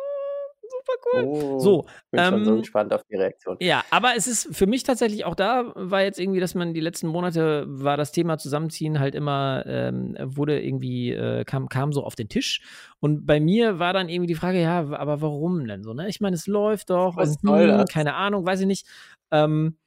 super 0.90 1.02
cool. 1.14 1.24
Oh, 1.26 1.60
So, 1.60 1.86
bin 2.12 2.24
schon 2.24 2.46
so 2.46 2.52
ähm, 2.52 2.60
gespannt 2.60 2.94
auf 2.94 3.04
die 3.10 3.16
Reaktion. 3.16 3.58
Ja, 3.60 3.84
aber 3.90 4.14
es 4.16 4.28
ist 4.28 4.56
für 4.56 4.68
mich 4.68 4.84
tatsächlich 4.84 5.26
auch 5.26 5.36
da, 5.36 5.72
war 5.76 6.02
jetzt 6.02 6.20
irgendwie, 6.20 6.40
dass 6.40 6.56
man 6.56 6.74
die 6.74 6.80
letzten 6.80 7.08
Monate 7.08 7.66
war 7.68 7.98
das 7.98 8.12
Thema 8.12 8.38
Zusammenziehen 8.38 9.00
halt 9.00 9.16
immer, 9.16 9.64
ähm, 9.66 10.16
wurde 10.22 10.62
irgendwie, 10.62 11.12
äh, 11.12 11.44
kam, 11.46 11.70
kam 11.70 11.94
so 11.94 12.04
auf 12.04 12.16
den 12.16 12.30
Tisch. 12.30 12.62
Und 13.00 13.26
bei 13.26 13.40
mir 13.40 13.80
war 13.80 13.94
dann 13.94 14.10
irgendwie 14.10 14.28
die 14.28 14.36
Frage, 14.36 14.62
ja, 14.62 14.80
aber 14.80 15.22
warum 15.22 15.66
denn 15.68 15.84
so, 15.84 15.94
ne? 15.94 16.08
Ich 16.10 16.20
meine, 16.20 16.36
es 16.36 16.48
läuft 16.48 16.90
doch 16.90 17.18
Was 17.18 17.30
und 17.30 17.42
soll 17.42 17.62
hm, 17.62 17.78
das? 17.78 17.90
keine 17.90 18.16
Ahnung, 18.16 18.46
weiß 18.46 18.62
ich 18.62 18.68
nicht. 18.68 18.88
Ähm, 19.32 19.78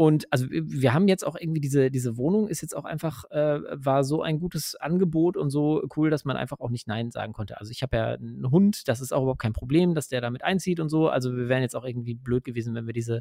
und 0.00 0.32
also 0.32 0.46
wir 0.48 0.94
haben 0.94 1.08
jetzt 1.08 1.26
auch 1.26 1.36
irgendwie 1.38 1.60
diese, 1.60 1.90
diese 1.90 2.16
Wohnung 2.16 2.48
ist 2.48 2.62
jetzt 2.62 2.74
auch 2.74 2.86
einfach, 2.86 3.30
äh, 3.30 3.60
war 3.70 4.02
so 4.02 4.22
ein 4.22 4.40
gutes 4.40 4.74
Angebot 4.74 5.36
und 5.36 5.50
so 5.50 5.86
cool, 5.94 6.08
dass 6.08 6.24
man 6.24 6.38
einfach 6.38 6.58
auch 6.58 6.70
nicht 6.70 6.88
Nein 6.88 7.10
sagen 7.10 7.34
konnte. 7.34 7.60
Also 7.60 7.70
ich 7.70 7.82
habe 7.82 7.98
ja 7.98 8.06
einen 8.14 8.50
Hund, 8.50 8.88
das 8.88 9.02
ist 9.02 9.12
auch 9.12 9.20
überhaupt 9.20 9.42
kein 9.42 9.52
Problem, 9.52 9.94
dass 9.94 10.08
der 10.08 10.22
damit 10.22 10.42
einzieht 10.42 10.80
und 10.80 10.88
so. 10.88 11.10
Also 11.10 11.36
wir 11.36 11.50
wären 11.50 11.60
jetzt 11.60 11.76
auch 11.76 11.84
irgendwie 11.84 12.14
blöd 12.14 12.44
gewesen, 12.44 12.74
wenn 12.74 12.86
wir 12.86 12.94
diese 12.94 13.20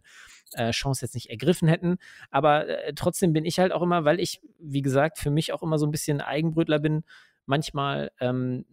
äh, 0.54 0.72
Chance 0.72 1.04
jetzt 1.04 1.16
nicht 1.16 1.30
ergriffen 1.30 1.68
hätten. 1.68 1.98
Aber 2.32 2.66
äh, 2.70 2.94
trotzdem 2.94 3.34
bin 3.34 3.44
ich 3.44 3.60
halt 3.60 3.74
auch 3.74 3.82
immer, 3.82 4.06
weil 4.06 4.22
ich, 4.22 4.40
wie 4.58 4.82
gesagt, 4.82 5.18
für 5.18 5.32
mich 5.32 5.52
auch 5.52 5.62
immer 5.62 5.80
so 5.80 5.86
ein 5.86 5.92
bisschen 5.92 6.22
Eigenbrötler 6.22 6.80
bin, 6.80 7.04
manchmal 7.46 8.10
ähm, 8.22 8.64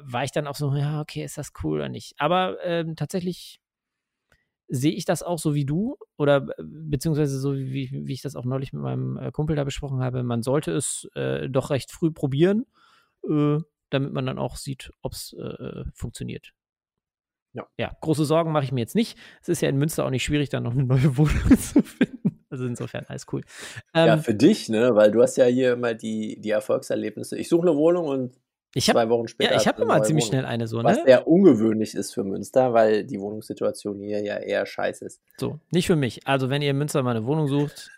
war 0.00 0.22
ich 0.22 0.30
dann 0.30 0.46
auch 0.46 0.54
so, 0.54 0.72
ja, 0.76 1.00
okay, 1.00 1.24
ist 1.24 1.38
das 1.38 1.52
cool 1.64 1.78
oder 1.78 1.88
nicht. 1.88 2.14
Aber 2.18 2.58
ähm, 2.62 2.94
tatsächlich 2.94 3.61
sehe 4.68 4.92
ich 4.92 5.04
das 5.04 5.22
auch 5.22 5.38
so 5.38 5.54
wie 5.54 5.64
du 5.64 5.96
oder 6.16 6.46
äh, 6.58 6.62
beziehungsweise 6.62 7.38
so 7.38 7.54
wie, 7.56 7.90
wie 7.92 8.12
ich 8.12 8.22
das 8.22 8.36
auch 8.36 8.44
neulich 8.44 8.72
mit 8.72 8.82
meinem 8.82 9.16
äh, 9.16 9.30
Kumpel 9.30 9.56
da 9.56 9.64
besprochen 9.64 10.00
habe, 10.00 10.22
man 10.22 10.42
sollte 10.42 10.72
es 10.72 11.08
äh, 11.14 11.48
doch 11.48 11.70
recht 11.70 11.90
früh 11.90 12.10
probieren, 12.10 12.66
äh, 13.28 13.58
damit 13.90 14.12
man 14.12 14.26
dann 14.26 14.38
auch 14.38 14.56
sieht, 14.56 14.90
ob 15.02 15.12
es 15.12 15.34
äh, 15.34 15.84
funktioniert. 15.94 16.52
Ja. 17.54 17.66
ja, 17.76 17.92
große 18.00 18.24
Sorgen 18.24 18.50
mache 18.50 18.64
ich 18.64 18.72
mir 18.72 18.80
jetzt 18.80 18.94
nicht. 18.94 19.18
Es 19.42 19.50
ist 19.50 19.60
ja 19.60 19.68
in 19.68 19.76
Münster 19.76 20.06
auch 20.06 20.10
nicht 20.10 20.24
schwierig, 20.24 20.48
da 20.48 20.60
noch 20.60 20.72
eine 20.72 20.84
neue 20.84 21.16
Wohnung 21.18 21.58
zu 21.58 21.82
finden. 21.82 22.44
Also 22.48 22.66
insofern 22.66 23.04
alles 23.08 23.26
cool. 23.32 23.42
ja, 23.94 24.14
Ähm, 24.14 24.22
für 24.22 24.34
dich, 24.34 24.68
ne? 24.68 24.94
Weil 24.94 25.10
du 25.10 25.22
hast 25.22 25.36
ja 25.36 25.44
hier 25.46 25.74
immer 25.74 25.94
die, 25.94 26.40
die 26.40 26.50
Erfolgserlebnisse. 26.50 27.36
Ich 27.38 27.48
suche 27.48 27.68
eine 27.68 27.76
Wohnung 27.76 28.06
und 28.06 28.38
ich 28.74 28.88
habe 28.88 28.98
zwei 28.98 29.08
Wochen 29.08 29.28
später. 29.28 29.52
ja, 29.52 29.60
ich 29.60 29.66
habe 29.66 29.82
immer 29.82 30.02
ziemlich 30.02 30.24
Wohnung. 30.24 30.40
schnell 30.40 30.44
eine 30.46 30.66
so, 30.66 30.82
Was 30.82 30.98
ne? 30.98 31.04
sehr 31.06 31.26
ungewöhnlich 31.26 31.94
ist 31.94 32.14
für 32.14 32.24
Münster, 32.24 32.72
weil 32.72 33.04
die 33.04 33.20
Wohnungssituation 33.20 34.00
hier 34.00 34.22
ja 34.22 34.36
eher 34.38 34.64
scheiße 34.64 35.04
ist. 35.04 35.20
So, 35.36 35.60
nicht 35.70 35.86
für 35.86 35.96
mich. 35.96 36.26
Also 36.26 36.48
wenn 36.50 36.62
ihr 36.62 36.70
in 36.70 36.78
Münster 36.78 37.02
mal 37.02 37.16
eine 37.16 37.26
Wohnung 37.26 37.48
sucht, 37.48 37.90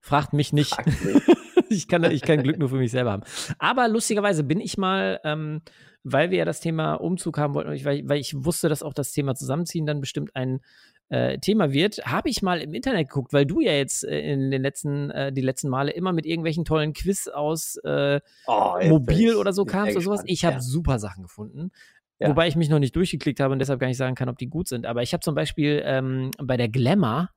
fragt 0.00 0.32
mich 0.32 0.52
nicht. 0.52 0.74
Fragt 0.74 1.04
mich. 1.04 1.22
ich, 1.70 1.88
kann, 1.88 2.04
ich 2.04 2.22
kann 2.22 2.42
Glück 2.42 2.58
nur 2.58 2.68
für 2.68 2.76
mich 2.76 2.90
selber 2.90 3.12
haben. 3.12 3.22
Aber 3.58 3.88
lustigerweise 3.88 4.44
bin 4.44 4.60
ich 4.60 4.76
mal, 4.76 5.20
ähm, 5.24 5.62
weil 6.04 6.30
wir 6.30 6.38
ja 6.38 6.44
das 6.44 6.60
Thema 6.60 6.94
Umzug 6.94 7.38
haben 7.38 7.54
wollten, 7.54 7.70
und 7.70 7.76
ich, 7.76 7.84
weil, 7.84 8.08
weil 8.08 8.20
ich 8.20 8.44
wusste, 8.44 8.68
dass 8.68 8.82
auch 8.82 8.94
das 8.94 9.12
Thema 9.12 9.34
Zusammenziehen 9.34 9.86
dann 9.86 10.00
bestimmt 10.00 10.36
ein 10.36 10.60
äh, 11.08 11.38
Thema 11.38 11.72
wird, 11.72 11.98
habe 12.04 12.28
ich 12.28 12.42
mal 12.42 12.60
im 12.60 12.74
Internet 12.74 13.08
geguckt, 13.08 13.32
weil 13.32 13.46
du 13.46 13.60
ja 13.60 13.72
jetzt 13.72 14.02
äh, 14.04 14.18
in 14.32 14.50
den 14.50 14.62
letzten, 14.62 15.10
äh, 15.10 15.32
die 15.32 15.40
letzten 15.40 15.68
Male 15.68 15.92
immer 15.92 16.12
mit 16.12 16.26
irgendwelchen 16.26 16.64
tollen 16.64 16.92
Quiz 16.92 17.28
aus 17.28 17.76
äh, 17.84 18.20
Oh, 18.46 18.74
Mobil 18.84 19.36
oder 19.36 19.52
so 19.52 19.64
kamst 19.64 19.94
oder 19.96 20.04
sowas. 20.04 20.22
Ich 20.26 20.44
habe 20.44 20.56
Ja. 20.56 20.60
super 20.60 20.98
Sachen 20.98 21.22
gefunden. 21.22 21.70
Ja. 22.18 22.30
Wobei 22.30 22.48
ich 22.48 22.56
mich 22.56 22.68
noch 22.70 22.78
nicht 22.78 22.96
durchgeklickt 22.96 23.40
habe 23.40 23.52
und 23.52 23.58
deshalb 23.58 23.78
gar 23.78 23.88
nicht 23.88 23.98
sagen 23.98 24.14
kann, 24.14 24.28
ob 24.28 24.38
die 24.38 24.48
gut 24.48 24.68
sind. 24.68 24.86
Aber 24.86 25.02
ich 25.02 25.12
habe 25.12 25.20
zum 25.20 25.34
Beispiel 25.34 25.82
ähm, 25.84 26.30
bei 26.42 26.56
der 26.56 26.68
Glamour, 26.68 27.28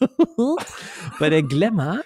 bei 1.18 1.28
der 1.28 1.42
Glamour 1.42 2.00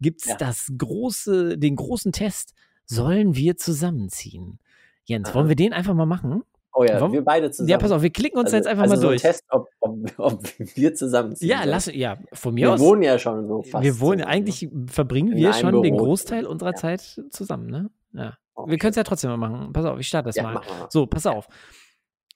gibt 0.00 0.22
es 0.22 0.28
Ja. 0.30 0.36
das 0.36 0.70
große, 0.76 1.56
den 1.58 1.76
großen 1.76 2.12
Test, 2.12 2.54
sollen 2.84 3.34
wir 3.36 3.56
zusammenziehen? 3.56 4.58
Jens, 5.04 5.32
wollen 5.34 5.48
wir 5.48 5.56
den 5.56 5.72
einfach 5.72 5.94
mal 5.94 6.06
machen? 6.06 6.42
Oh 6.78 6.84
ja, 6.84 6.96
Warum- 7.00 7.12
wir 7.12 7.24
beide 7.24 7.50
zusammen. 7.50 7.70
Ja, 7.70 7.78
pass 7.78 7.90
auf, 7.90 8.02
wir 8.02 8.10
klicken 8.10 8.38
uns 8.38 8.46
also, 8.48 8.56
jetzt 8.56 8.66
einfach 8.66 8.82
also 8.82 8.96
mal 8.96 9.00
so 9.00 9.08
durch. 9.08 9.22
Test, 9.22 9.44
ob, 9.48 9.66
ob, 9.80 9.96
ob 10.18 10.42
wir 10.76 10.94
zusammenziehen. 10.94 11.48
ja, 11.50 11.64
lass, 11.64 11.86
ja, 11.86 12.18
von 12.34 12.52
mir 12.52 12.66
Wir 12.66 12.74
aus. 12.74 12.80
wohnen 12.80 13.02
ja 13.02 13.18
schon 13.18 13.46
so 13.48 13.62
fast. 13.62 13.82
wir 13.82 13.98
wohnen, 14.00 14.18
zusammen, 14.18 14.32
eigentlich 14.34 14.68
verbringen 14.88 15.32
In 15.32 15.38
wir 15.38 15.52
schon 15.54 15.82
den 15.82 15.94
Büro. 15.94 16.04
Großteil 16.04 16.44
unserer 16.46 16.70
Ja. 16.72 16.74
Zeit 16.76 17.00
zusammen, 17.30 17.66
ne? 17.70 17.90
Ja. 18.12 18.24
ne? 18.24 18.36
Wir 18.66 18.76
können 18.78 18.90
es 18.90 18.96
ja 18.96 19.04
trotzdem 19.04 19.30
mal 19.30 19.36
machen. 19.38 19.72
Pass 19.72 19.86
auf, 19.86 19.98
ich 19.98 20.06
starte 20.08 20.26
das 20.28 20.36
Ja, 20.36 20.42
mal. 20.42 20.54
wir 20.54 20.60
mal. 20.60 20.86
So, 20.90 21.06
pass 21.06 21.24
auf. 21.26 21.48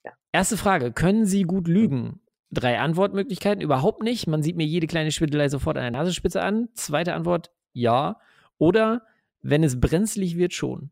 Ja. 0.04 0.12
Erste 0.32 0.56
Frage: 0.56 0.90
Können 0.92 1.26
Sie 1.26 1.42
gut 1.42 1.68
lügen? 1.68 2.20
Drei 2.50 2.78
Antwortmöglichkeiten: 2.78 3.60
Überhaupt 3.62 4.02
nicht. 4.02 4.26
Man 4.26 4.42
sieht 4.42 4.56
mir 4.56 4.66
jede 4.66 4.86
kleine 4.86 5.12
Schwindelei 5.12 5.48
sofort 5.50 5.76
an 5.76 5.82
der 5.82 5.90
Nasenspitze 5.92 6.42
an. 6.42 6.68
Zweite 6.72 7.12
Antwort: 7.12 7.50
Ja. 7.74 8.18
Oder 8.56 9.02
wenn 9.42 9.62
es 9.64 9.80
brenzlig 9.80 10.36
wird, 10.38 10.54
schon. 10.54 10.90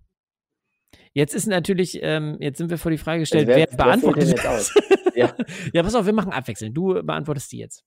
Jetzt 1.12 1.35
ist 1.35 1.46
natürlich, 1.46 1.98
ähm, 2.03 2.37
jetzt 2.40 2.59
sind 2.59 2.70
wir 2.70 2.79
vor 2.79 2.90
die 2.90 2.98
Frage 2.98 3.20
gestellt, 3.20 3.46
wer- 3.48 3.57
wer, 3.57 3.66
wer 3.70 3.77
beantwortet 3.77 4.29
denn 4.29 4.37
das? 4.37 4.74
Ja. 5.14 5.35
ja, 5.72 5.83
pass 5.83 5.96
auf, 5.96 6.07
wir 6.07 6.12
machen 6.12 6.31
abwechselnd. 6.33 6.77
Du 6.77 7.03
beantwortest 7.03 7.51
die 7.51 7.59
jetzt. 7.59 7.85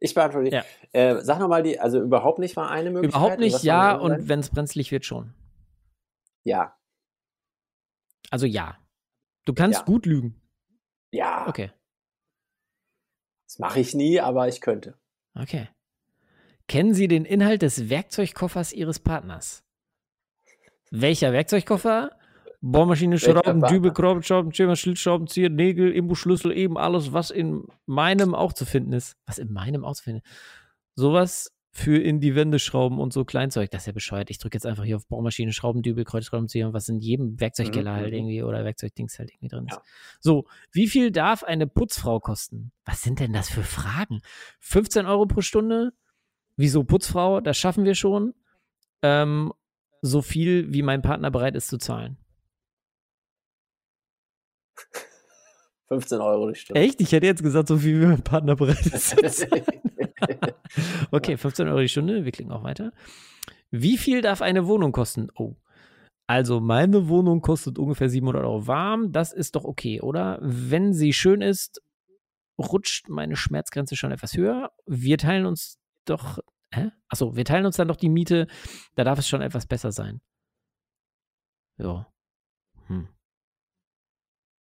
Ich 0.00 0.14
beantworte. 0.14 0.50
die. 0.50 0.56
Ja. 0.56 0.64
Äh, 0.92 1.20
sag 1.22 1.38
nochmal 1.38 1.62
die, 1.62 1.78
also 1.78 2.00
überhaupt 2.00 2.40
nicht 2.40 2.56
war 2.56 2.70
eine 2.72 2.90
Möglichkeit. 2.90 3.20
Überhaupt 3.20 3.38
nicht, 3.38 3.62
ja. 3.62 3.94
Und 3.94 4.28
wenn 4.28 4.40
es 4.40 4.50
brenzlig 4.50 4.90
wird, 4.90 5.04
schon. 5.04 5.32
Ja. 6.42 6.76
Also 8.30 8.46
ja. 8.46 8.78
Du 9.44 9.54
kannst 9.54 9.80
Ja. 9.80 9.84
gut 9.84 10.06
lügen. 10.06 10.42
Ja. 11.12 11.46
Okay. 11.46 11.70
Das 13.46 13.60
mache 13.60 13.78
ich 13.78 13.94
nie, 13.94 14.18
aber 14.18 14.48
ich 14.48 14.60
könnte. 14.60 14.98
Okay. 15.36 15.68
Kennen 16.66 16.94
Sie 16.94 17.06
den 17.06 17.24
Inhalt 17.24 17.62
des 17.62 17.90
Werkzeugkoffers 17.90 18.72
Ihres 18.72 18.98
Partners? 18.98 19.62
Welcher 20.96 21.32
Werkzeugkoffer? 21.32 22.12
Bohrmaschine, 22.60 23.18
Schrauben? 23.18 23.62
Dübel, 23.62 23.92
Schrauben, 24.22 24.52
Schema, 24.52 24.76
Schlitzschraubenzieher, 24.76 25.50
Nägel, 25.50 25.90
Imbusschlüssel, 25.90 26.56
eben 26.56 26.78
alles, 26.78 27.12
was 27.12 27.32
in 27.32 27.64
meinem 27.84 28.32
auch 28.32 28.52
zu 28.52 28.64
finden 28.64 28.92
ist. 28.92 29.16
Was 29.26 29.38
in 29.38 29.52
meinem 29.52 29.84
auch 29.84 29.94
zu 29.94 30.04
finden 30.04 30.20
ist. 30.24 30.32
Sowas 30.94 31.50
für 31.72 31.98
in 31.98 32.20
die 32.20 32.36
Wände 32.36 32.60
schrauben 32.60 33.00
und 33.00 33.12
so 33.12 33.24
Kleinzeug. 33.24 33.72
Das 33.72 33.82
ist 33.82 33.86
ja 33.86 33.92
bescheuert. 33.92 34.30
Ich 34.30 34.38
drücke 34.38 34.54
jetzt 34.54 34.66
einfach 34.66 34.84
hier 34.84 34.94
auf 34.94 35.08
Bohrmaschine, 35.08 35.52
Schrauben, 35.52 35.82
Dübel, 35.82 36.04
Kreuzschraubenzieher, 36.04 36.72
was 36.72 36.88
in 36.88 37.00
jedem 37.00 37.40
Werkzeugkeller 37.40 37.90
Mhm, 37.90 37.96
halt 37.96 38.12
mhm. 38.12 38.18
irgendwie 38.18 38.42
oder 38.44 38.64
Werkzeugdings 38.64 39.18
halt 39.18 39.32
irgendwie 39.32 39.48
drin 39.48 39.66
ist. 39.68 39.74
Ja. 39.74 39.82
So, 40.20 40.44
wie 40.70 40.86
viel 40.86 41.10
darf 41.10 41.42
eine 41.42 41.66
Putzfrau 41.66 42.20
kosten? 42.20 42.70
Was 42.84 43.02
sind 43.02 43.18
denn 43.18 43.32
das 43.32 43.50
für 43.50 43.64
Fragen? 43.64 44.20
15 44.60 45.06
Euro 45.06 45.26
pro 45.26 45.40
Stunde? 45.40 45.92
Wieso 46.56 46.84
Putzfrau? 46.84 47.40
Das 47.40 47.58
schaffen 47.58 47.84
wir 47.84 47.96
schon. 47.96 48.34
Ähm, 49.02 49.52
so 50.04 50.20
viel, 50.20 50.72
wie 50.72 50.82
mein 50.82 51.02
Partner 51.02 51.30
bereit 51.30 51.56
ist 51.56 51.68
zu 51.68 51.78
zahlen. 51.78 52.18
15 55.88 56.20
Euro 56.20 56.50
die 56.50 56.58
Stunde. 56.58 56.80
Echt? 56.80 57.00
Ich 57.00 57.12
hätte 57.12 57.26
jetzt 57.26 57.42
gesagt, 57.42 57.68
so 57.68 57.78
viel, 57.78 58.00
wie 58.00 58.06
mein 58.06 58.22
Partner 58.22 58.56
bereit 58.56 58.86
ist 58.86 59.10
zu 59.10 59.16
zahlen. 59.16 59.64
Okay, 61.10 61.36
15 61.36 61.68
Euro 61.68 61.80
die 61.80 61.88
Stunde. 61.88 62.24
Wir 62.24 62.32
klicken 62.32 62.50
auch 62.50 62.64
weiter. 62.64 62.92
Wie 63.70 63.96
viel 63.98 64.22
darf 64.22 64.42
eine 64.42 64.66
Wohnung 64.66 64.90
kosten? 64.90 65.28
Oh. 65.36 65.54
Also, 66.26 66.58
meine 66.60 67.08
Wohnung 67.08 67.42
kostet 67.42 67.78
ungefähr 67.78 68.08
700 68.08 68.42
Euro 68.42 68.66
warm. 68.66 69.12
Das 69.12 69.32
ist 69.32 69.54
doch 69.54 69.64
okay, 69.64 70.00
oder? 70.00 70.38
Wenn 70.40 70.92
sie 70.92 71.12
schön 71.12 71.42
ist, 71.42 71.82
rutscht 72.58 73.08
meine 73.08 73.36
Schmerzgrenze 73.36 73.94
schon 73.94 74.10
etwas 74.10 74.36
höher. 74.36 74.72
Wir 74.86 75.18
teilen 75.18 75.46
uns 75.46 75.78
doch. 76.06 76.38
Hä? 76.72 76.90
Achso, 77.08 77.36
wir 77.36 77.44
teilen 77.44 77.66
uns 77.66 77.76
dann 77.76 77.88
doch 77.88 77.96
die 77.96 78.08
Miete. 78.08 78.46
Da 78.94 79.04
darf 79.04 79.18
es 79.18 79.28
schon 79.28 79.42
etwas 79.42 79.66
besser 79.66 79.92
sein. 79.92 80.20
Ja. 81.78 82.06
Hm. 82.86 83.08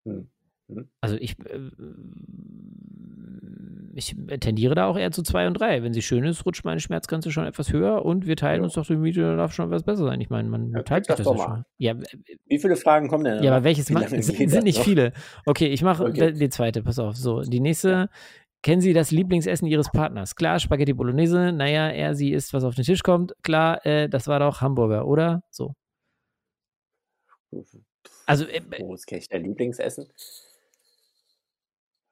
Hm. 0.06 0.28
Hm. 0.68 0.88
Also 1.00 1.16
ich, 1.16 1.38
äh, 1.40 1.70
ich 3.94 4.16
tendiere 4.40 4.74
da 4.74 4.86
auch 4.86 4.96
eher 4.96 5.10
zu 5.10 5.22
zwei 5.22 5.46
und 5.46 5.54
drei. 5.54 5.82
Wenn 5.82 5.92
sie 5.92 6.00
schön 6.00 6.24
ist, 6.24 6.46
rutscht 6.46 6.64
meine 6.64 6.80
Schmerzgrenze 6.80 7.30
schon 7.30 7.44
etwas 7.44 7.72
höher 7.72 8.04
und 8.04 8.26
wir 8.26 8.36
teilen 8.36 8.60
Ja. 8.60 8.64
uns 8.64 8.72
doch 8.74 8.86
die 8.86 8.96
Miete, 8.96 9.20
da 9.20 9.36
darf 9.36 9.52
schon 9.52 9.66
etwas 9.66 9.82
besser 9.82 10.04
sein. 10.04 10.20
Ich 10.22 10.30
meine, 10.30 10.48
man 10.48 10.70
Ja, 10.70 10.82
teilt 10.82 11.04
sich 11.04 11.14
das 11.14 11.18
das 11.18 11.26
ja 11.26 11.32
doch 11.32 11.38
mal 11.48 11.56
schon. 11.56 11.64
Ja, 11.78 11.94
Wie 12.46 12.58
viele 12.58 12.76
Fragen 12.76 13.08
kommen 13.08 13.24
denn? 13.24 13.42
ja, 13.42 13.54
aber 13.54 13.64
welches 13.64 13.90
Wie 13.90 13.94
ma- 13.94 14.00
lange 14.00 14.22
sind, 14.22 14.50
sind 14.50 14.64
nicht 14.64 14.78
noch? 14.78 14.84
viele. 14.84 15.12
Okay, 15.44 15.66
ich 15.66 15.82
mache 15.82 16.04
Okay. 16.04 16.32
die 16.32 16.48
zweite, 16.48 16.82
pass 16.82 16.98
auf. 16.98 17.16
So, 17.16 17.42
die 17.42 17.60
nächste. 17.60 18.08
Kennen 18.62 18.80
Sie 18.80 18.92
das 18.92 19.10
Lieblingsessen 19.10 19.66
Ihres 19.66 19.90
Partners? 19.90 20.36
Klar, 20.36 20.60
Spaghetti 20.60 20.92
Bolognese. 20.92 21.52
Naja, 21.52 21.88
er, 21.88 22.14
sie 22.14 22.32
isst, 22.32 22.52
was 22.52 22.62
auf 22.62 22.76
den 22.76 22.84
Tisch 22.84 23.02
kommt. 23.02 23.34
Klar, 23.42 23.84
äh, 23.84 24.08
das 24.08 24.28
war 24.28 24.38
doch 24.38 24.60
Hamburger, 24.60 25.06
oder? 25.06 25.42
So. 25.50 25.74
Also, 28.26 28.46
äh, 28.46 28.62
Wo 28.78 28.94
ist 28.94 29.06
Kelch 29.06 29.28
dein 29.28 29.44
Lieblingsessen? 29.44 30.06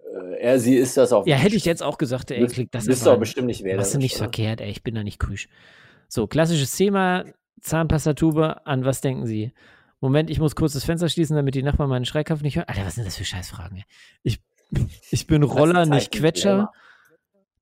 Äh, 0.00 0.40
er, 0.40 0.58
sie 0.58 0.76
ist 0.76 0.96
das 0.96 1.12
auf 1.12 1.26
ja, 1.26 1.36
hätte 1.36 1.56
ich 1.56 1.64
jetzt 1.64 1.82
auch 1.82 1.98
gesagt, 1.98 2.30
ey, 2.30 2.46
klick 2.46 2.72
das 2.72 2.88
einfach 2.88 3.04
doch 3.04 3.18
bestimmt 3.18 3.46
nicht 3.46 3.62
Machst 3.62 3.64
du 3.64 3.78
wählerisch, 3.78 3.94
nicht 3.94 4.16
oder? 4.16 4.24
verkehrt, 4.24 4.60
ey, 4.60 4.70
ich 4.70 4.82
bin 4.82 4.94
da 4.94 5.04
nicht 5.04 5.18
krüsch. 5.18 5.48
So, 6.08 6.26
klassisches 6.26 6.74
Thema, 6.76 7.24
Zahnpastatube, 7.60 8.66
an 8.66 8.84
was 8.84 9.00
denken 9.00 9.26
Sie? 9.26 9.52
Moment, 10.00 10.30
ich 10.30 10.40
muss 10.40 10.56
kurz 10.56 10.72
das 10.72 10.84
Fenster 10.84 11.08
schließen, 11.08 11.36
damit 11.36 11.54
die 11.54 11.62
Nachbarn 11.62 11.90
meinen 11.90 12.06
Schreikampf 12.06 12.42
nicht 12.42 12.56
hören. 12.56 12.68
Alter, 12.68 12.86
was 12.86 12.94
sind 12.94 13.06
das 13.06 13.16
für 13.16 13.24
Scheißfragen, 13.24 13.78
ey? 13.78 13.84
Ich, 14.22 14.40
ich 15.10 15.26
bin 15.26 15.42
Roller, 15.42 15.86
nicht 15.86 16.12
Quetscher. 16.12 16.72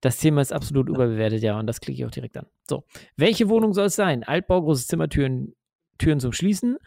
Das 0.01 0.18
Thema 0.18 0.40
ist 0.40 0.53
absolut 0.53 0.88
überbewertet, 0.88 1.42
ja, 1.42 1.59
und 1.59 1.66
das 1.66 1.81
klicke 1.81 2.01
ich 2.01 2.07
auch 2.07 2.11
direkt 2.11 2.37
an. 2.37 2.47
So, 2.68 2.85
welche 3.16 3.49
Wohnung 3.49 3.73
soll 3.73 3.87
es 3.87 3.97
sein? 3.97 4.23
Altbau, 4.23 4.62
großes 4.62 4.87
Zimmer, 4.87 5.09
Türen, 5.09 5.55
zum 5.99 6.33
Schließen. 6.33 6.79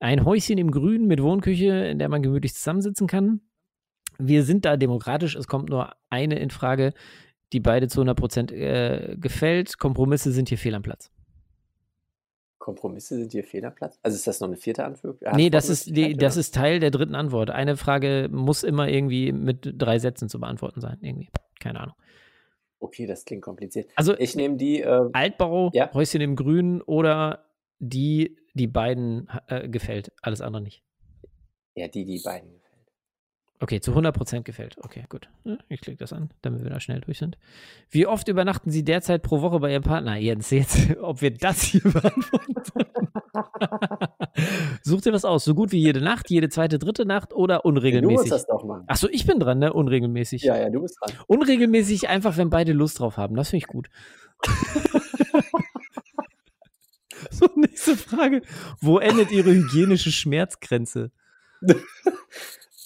Ein 0.00 0.24
Häuschen 0.24 0.58
im 0.58 0.70
Grünen 0.70 1.06
mit 1.06 1.22
Wohnküche, 1.22 1.86
in 1.86 1.98
der 1.98 2.08
man 2.08 2.22
gemütlich 2.22 2.54
zusammensitzen 2.54 3.06
kann. 3.06 3.40
Wir 4.18 4.44
sind 4.44 4.64
da 4.64 4.76
demokratisch, 4.76 5.34
es 5.34 5.46
kommt 5.46 5.70
nur 5.70 5.92
eine 6.10 6.38
in 6.38 6.50
Frage, 6.50 6.92
die 7.52 7.60
beide 7.60 7.88
zu 7.88 8.02
100% 8.02 8.52
äh, 8.52 9.16
gefällt. 9.16 9.78
Kompromisse 9.78 10.32
sind 10.32 10.48
hier 10.48 10.58
fehl 10.58 10.74
am 10.74 10.82
Platz. 10.82 11.10
Kompromisse 12.68 13.16
sind 13.16 13.32
hier 13.32 13.44
fehl 13.44 13.64
am 13.64 13.74
Platz? 13.74 13.98
Also 14.02 14.14
ist 14.16 14.26
das 14.26 14.40
noch 14.40 14.48
eine 14.48 14.58
vierte 14.58 14.84
Anführung? 14.84 15.16
nee, 15.32 15.48
das 15.48 15.70
ist, 15.70 15.86
die, 15.96 16.12
das 16.14 16.34
oder? 16.34 16.40
ist 16.40 16.54
Teil 16.54 16.80
der 16.80 16.90
dritten 16.90 17.14
Antwort. 17.14 17.48
Eine 17.48 17.78
Frage 17.78 18.28
muss 18.30 18.62
immer 18.62 18.88
irgendwie 18.88 19.32
mit 19.32 19.72
drei 19.78 19.98
Sätzen 19.98 20.28
zu 20.28 20.38
beantworten 20.38 20.82
sein. 20.82 20.98
Irgendwie. 21.00 21.30
Keine 21.60 21.80
Ahnung. 21.80 21.94
Okay, 22.78 23.06
das 23.06 23.24
klingt 23.24 23.42
kompliziert. 23.42 23.90
Also 23.96 24.14
Ich 24.18 24.36
nehme 24.36 24.56
die, 24.58 24.82
äh, 24.82 25.08
Altbau, 25.14 25.70
Ja. 25.72 25.90
Häuschen 25.94 26.20
im 26.20 26.36
Grün 26.36 26.82
oder 26.82 27.46
die, 27.78 28.36
die 28.52 28.66
beiden 28.66 29.28
äh, 29.46 29.66
gefällt. 29.68 30.12
Alles 30.20 30.42
andere 30.42 30.62
nicht. 30.62 30.82
ja, 31.74 31.88
die, 31.88 32.04
die 32.04 32.20
beiden. 32.22 32.50
Okay, 33.60 33.80
zu 33.80 33.92
100% 33.92 34.42
gefällt. 34.42 34.76
Okay, 34.82 35.04
gut. 35.08 35.28
Ich 35.68 35.80
klicke 35.80 35.98
das 35.98 36.12
an, 36.12 36.30
damit 36.42 36.62
wir 36.62 36.70
da 36.70 36.78
schnell 36.78 37.00
durch 37.00 37.18
sind. 37.18 37.36
Wie 37.90 38.06
oft 38.06 38.28
übernachten 38.28 38.70
Sie 38.70 38.84
derzeit 38.84 39.22
pro 39.22 39.42
Woche 39.42 39.58
bei 39.58 39.72
Ihrem 39.72 39.82
Partner? 39.82 40.16
Jens, 40.16 40.50
jetzt, 40.50 40.96
ob 41.00 41.22
wir 41.22 41.32
das 41.32 41.62
hier 41.62 41.80
beantworten. 41.80 42.54
Such 44.82 45.00
dir 45.00 45.12
was 45.12 45.24
aus. 45.24 45.44
So 45.44 45.56
gut 45.56 45.72
wie 45.72 45.80
jede 45.80 46.00
Nacht, 46.00 46.30
jede 46.30 46.48
zweite, 46.48 46.78
dritte 46.78 47.04
Nacht 47.04 47.32
oder 47.34 47.56
Ja, 47.56 47.60
du 47.62 47.70
musst 47.72 47.76
unregelmäßig? 47.76 48.30
das 48.30 48.46
doch 48.46 48.64
machen. 48.64 48.84
Achso, 48.86 49.08
ich 49.10 49.26
bin 49.26 49.40
dran, 49.40 49.58
ne? 49.58 49.72
Unregelmäßig. 49.72 50.42
Ja, 50.42 50.56
ja, 50.56 50.70
du 50.70 50.80
bist 50.82 50.96
dran. 51.00 51.16
Unregelmäßig 51.26 52.08
einfach, 52.08 52.36
wenn 52.36 52.50
beide 52.50 52.72
Lust 52.72 53.00
drauf 53.00 53.16
haben. 53.16 53.34
Das 53.34 53.50
finde 53.50 53.64
ich 53.64 53.68
gut. 53.68 53.88
so, 57.30 57.48
nächste 57.56 57.96
Frage. 57.96 58.42
Wo 58.80 58.98
endet 58.98 59.32
Ihre 59.32 59.50
hygienische 59.50 60.12
Schmerzgrenze? 60.12 61.10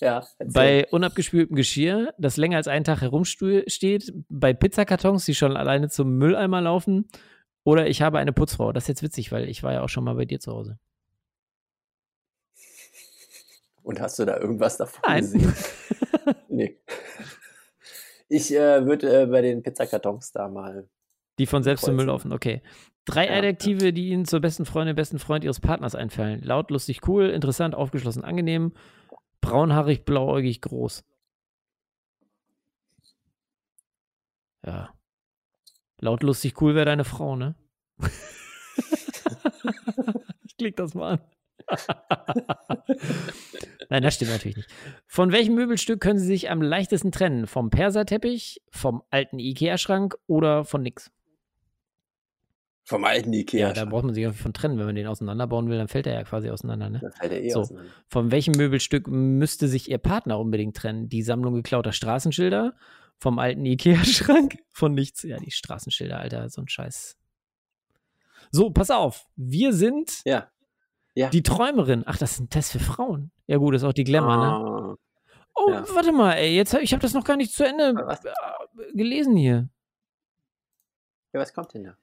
Ja. 0.03 0.27
Bei 0.53 0.89
unabgespültem 0.91 1.55
Geschirr, 1.55 2.13
das 2.19 2.37
länger 2.37 2.57
als 2.57 2.67
einen 2.67 2.85
Tag 2.85 3.03
herumsteht, 3.03 4.13
bei 4.29 4.53
Pizzakartons, 4.53 5.25
die 5.27 5.35
schon 5.37 5.57
alleine 5.57 5.91
zum 5.91 6.19
Mülleimer 6.19 6.61
laufen, 6.61 7.09
oder 7.63 7.87
ich 7.87 8.03
habe 8.03 8.19
eine 8.19 8.33
Putzfrau. 8.33 8.73
Das 8.73 8.85
ist 8.85 8.89
jetzt 8.89 9.03
witzig, 9.05 9.31
weil 9.31 9.49
ich 9.49 9.63
war 9.63 9.73
ja 9.73 9.83
auch 9.83 9.89
schon 9.89 10.03
mal 10.03 10.17
bei 10.17 10.25
dir 10.25 10.41
zu 10.41 10.51
Hause. 10.51 10.81
Und 13.85 14.01
hast 14.01 14.19
du 14.19 14.25
da 14.25 14.39
irgendwas 14.39 14.77
davon 14.77 15.03
Nein. 15.07 15.21
gesehen? 15.21 15.55
nee. 16.49 16.81
Ich 18.29 18.53
äh, 18.53 18.85
würde 18.85 19.23
äh, 19.23 19.27
bei 19.27 19.41
den 19.41 19.63
Pizzakartons 19.63 20.33
da 20.33 20.49
mal. 20.49 20.89
Die 21.39 21.47
von 21.47 21.63
selbst 21.63 21.85
zum 21.85 21.95
Müll 21.95 22.07
Kreuzen. 22.07 22.31
laufen, 22.31 22.33
okay. 22.33 22.63
Drei 23.05 23.29
Ja, 23.29 23.35
Adjektive, 23.39 23.93
die 23.93 24.09
Ihnen 24.09 24.25
zur 24.25 24.41
besten 24.41 24.65
Freundin, 24.65 24.97
besten 24.97 25.21
Freund 25.21 25.45
Ihres 25.45 25.61
Partners 25.61 25.95
einfallen. 25.95 26.41
Laut, 26.43 26.73
lustig, 26.73 27.07
cool, 27.07 27.31
interessant, 27.31 27.77
aufgeschlossen, 27.77 28.25
angenehm, 28.25 28.73
braunhaarig, 29.43 30.07
blauäugig, 30.07 30.63
groß. 30.63 31.05
Ja. 34.65 34.95
Laut, 35.99 36.23
lustig, 36.23 36.61
cool 36.63 36.75
wäre 36.75 36.87
deine 36.87 37.05
Frau, 37.05 37.37
ne? 37.37 37.55
ich 40.45 40.57
klick 40.57 40.77
das 40.77 40.95
mal 40.95 41.13
an. 41.13 41.21
Nein, 43.89 44.03
das 44.03 44.15
stimmt 44.15 44.31
natürlich 44.31 44.57
nicht. 44.57 44.71
Von 45.07 45.33
welchem 45.33 45.55
Möbelstück 45.55 46.01
können 46.01 46.19
Sie 46.19 46.27
sich 46.27 46.51
am 46.51 46.63
leichtesten 46.63 47.13
trennen? 47.13 47.47
Vom 47.47 47.71
Perserteppich, 47.71 48.63
vom 48.71 49.03
alten 49.11 49.39
Ikea-Schrank 49.39 50.17
oder 50.27 50.65
von 50.65 50.83
nix? 50.83 51.11
Vom 52.93 53.05
alten 53.05 53.33
Ikea. 53.33 53.69
Ja, 53.69 53.73
da 53.75 53.85
braucht 53.85 54.05
man 54.05 54.15
sich 54.15 54.23
irgendwie 54.23 54.43
von 54.43 54.53
trennen. 54.53 54.79
Wenn 54.79 54.87
man 54.87 54.95
den 54.95 55.07
auseinanderbauen 55.07 55.69
will, 55.69 55.79
dann 55.79 55.89
fällt 55.89 56.07
er 56.07 56.15
ja 56.15 56.23
quasi 56.25 56.51
auseinander. 56.51 56.91
Ne? 56.91 56.99
Dann 57.01 57.13
fällt 57.13 57.33
er 57.33 57.43
eh 57.43 57.51
So. 57.51 57.61
auseinander. 57.61 57.91
Von 58.09 58.31
welchem 58.31 58.53
Möbelstück 58.57 59.09
müsste 59.09 59.67
sich 59.69 59.91
Ihr 59.91 59.99
Partner 59.99 60.39
unbedingt 60.39 60.77
trennen? 60.77 61.09
Die 61.09 61.23
Sammlung 61.23 61.55
geklauter 61.55 61.93
Straßenschilder? 61.93 62.75
Vom 63.19 63.39
alten 63.39 63.65
Ikea-Schrank? 63.65 64.59
Von 64.71 64.95
nichts? 64.95 65.23
Ja, 65.23 65.39
die 65.39 65.51
Straßenschilder, 65.51 66.19
Alter, 66.19 66.49
so 66.49 66.61
ein 66.63 66.69
Scheiß. 66.69 67.17
So, 68.51 68.71
pass 68.71 68.91
auf. 68.91 69.27
Wir 69.37 69.73
sind 69.73 70.21
Ja. 70.25 70.49
Ja. 71.15 71.31
die 71.31 71.43
Träumerin. 71.43 72.03
Ach, 72.07 72.17
das 72.19 72.33
ist 72.33 72.41
ein 72.41 72.51
Test 72.51 72.73
für 72.73 72.81
Frauen. 72.81 73.31
Ja, 73.47 73.57
gut, 73.59 73.75
das 73.75 73.83
ist 73.83 73.89
auch 73.89 73.93
die 73.93 74.05
Glamour, 74.05 74.37
ne? 74.37 74.43
Ah, 74.43 74.97
Oh, 75.55 75.71
ja. 75.71 75.85
warte 75.95 76.13
mal, 76.13 76.33
ey. 76.33 76.55
Jetzt, 76.57 76.73
hab- 76.73 76.81
ich 76.81 76.93
habe 76.95 77.03
das 77.03 77.13
noch 77.13 77.25
gar 77.25 77.37
nicht 77.37 77.53
zu 77.53 77.63
Ende 77.67 77.95
Was? 77.95 78.25
äh, 78.25 78.31
gelesen 78.95 79.37
hier. 79.37 79.69
Ja, 81.35 81.41
was 81.41 81.53
kommt 81.53 81.75
denn 81.75 81.85
da? 81.85 81.97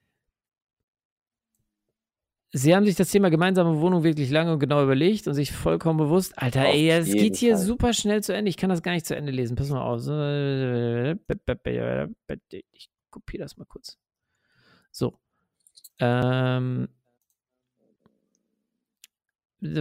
Sie 2.51 2.75
haben 2.75 2.85
sich 2.85 2.95
das 2.95 3.11
Thema 3.11 3.29
gemeinsame 3.29 3.79
Wohnung 3.79 4.03
wirklich 4.03 4.31
lange 4.31 4.51
und 4.53 4.59
genau 4.59 4.83
überlegt 4.83 5.27
und 5.27 5.35
sich 5.35 5.51
vollkommen 5.51 5.99
bewusst. 5.99 6.33
Alter, 6.37 6.61
Auf 6.67 6.73
ey, 6.73 6.89
es 6.89 7.11
geht 7.11 7.35
hier 7.35 7.55
Fall. 7.55 7.65
super 7.65 7.93
schnell 7.93 8.23
zu 8.23 8.33
Ende. 8.33 8.49
Ich 8.49 8.57
kann 8.57 8.71
das 8.71 8.81
gar 8.81 8.93
nicht 8.93 9.05
zu 9.05 9.15
Ende 9.15 9.31
lesen. 9.31 9.55
Pass 9.55 9.69
mal 9.69 9.81
auf. 9.81 9.99
Ich 12.73 12.89
kopiere 13.11 13.43
das 13.43 13.57
mal 13.57 13.65
kurz. 13.65 13.99
So. 14.91 15.19
Ähm. 15.99 16.89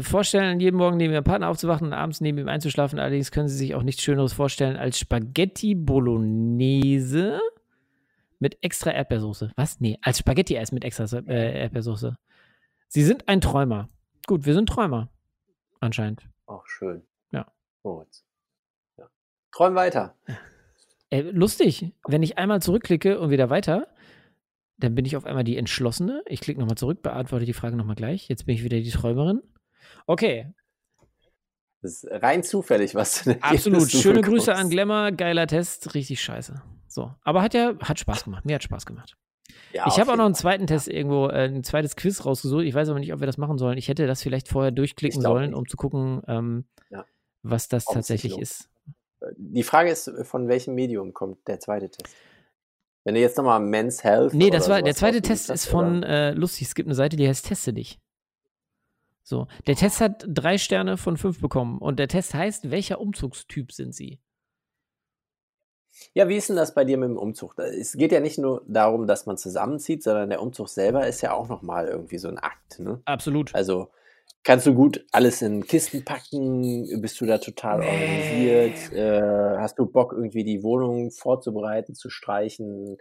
Vorstellen, 0.03 0.59
jeden 0.61 0.77
Morgen 0.77 0.97
neben 0.97 1.13
ihrem 1.13 1.25
Partner 1.25 1.49
aufzuwachen 1.49 1.87
und 1.87 1.93
abends 1.95 2.21
neben 2.21 2.37
ihm 2.37 2.49
einzuschlafen. 2.49 2.99
Allerdings 2.99 3.31
können 3.31 3.49
sie 3.49 3.57
sich 3.57 3.77
auch 3.77 3.85
nichts 3.85 4.03
Schöneres 4.03 4.33
vorstellen 4.33 4.77
als 4.77 4.99
Spaghetti 4.99 5.75
Bolognese 5.75 7.41
mit 8.41 8.59
extra 8.61 8.91
Erdbeersoße. 8.91 9.53
Was? 9.57 9.81
Nee, 9.81 9.97
als 10.03 10.19
Spaghetti-Eis 10.19 10.73
mit 10.73 10.85
extra 10.85 11.05
äh, 11.27 11.61
Erdbeersoße. 11.63 12.19
Sie 12.89 13.05
sind 13.05 13.29
ein 13.29 13.41
Träumer. 13.41 13.89
Gut, 14.27 14.47
wir 14.47 14.55
sind 14.55 14.69
Träumer. 14.69 15.09
Anscheinend. 15.81 16.29
Auch 16.47 16.67
schön. 16.67 17.03
Ja. 17.31 17.47
Gut. 17.83 18.09
Ja. 18.97 19.09
Träum 19.53 19.75
weiter. 19.75 20.15
Äh, 21.11 21.23
lustig, 21.23 21.93
wenn 22.07 22.23
ich 22.23 22.39
einmal 22.39 22.61
zurückklicke 22.61 23.19
und 23.21 23.31
wieder 23.31 23.51
weiter, 23.51 23.89
dann 24.79 24.95
bin 24.95 25.05
ich 25.05 25.17
auf 25.17 25.25
einmal 25.25 25.45
die 25.45 25.57
Entschlossene. 25.57 26.23
Ich 26.27 26.41
klicke 26.41 26.61
nochmal 26.61 26.77
zurück, 26.77 27.03
beantworte 27.03 27.45
die 27.45 27.53
Frage 27.53 27.77
nochmal 27.77 27.97
gleich. 27.97 28.29
Jetzt 28.29 28.47
bin 28.47 28.55
ich 28.55 28.65
wieder 28.65 28.79
die 28.79 28.91
Träumerin. 28.91 29.43
Okay, 30.07 30.53
Das 31.83 32.03
ist 32.05 32.07
rein 32.11 32.43
zufällig, 32.43 32.95
was 32.95 33.25
du 33.25 33.41
absolut. 33.43 33.91
Schöne 33.91 34.21
Grüße 34.21 34.55
an 34.55 34.69
Glamour, 34.71 35.13
geiler 35.13 35.47
Test, 35.47 35.95
richtig 35.95 36.21
scheiße. 36.23 36.63
So, 36.89 37.15
aber 37.23 37.43
hat 37.43 37.55
ja, 37.55 37.75
hat 37.81 37.99
Spaß 37.99 38.25
gemacht. 38.25 38.45
Mir 38.45 38.57
hat 38.57 38.63
Spaß 38.63 38.87
gemacht. 38.87 39.17
Ja, 39.73 39.87
ich 39.87 39.99
habe 40.01 40.13
auch 40.13 40.17
noch 40.17 40.25
einen 40.25 40.35
zweiten 40.35 40.67
Test 40.67 40.89
irgendwo, 40.89 41.29
äh, 41.29 41.45
ein 41.49 41.63
zweites 41.65 41.95
Quiz 41.97 42.25
rausgesucht. 42.25 42.65
Ich 42.65 42.75
weiß 42.75 42.89
aber 42.89 42.99
nicht, 42.99 43.13
ob 43.13 43.21
wir 43.21 43.27
das 43.27 43.39
machen 43.39 43.59
sollen. 43.59 43.79
Ich 43.79 43.89
hätte 43.89 44.07
das 44.07 44.23
vielleicht 44.23 44.49
vorher 44.49 44.71
durchklicken 44.71 45.21
sollen, 45.21 45.51
nicht. 45.51 45.59
um 45.59 45.69
zu 45.69 45.77
gucken, 45.77 46.23
ähm, 46.27 46.65
Ja. 46.91 47.05
was 47.43 47.69
das 47.69 47.87
Ob 47.87 47.95
tatsächlich 47.95 48.39
ist. 48.39 48.69
Fall. 49.21 49.35
Die 49.37 49.63
Frage 49.63 49.91
ist, 49.91 50.11
von 50.23 50.49
welchem 50.49 50.75
Medium 50.75 51.13
kommt 51.13 51.47
der 51.49 51.61
zweite 51.61 51.91
Test? 51.91 52.15
Wenn 53.05 53.15
du 53.15 53.21
jetzt 53.21 53.37
nochmal 53.37 53.61
Men's 53.61 54.05
Health. 54.05 54.35
Nee, 54.35 54.51
das 54.51 54.69
war, 54.69 54.83
der 54.83 54.95
zweite 54.95 55.23
Test 55.23 55.51
ist 55.51 55.67
von, 55.67 56.03
äh, 56.03 56.33
lustig, 56.33 56.69
es 56.69 56.75
gibt 56.75 56.87
eine 56.89 56.95
Seite, 56.95 57.17
die 57.17 57.27
heißt 57.29 57.47
Teste 57.47 57.73
dich. 57.73 57.99
So, 59.23 59.47
der 59.67 59.77
Test 59.77 60.01
hat 60.01 60.25
drei 60.27 60.57
Sterne 60.57 60.97
von 60.97 61.17
fünf 61.17 61.41
bekommen 61.41 61.79
und 61.79 61.99
der 61.99 62.09
Test 62.09 62.33
heißt, 62.35 62.71
welcher 62.71 63.01
Umzugstyp 63.01 63.73
sind 63.73 63.95
sie? 63.95 64.21
Ja, 66.15 66.29
wie 66.29 66.37
ist 66.37 66.49
denn 66.49 66.57
das 66.57 66.75
bei 66.75 66.85
dir 66.85 66.99
mit 66.99 67.09
dem 67.09 67.17
Umzug? 67.17 67.59
Es 67.59 67.93
geht 67.93 68.13
ja 68.13 68.21
nicht 68.21 68.39
nur 68.39 68.63
darum, 68.67 69.07
dass 69.07 69.27
man 69.27 69.37
zusammenzieht, 69.37 70.03
sondern 70.03 70.31
der 70.31 70.43
Umzug 70.43 70.69
selber 70.69 71.07
ist 71.07 71.21
ja 71.21 71.33
auch 71.33 71.49
nochmal 71.49 71.87
irgendwie 71.87 72.19
so 72.19 72.29
ein 72.29 72.39
Akt. 72.39 72.81
Ne? 72.81 73.01
Absolut. 73.05 73.55
Also 73.55 73.89
kannst 74.43 74.67
du 74.67 74.75
gut 74.75 75.05
alles 75.13 75.43
in 75.43 75.67
Kisten 75.67 76.05
packen? 76.05 77.01
Bist 77.01 77.21
du 77.21 77.27
da 77.27 77.39
total 77.39 77.81
organisiert? 77.81 78.93
Äh, 78.93 79.59
hast 79.59 79.79
du 79.79 79.87
Bock, 79.87 80.13
irgendwie 80.13 80.45
die 80.45 80.63
Wohnung 80.63 81.11
vorzubereiten, 81.11 81.95
zu 81.95 82.11
streichen? 82.11 82.99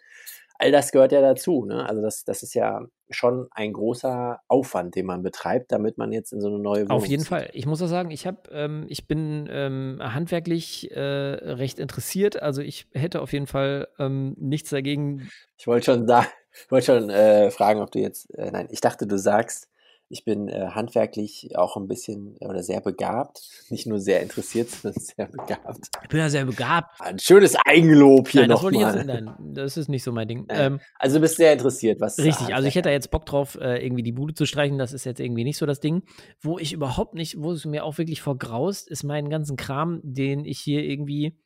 All 0.60 0.72
das 0.72 0.92
gehört 0.92 1.12
ja 1.12 1.22
dazu. 1.22 1.66
Ne? 1.66 1.88
Also 1.88 2.02
das, 2.02 2.24
das 2.24 2.44
ist 2.44 2.54
ja 2.54 2.86
schon 3.10 3.48
ein 3.52 3.74
großer 3.74 4.40
Aufwand, 4.48 4.96
den 4.96 5.06
man 5.06 5.22
betreibt, 5.22 5.72
damit 5.72 5.98
man 5.98 6.12
jetzt 6.12 6.34
in 6.34 6.42
so 6.42 6.48
eine 6.48 6.60
neue 6.60 6.86
Wohnung 6.86 6.98
Auf 6.98 7.06
jeden 7.06 7.24
zieht. 7.24 7.30
Fall. 7.30 7.50
Ich 7.54 7.66
muss 7.66 7.82
auch 7.82 7.88
sagen, 7.88 8.12
ich 8.12 8.26
habe, 8.26 8.50
ähm, 8.52 8.86
ich 8.90 9.08
bin 9.08 9.48
ähm, 9.52 10.00
handwerklich 10.02 10.92
äh, 10.92 11.00
recht 11.00 11.80
interessiert. 11.80 12.42
Also 12.42 12.62
ich 12.62 12.88
hätte 12.94 13.22
auf 13.22 13.34
jeden 13.34 13.48
Fall 13.48 13.88
ähm, 14.00 14.36
nichts 14.40 14.72
dagegen. 14.72 15.30
Ich 15.58 15.68
wollte 15.68 15.86
schon 15.86 16.08
sagen, 16.08 16.28
ich 16.66 16.72
wollte 16.72 16.86
schon 16.86 17.10
äh, 17.10 17.52
fragen, 17.52 17.82
ob 17.82 17.92
du 17.92 18.00
jetzt, 18.00 18.34
äh, 18.36 18.52
nein, 18.52 18.68
ich 18.72 18.82
dachte, 18.82 19.06
du 19.06 19.18
sagst, 19.18 19.70
ich 20.10 20.24
bin 20.24 20.48
äh, 20.48 20.68
handwerklich 20.70 21.56
auch 21.56 21.76
ein 21.76 21.88
bisschen 21.88 22.38
äh, 22.40 22.46
oder 22.46 22.64
sehr 22.64 22.80
begabt, 22.82 23.42
nicht 23.70 23.88
nur 23.88 24.00
sehr 24.00 24.22
interessiert, 24.22 24.70
sondern 24.70 25.02
sehr 25.02 25.28
begabt. 25.28 25.90
Ich 26.04 26.10
bin 26.10 26.20
ja 26.20 26.30
sehr 26.30 26.46
begabt. 26.46 27.00
Ein 27.02 27.20
schönes 27.20 27.56
Eigenlob 27.66 28.30
hier 28.30 28.48
nochmal. 28.48 29.04
nein, 29.06 29.36
das 29.40 29.76
ist 29.76 29.90
nicht 29.90 30.04
so 30.04 30.12
mein 30.12 30.28
Ding. 30.28 30.46
Ähm, 30.50 30.80
Also 30.98 31.18
du 31.18 31.22
bist 31.22 31.36
sehr 31.36 31.54
interessiert, 31.54 32.00
was 32.00 32.18
Richtig, 32.18 32.56
also 32.56 32.68
ich 32.68 32.76
hätte 32.76 32.90
da 32.90 32.94
jetzt 32.94 33.12
Bock 33.12 33.26
drauf, 33.26 33.58
äh, 33.60 33.84
irgendwie 33.86 34.04
die 34.04 34.14
Bude 34.14 34.34
zu 34.34 34.46
streichen. 34.46 34.78
Das 34.78 34.94
ist 34.94 35.06
jetzt 35.06 35.20
irgendwie 35.20 35.44
nicht 35.44 35.58
so 35.58 35.66
das 35.66 35.80
Ding. 35.80 36.04
Wo 36.40 36.58
ich 36.58 36.74
überhaupt 36.74 37.14
nicht, 37.14 37.42
wo 37.42 37.52
es 37.52 37.66
mir 37.66 37.84
auch 37.84 37.98
wirklich 37.98 38.22
vergraust, 38.22 38.90
ist 38.90 39.04
meinen 39.04 39.30
ganzen 39.30 39.58
Kram, 39.58 40.00
den 40.04 40.46
ich 40.46 40.60
hier 40.60 40.84
irgendwie. 40.84 41.38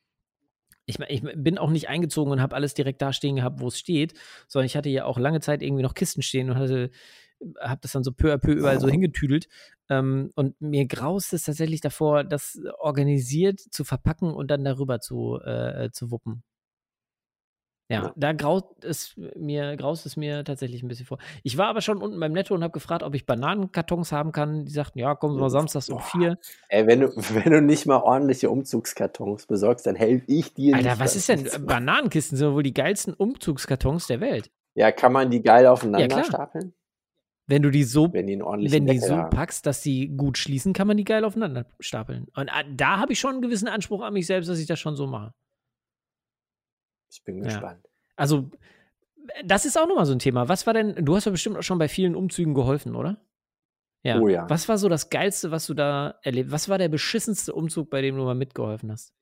Ich, 0.85 0.99
ich 0.99 1.21
bin 1.35 1.57
auch 1.57 1.69
nicht 1.69 1.89
eingezogen 1.89 2.31
und 2.31 2.41
habe 2.41 2.55
alles 2.55 2.73
direkt 2.73 3.01
da 3.01 3.13
stehen 3.13 3.37
gehabt, 3.37 3.61
wo 3.61 3.67
es 3.67 3.77
steht, 3.77 4.13
sondern 4.47 4.65
ich 4.65 4.75
hatte 4.75 4.89
ja 4.89 5.05
auch 5.05 5.17
lange 5.17 5.39
Zeit 5.39 5.61
irgendwie 5.61 5.83
noch 5.83 5.93
Kisten 5.93 6.21
stehen 6.21 6.49
und 6.49 6.57
hatte, 6.57 6.89
habe 7.59 7.79
das 7.81 7.91
dann 7.93 8.03
so 8.03 8.11
peu 8.11 8.33
à 8.33 8.37
peu 8.37 8.51
überall 8.53 8.79
so 8.79 8.87
hingetüdelt. 8.89 9.47
Ähm, 9.89 10.31
und 10.35 10.59
mir 10.61 10.85
graust 10.87 11.33
es 11.33 11.43
tatsächlich 11.43 11.81
davor, 11.81 12.23
das 12.23 12.59
organisiert 12.79 13.59
zu 13.59 13.83
verpacken 13.83 14.33
und 14.33 14.49
dann 14.51 14.63
darüber 14.63 14.99
zu, 14.99 15.39
äh, 15.43 15.89
zu 15.91 16.11
wuppen. 16.11 16.43
Ja, 17.89 18.03
Ja. 18.03 18.13
da 18.15 18.31
graut 18.31 18.85
es 18.85 19.17
mir, 19.35 19.75
graust 19.75 20.05
es 20.05 20.15
mir 20.15 20.45
tatsächlich 20.45 20.81
ein 20.81 20.87
bisschen 20.87 21.05
vor. 21.05 21.17
Ich 21.43 21.57
war 21.57 21.67
aber 21.67 21.81
schon 21.81 22.01
unten 22.01 22.17
beim 22.21 22.31
Netto 22.31 22.55
und 22.55 22.63
habe 22.63 22.71
gefragt, 22.71 23.03
ob 23.03 23.13
ich 23.15 23.25
Bananenkartons 23.25 24.13
haben 24.13 24.31
kann. 24.31 24.63
Die 24.63 24.71
sagten, 24.71 24.97
ja, 24.99 25.13
kommen 25.13 25.35
Sie 25.35 25.41
mal 25.41 25.49
samstags 25.49 25.89
um 25.89 25.99
vier. 25.99 26.37
Ey, 26.69 26.87
wenn 26.87 27.01
du, 27.01 27.07
wenn 27.45 27.51
du 27.51 27.61
nicht 27.61 27.85
mal 27.87 27.97
ordentliche 27.97 28.49
Umzugskartons 28.49 29.45
besorgst, 29.45 29.85
dann 29.87 29.95
helfe 29.97 30.23
ich 30.27 30.53
dir 30.53 30.75
Alter, 30.77 30.99
was 30.99 31.17
ist 31.17 31.27
denn? 31.27 31.43
machen. 31.43 31.65
Bananenkisten 31.65 32.37
sind 32.37 32.53
wohl 32.53 32.63
die 32.63 32.73
geilsten 32.73 33.13
Umzugskartons 33.13 34.07
der 34.07 34.21
Welt. 34.21 34.49
Ja, 34.73 34.93
kann 34.93 35.11
man 35.11 35.29
die 35.29 35.41
geil 35.41 35.67
aufeinander 35.67 36.07
klar. 36.07 36.23
stapeln? 36.23 36.73
Wenn 37.51 37.63
du 37.63 37.69
die 37.69 37.83
so, 37.83 38.13
Wenn 38.13 38.27
die 38.27 38.39
wenn 38.39 38.85
die 38.85 38.99
so 38.99 39.13
packst, 39.29 39.65
dass 39.65 39.81
die 39.81 40.07
gut 40.15 40.37
schließen, 40.37 40.71
kann 40.71 40.87
man 40.87 40.95
die 40.95 41.03
geil 41.03 41.25
aufeinander 41.25 41.65
stapeln. 41.81 42.27
Und 42.33 42.49
ah, 42.49 42.63
da 42.63 42.97
habe 42.97 43.11
ich 43.11 43.19
schon 43.19 43.33
einen 43.33 43.41
gewissen 43.41 43.67
Anspruch 43.67 44.01
an 44.03 44.13
mich 44.13 44.25
selbst, 44.25 44.49
dass 44.49 44.57
ich 44.57 44.67
das 44.67 44.79
schon 44.79 44.95
so 44.95 45.05
mache. 45.05 45.33
Ich 47.11 47.21
bin 47.25 47.39
Ja. 47.39 47.43
gespannt. 47.43 47.89
Also, 48.15 48.49
das 49.43 49.65
ist 49.65 49.77
auch 49.77 49.85
nochmal 49.85 50.05
so 50.05 50.13
ein 50.13 50.19
Thema. 50.19 50.47
Was 50.47 50.65
war 50.65 50.73
denn, 50.73 50.95
du 51.03 51.13
hast 51.13 51.25
ja 51.25 51.31
bestimmt 51.31 51.57
auch 51.57 51.63
schon 51.63 51.77
bei 51.77 51.89
vielen 51.89 52.15
Umzügen 52.15 52.53
geholfen, 52.53 52.95
oder? 52.95 53.21
Ja. 54.03 54.19
Oh 54.21 54.29
ja. 54.29 54.49
Was 54.49 54.69
war 54.69 54.77
so 54.77 54.87
das 54.87 55.09
Geilste, 55.09 55.51
was 55.51 55.67
du 55.67 55.73
da 55.73 56.19
erlebt? 56.23 56.51
Was 56.51 56.69
war 56.69 56.77
der 56.77 56.87
beschissenste 56.87 57.53
Umzug, 57.53 57.89
bei 57.89 58.01
dem 58.01 58.15
du 58.15 58.23
mal 58.23 58.33
mitgeholfen 58.33 58.89
hast? 58.93 59.13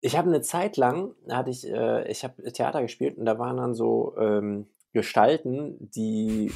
Ich 0.00 0.16
habe 0.16 0.28
eine 0.28 0.40
Zeit 0.40 0.78
lang, 0.78 1.14
hatte 1.28 1.50
ich, 1.50 1.66
äh, 1.66 2.10
ich 2.10 2.24
habe 2.24 2.42
Theater 2.52 2.80
gespielt 2.80 3.18
und 3.18 3.26
da 3.26 3.38
waren 3.38 3.58
dann 3.58 3.74
so 3.74 4.16
ähm, 4.18 4.66
Gestalten, 4.94 5.76
die, 5.90 6.52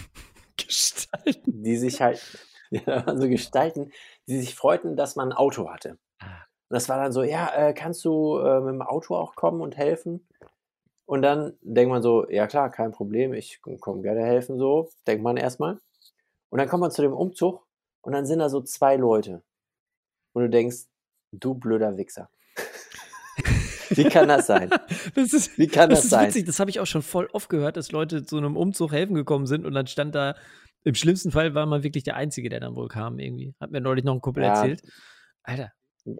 Gestalten. 0.56 1.62
die 1.62 1.76
sich 1.76 2.00
halt, 2.00 2.22
ja, 2.70 3.04
so 3.16 3.28
Gestalten, 3.28 3.92
die 4.28 4.38
sich 4.38 4.54
freuten, 4.54 4.96
dass 4.96 5.16
man 5.16 5.32
ein 5.32 5.36
Auto 5.36 5.68
hatte. 5.68 5.98
Ah. 6.20 6.44
Und 6.70 6.74
das 6.74 6.88
war 6.88 6.98
dann 6.98 7.12
so, 7.12 7.22
ja, 7.22 7.52
äh, 7.54 7.74
kannst 7.74 8.04
du 8.04 8.38
äh, 8.38 8.60
mit 8.60 8.74
dem 8.74 8.82
Auto 8.82 9.16
auch 9.16 9.34
kommen 9.34 9.60
und 9.60 9.76
helfen? 9.76 10.26
Und 11.04 11.22
dann 11.22 11.58
denkt 11.62 11.90
man 11.90 12.02
so, 12.02 12.28
ja 12.28 12.46
klar, 12.46 12.70
kein 12.70 12.92
Problem, 12.92 13.32
ich 13.32 13.60
komme 13.62 14.02
gerne 14.02 14.24
helfen, 14.24 14.58
so, 14.58 14.90
denkt 15.06 15.24
man 15.24 15.36
erstmal. 15.36 15.78
Und 16.50 16.58
dann 16.58 16.68
kommt 16.68 16.82
man 16.82 16.90
zu 16.90 17.02
dem 17.02 17.14
Umzug 17.14 17.66
und 18.02 18.12
dann 18.12 18.26
sind 18.26 18.38
da 18.38 18.48
so 18.48 18.60
zwei 18.60 18.96
Leute. 18.96 19.42
Und 20.32 20.42
du 20.42 20.50
denkst, 20.50 20.84
du 21.32 21.54
blöder 21.54 21.96
Wichser. 21.96 22.30
Wie 23.90 24.04
kann 24.04 24.28
das 24.28 24.46
sein? 24.46 24.70
Das 25.14 25.32
ist, 25.32 25.58
Wie 25.58 25.66
kann 25.66 25.90
das 25.90 26.00
das 26.00 26.04
ist 26.06 26.10
sein? 26.10 26.26
witzig, 26.28 26.46
das 26.46 26.60
habe 26.60 26.70
ich 26.70 26.80
auch 26.80 26.86
schon 26.86 27.02
voll 27.02 27.28
oft 27.32 27.48
gehört, 27.48 27.76
dass 27.76 27.92
Leute 27.92 28.24
zu 28.24 28.36
einem 28.36 28.56
Umzug 28.56 28.92
helfen 28.92 29.14
gekommen 29.14 29.46
sind 29.46 29.64
und 29.66 29.72
dann 29.74 29.86
stand 29.86 30.14
da, 30.14 30.34
im 30.84 30.94
schlimmsten 30.94 31.30
Fall 31.30 31.54
war 31.54 31.66
man 31.66 31.82
wirklich 31.82 32.04
der 32.04 32.16
Einzige, 32.16 32.48
der 32.48 32.60
dann 32.60 32.76
wohl 32.76 32.88
kam 32.88 33.18
irgendwie. 33.18 33.54
Hat 33.60 33.70
mir 33.70 33.80
neulich 33.80 34.04
noch 34.04 34.14
ein 34.14 34.20
Kumpel 34.20 34.44
Ja. 34.44 34.50
erzählt. 34.54 34.82
Alter. 35.42 35.72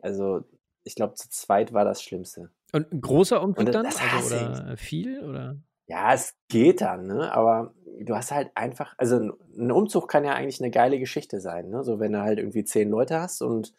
Also, 0.03 0.41
ich 0.85 0.95
glaube, 0.95 1.15
zu 1.15 1.29
zweit 1.31 1.73
war 1.73 1.85
das 1.85 2.03
Schlimmste. 2.03 2.51
Und 2.73 2.93
ein 2.93 3.01
großer 3.01 3.43
Umzug 3.43 3.67
Und 3.67 3.75
dann? 3.75 3.85
das 3.85 3.99
Also, 4.01 4.35
oder 4.37 4.77
viel? 4.77 5.23
Oder? 5.25 5.57
Ja, 5.87 6.13
es 6.13 6.35
geht 6.49 6.81
dann, 6.83 7.07
ne? 7.07 7.33
Aber 7.33 7.73
du 8.01 8.15
hast 8.15 8.31
halt 8.31 8.51
einfach, 8.55 8.95
also 8.99 9.17
ein- 9.17 9.33
ein 9.57 9.73
Umzug 9.73 10.09
kann 10.09 10.25
ja 10.25 10.35
eigentlich 10.35 10.61
eine 10.61 10.71
geile 10.71 10.99
Geschichte 10.99 11.41
sein, 11.41 11.69
ne? 11.71 11.83
So 11.85 11.99
wenn 12.01 12.13
du 12.13 12.21
halt 12.21 12.39
irgendwie 12.39 12.65
zehn 12.65 12.91
Leute 12.91 13.19
hast 13.21 13.41
und 13.43 13.73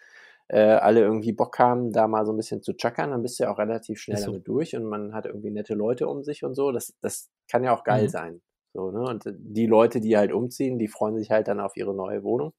äh, 0.50 0.60
alle 0.62 1.02
irgendwie 1.02 1.34
Bock 1.34 1.60
haben, 1.60 1.92
da 1.94 2.08
mal 2.08 2.26
so 2.26 2.34
ein 2.34 2.38
bisschen 2.38 2.62
zu 2.64 2.74
chackern, 2.76 3.12
dann 3.12 3.22
bist 3.24 3.40
du 3.40 3.44
ja 3.46 3.52
auch 3.54 3.60
relativ 3.60 4.00
schnell 4.00 4.18
so. 4.18 4.32
damit 4.32 4.48
durch 4.48 4.76
und 4.76 4.86
man 4.86 5.14
hat 5.14 5.26
irgendwie 5.26 5.52
nette 5.52 5.76
Leute 5.76 6.08
um 6.08 6.24
sich 6.24 6.44
und 6.44 6.56
so. 6.56 6.72
Das, 6.72 6.96
das 7.02 7.32
kann 7.50 7.64
ja 7.64 7.74
auch 7.76 7.84
geil 7.84 8.06
Mhm. 8.06 8.10
sein. 8.10 8.42
So, 8.74 8.92
ne? 8.92 9.02
Und 9.02 9.26
die 9.28 9.68
Leute, 9.68 10.00
die 10.02 10.18
halt 10.18 10.32
umziehen, 10.34 10.80
die 10.80 10.88
freuen 10.88 11.18
sich 11.18 11.32
halt 11.32 11.48
dann 11.48 11.60
auf 11.60 11.78
ihre 11.78 11.96
neue 11.96 12.24
Wohnung. 12.24 12.54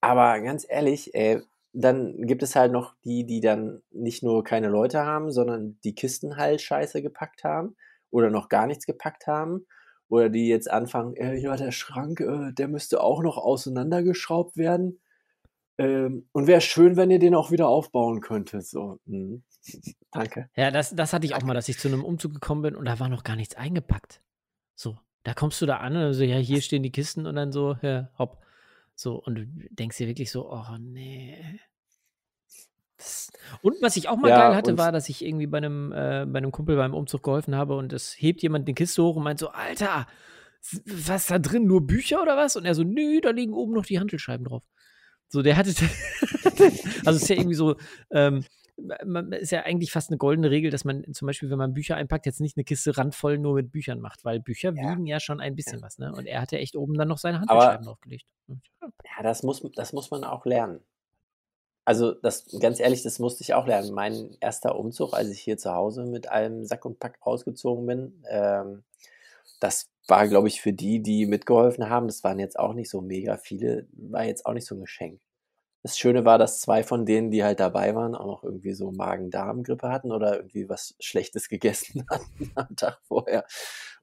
Aber 0.00 0.40
ganz 0.40 0.64
ehrlich, 0.68 1.14
ey, 1.14 1.40
dann 1.72 2.26
gibt 2.26 2.42
es 2.42 2.56
halt 2.56 2.72
noch 2.72 2.94
die, 3.04 3.26
die 3.26 3.40
dann 3.40 3.82
nicht 3.90 4.22
nur 4.22 4.44
keine 4.44 4.68
Leute 4.68 5.04
haben, 5.04 5.30
sondern 5.32 5.78
die 5.84 5.94
Kisten 5.94 6.36
halt 6.36 6.60
scheiße 6.60 7.02
gepackt 7.02 7.44
haben 7.44 7.76
oder 8.10 8.30
noch 8.30 8.48
gar 8.48 8.66
nichts 8.66 8.86
gepackt 8.86 9.26
haben. 9.26 9.66
Oder 10.08 10.30
die 10.30 10.48
jetzt 10.48 10.70
anfangen, 10.70 11.14
äh, 11.16 11.34
ja, 11.36 11.54
der 11.56 11.70
Schrank, 11.72 12.20
äh, 12.20 12.52
der 12.54 12.68
müsste 12.68 13.02
auch 13.02 13.22
noch 13.22 13.36
auseinandergeschraubt 13.36 14.56
werden. 14.56 15.00
Ähm, 15.78 16.28
und 16.32 16.48
wäre 16.48 16.60
schön, 16.60 16.96
wenn 16.96 17.10
ihr 17.10 17.20
den 17.20 17.36
auch 17.36 17.52
wieder 17.52 17.68
aufbauen 17.68 18.20
könntet. 18.20 18.66
So, 18.66 18.98
mhm. 19.06 19.44
danke. 20.10 20.50
Ja, 20.56 20.70
das, 20.70 20.94
das 20.94 21.12
hatte 21.12 21.24
ich 21.24 21.34
auch 21.34 21.42
mal, 21.42 21.54
dass 21.54 21.68
ich 21.68 21.78
zu 21.78 21.88
einem 21.88 22.04
Umzug 22.04 22.34
gekommen 22.34 22.62
bin 22.62 22.76
und 22.76 22.84
da 22.84 22.98
war 22.98 23.08
noch 23.08 23.22
gar 23.22 23.36
nichts 23.36 23.54
eingepackt. 23.54 24.20
So, 24.74 24.98
da 25.22 25.34
kommst 25.34 25.62
du 25.62 25.66
da 25.66 25.76
an 25.78 25.96
und 25.96 26.14
so, 26.14 26.24
ja, 26.24 26.36
hier 26.36 26.60
stehen 26.62 26.82
die 26.82 26.92
Kisten 26.92 27.26
und 27.26 27.36
dann 27.36 27.52
so, 27.52 27.76
ja, 27.82 28.10
hopp. 28.18 28.42
So, 28.94 29.22
und 29.22 29.36
du 29.36 29.46
denkst 29.70 29.96
dir 29.96 30.08
wirklich 30.08 30.32
so, 30.32 30.50
oh 30.50 30.76
nee. 30.80 31.38
Das, 32.96 33.30
und 33.62 33.76
was 33.80 33.96
ich 33.96 34.08
auch 34.08 34.16
mal 34.16 34.28
Ja, 34.28 34.48
geil 34.48 34.56
hatte, 34.56 34.76
war, 34.76 34.90
dass 34.90 35.08
ich 35.08 35.24
irgendwie 35.24 35.46
bei 35.46 35.58
einem, 35.58 35.92
äh, 35.92 36.26
bei 36.26 36.38
einem 36.38 36.50
Kumpel 36.50 36.76
beim 36.76 36.94
Umzug 36.94 37.22
geholfen 37.22 37.54
habe 37.54 37.76
und 37.76 37.92
es 37.92 38.14
hebt 38.18 38.42
jemand 38.42 38.66
die 38.66 38.74
Kiste 38.74 39.04
hoch 39.04 39.14
und 39.14 39.22
meint 39.22 39.38
so, 39.38 39.50
Alter, 39.50 40.08
was 40.84 41.22
ist 41.22 41.30
da 41.30 41.38
drin? 41.38 41.66
Nur 41.66 41.86
Bücher 41.86 42.20
oder 42.20 42.36
was? 42.36 42.56
Und 42.56 42.64
er 42.64 42.74
so, 42.74 42.82
nö, 42.82 43.20
da 43.20 43.30
liegen 43.30 43.52
oben 43.52 43.74
noch 43.74 43.86
die 43.86 44.00
Handelscheiben 44.00 44.44
drauf. 44.44 44.64
So, 45.28 45.42
der 45.42 45.56
hatte, 45.56 45.70
also 47.04 47.16
es 47.16 47.22
ist 47.22 47.28
ja 47.28 47.36
irgendwie 47.36 47.54
so, 47.54 47.76
ähm, 48.10 48.44
man, 49.04 49.32
ist 49.32 49.50
ja 49.50 49.62
eigentlich 49.62 49.92
fast 49.92 50.10
eine 50.10 50.18
goldene 50.18 50.50
Regel, 50.50 50.70
dass 50.70 50.84
man 50.84 51.04
zum 51.12 51.26
Beispiel, 51.26 51.50
wenn 51.50 51.58
man 51.58 51.74
Bücher 51.74 51.96
einpackt, 51.96 52.26
jetzt 52.26 52.40
nicht 52.40 52.56
eine 52.56 52.64
Kiste 52.64 52.96
randvoll 52.96 53.38
nur 53.38 53.54
mit 53.54 53.72
Büchern 53.72 54.00
macht, 54.00 54.24
weil 54.24 54.40
Bücher 54.40 54.72
Ja. 54.74 54.90
wiegen 54.90 55.06
ja 55.06 55.20
schon 55.20 55.40
ein 55.40 55.56
bisschen 55.56 55.80
Ja. 55.80 55.82
was, 55.82 55.98
ne? 55.98 56.12
Und 56.14 56.26
er 56.26 56.40
hatte 56.40 56.58
echt 56.58 56.76
oben 56.76 56.94
dann 56.94 57.08
noch 57.08 57.18
seine 57.18 57.40
Handscheiben 57.40 57.84
draufgelegt. 57.84 58.26
Ja, 58.48 59.22
das 59.22 59.42
muss, 59.42 59.62
das 59.74 59.92
muss 59.92 60.10
man 60.10 60.24
auch 60.24 60.46
lernen. 60.46 60.80
Also, 61.84 62.12
das, 62.12 62.46
ganz 62.60 62.80
ehrlich, 62.80 63.02
das 63.02 63.18
musste 63.18 63.42
ich 63.42 63.54
auch 63.54 63.66
lernen. 63.66 63.92
Mein 63.92 64.36
erster 64.40 64.76
Umzug, 64.76 65.14
als 65.14 65.30
ich 65.30 65.40
hier 65.40 65.56
zu 65.56 65.72
Hause 65.72 66.04
mit 66.04 66.28
allem 66.28 66.64
Sack 66.64 66.84
und 66.84 67.00
Pack 67.00 67.18
ausgezogen 67.22 67.86
bin, 67.86 68.24
ähm, 68.28 68.84
das 69.60 69.90
war, 70.06 70.26
glaube 70.28 70.48
ich, 70.48 70.60
für 70.60 70.72
die, 70.72 71.02
die 71.02 71.26
mitgeholfen 71.26 71.90
haben, 71.90 72.06
das 72.08 72.24
waren 72.24 72.38
jetzt 72.38 72.58
auch 72.58 72.74
nicht 72.74 72.90
so 72.90 73.00
mega 73.00 73.36
viele, 73.36 73.86
war 73.92 74.24
jetzt 74.24 74.46
auch 74.46 74.54
nicht 74.54 74.66
so 74.66 74.74
ein 74.74 74.80
Geschenk. 74.80 75.20
Das 75.82 75.96
Schöne 75.96 76.24
war, 76.24 76.38
dass 76.38 76.60
zwei 76.60 76.82
von 76.82 77.06
denen, 77.06 77.30
die 77.30 77.44
halt 77.44 77.60
dabei 77.60 77.94
waren, 77.94 78.14
auch 78.14 78.26
noch 78.26 78.44
irgendwie 78.44 78.72
so 78.72 78.90
Magen-Darm-Grippe 78.90 79.88
hatten 79.88 80.12
oder 80.12 80.36
irgendwie 80.36 80.68
was 80.68 80.94
Schlechtes 81.00 81.48
gegessen 81.48 82.04
hatten 82.10 82.52
am 82.54 82.76
Tag 82.76 82.98
vorher. 83.06 83.44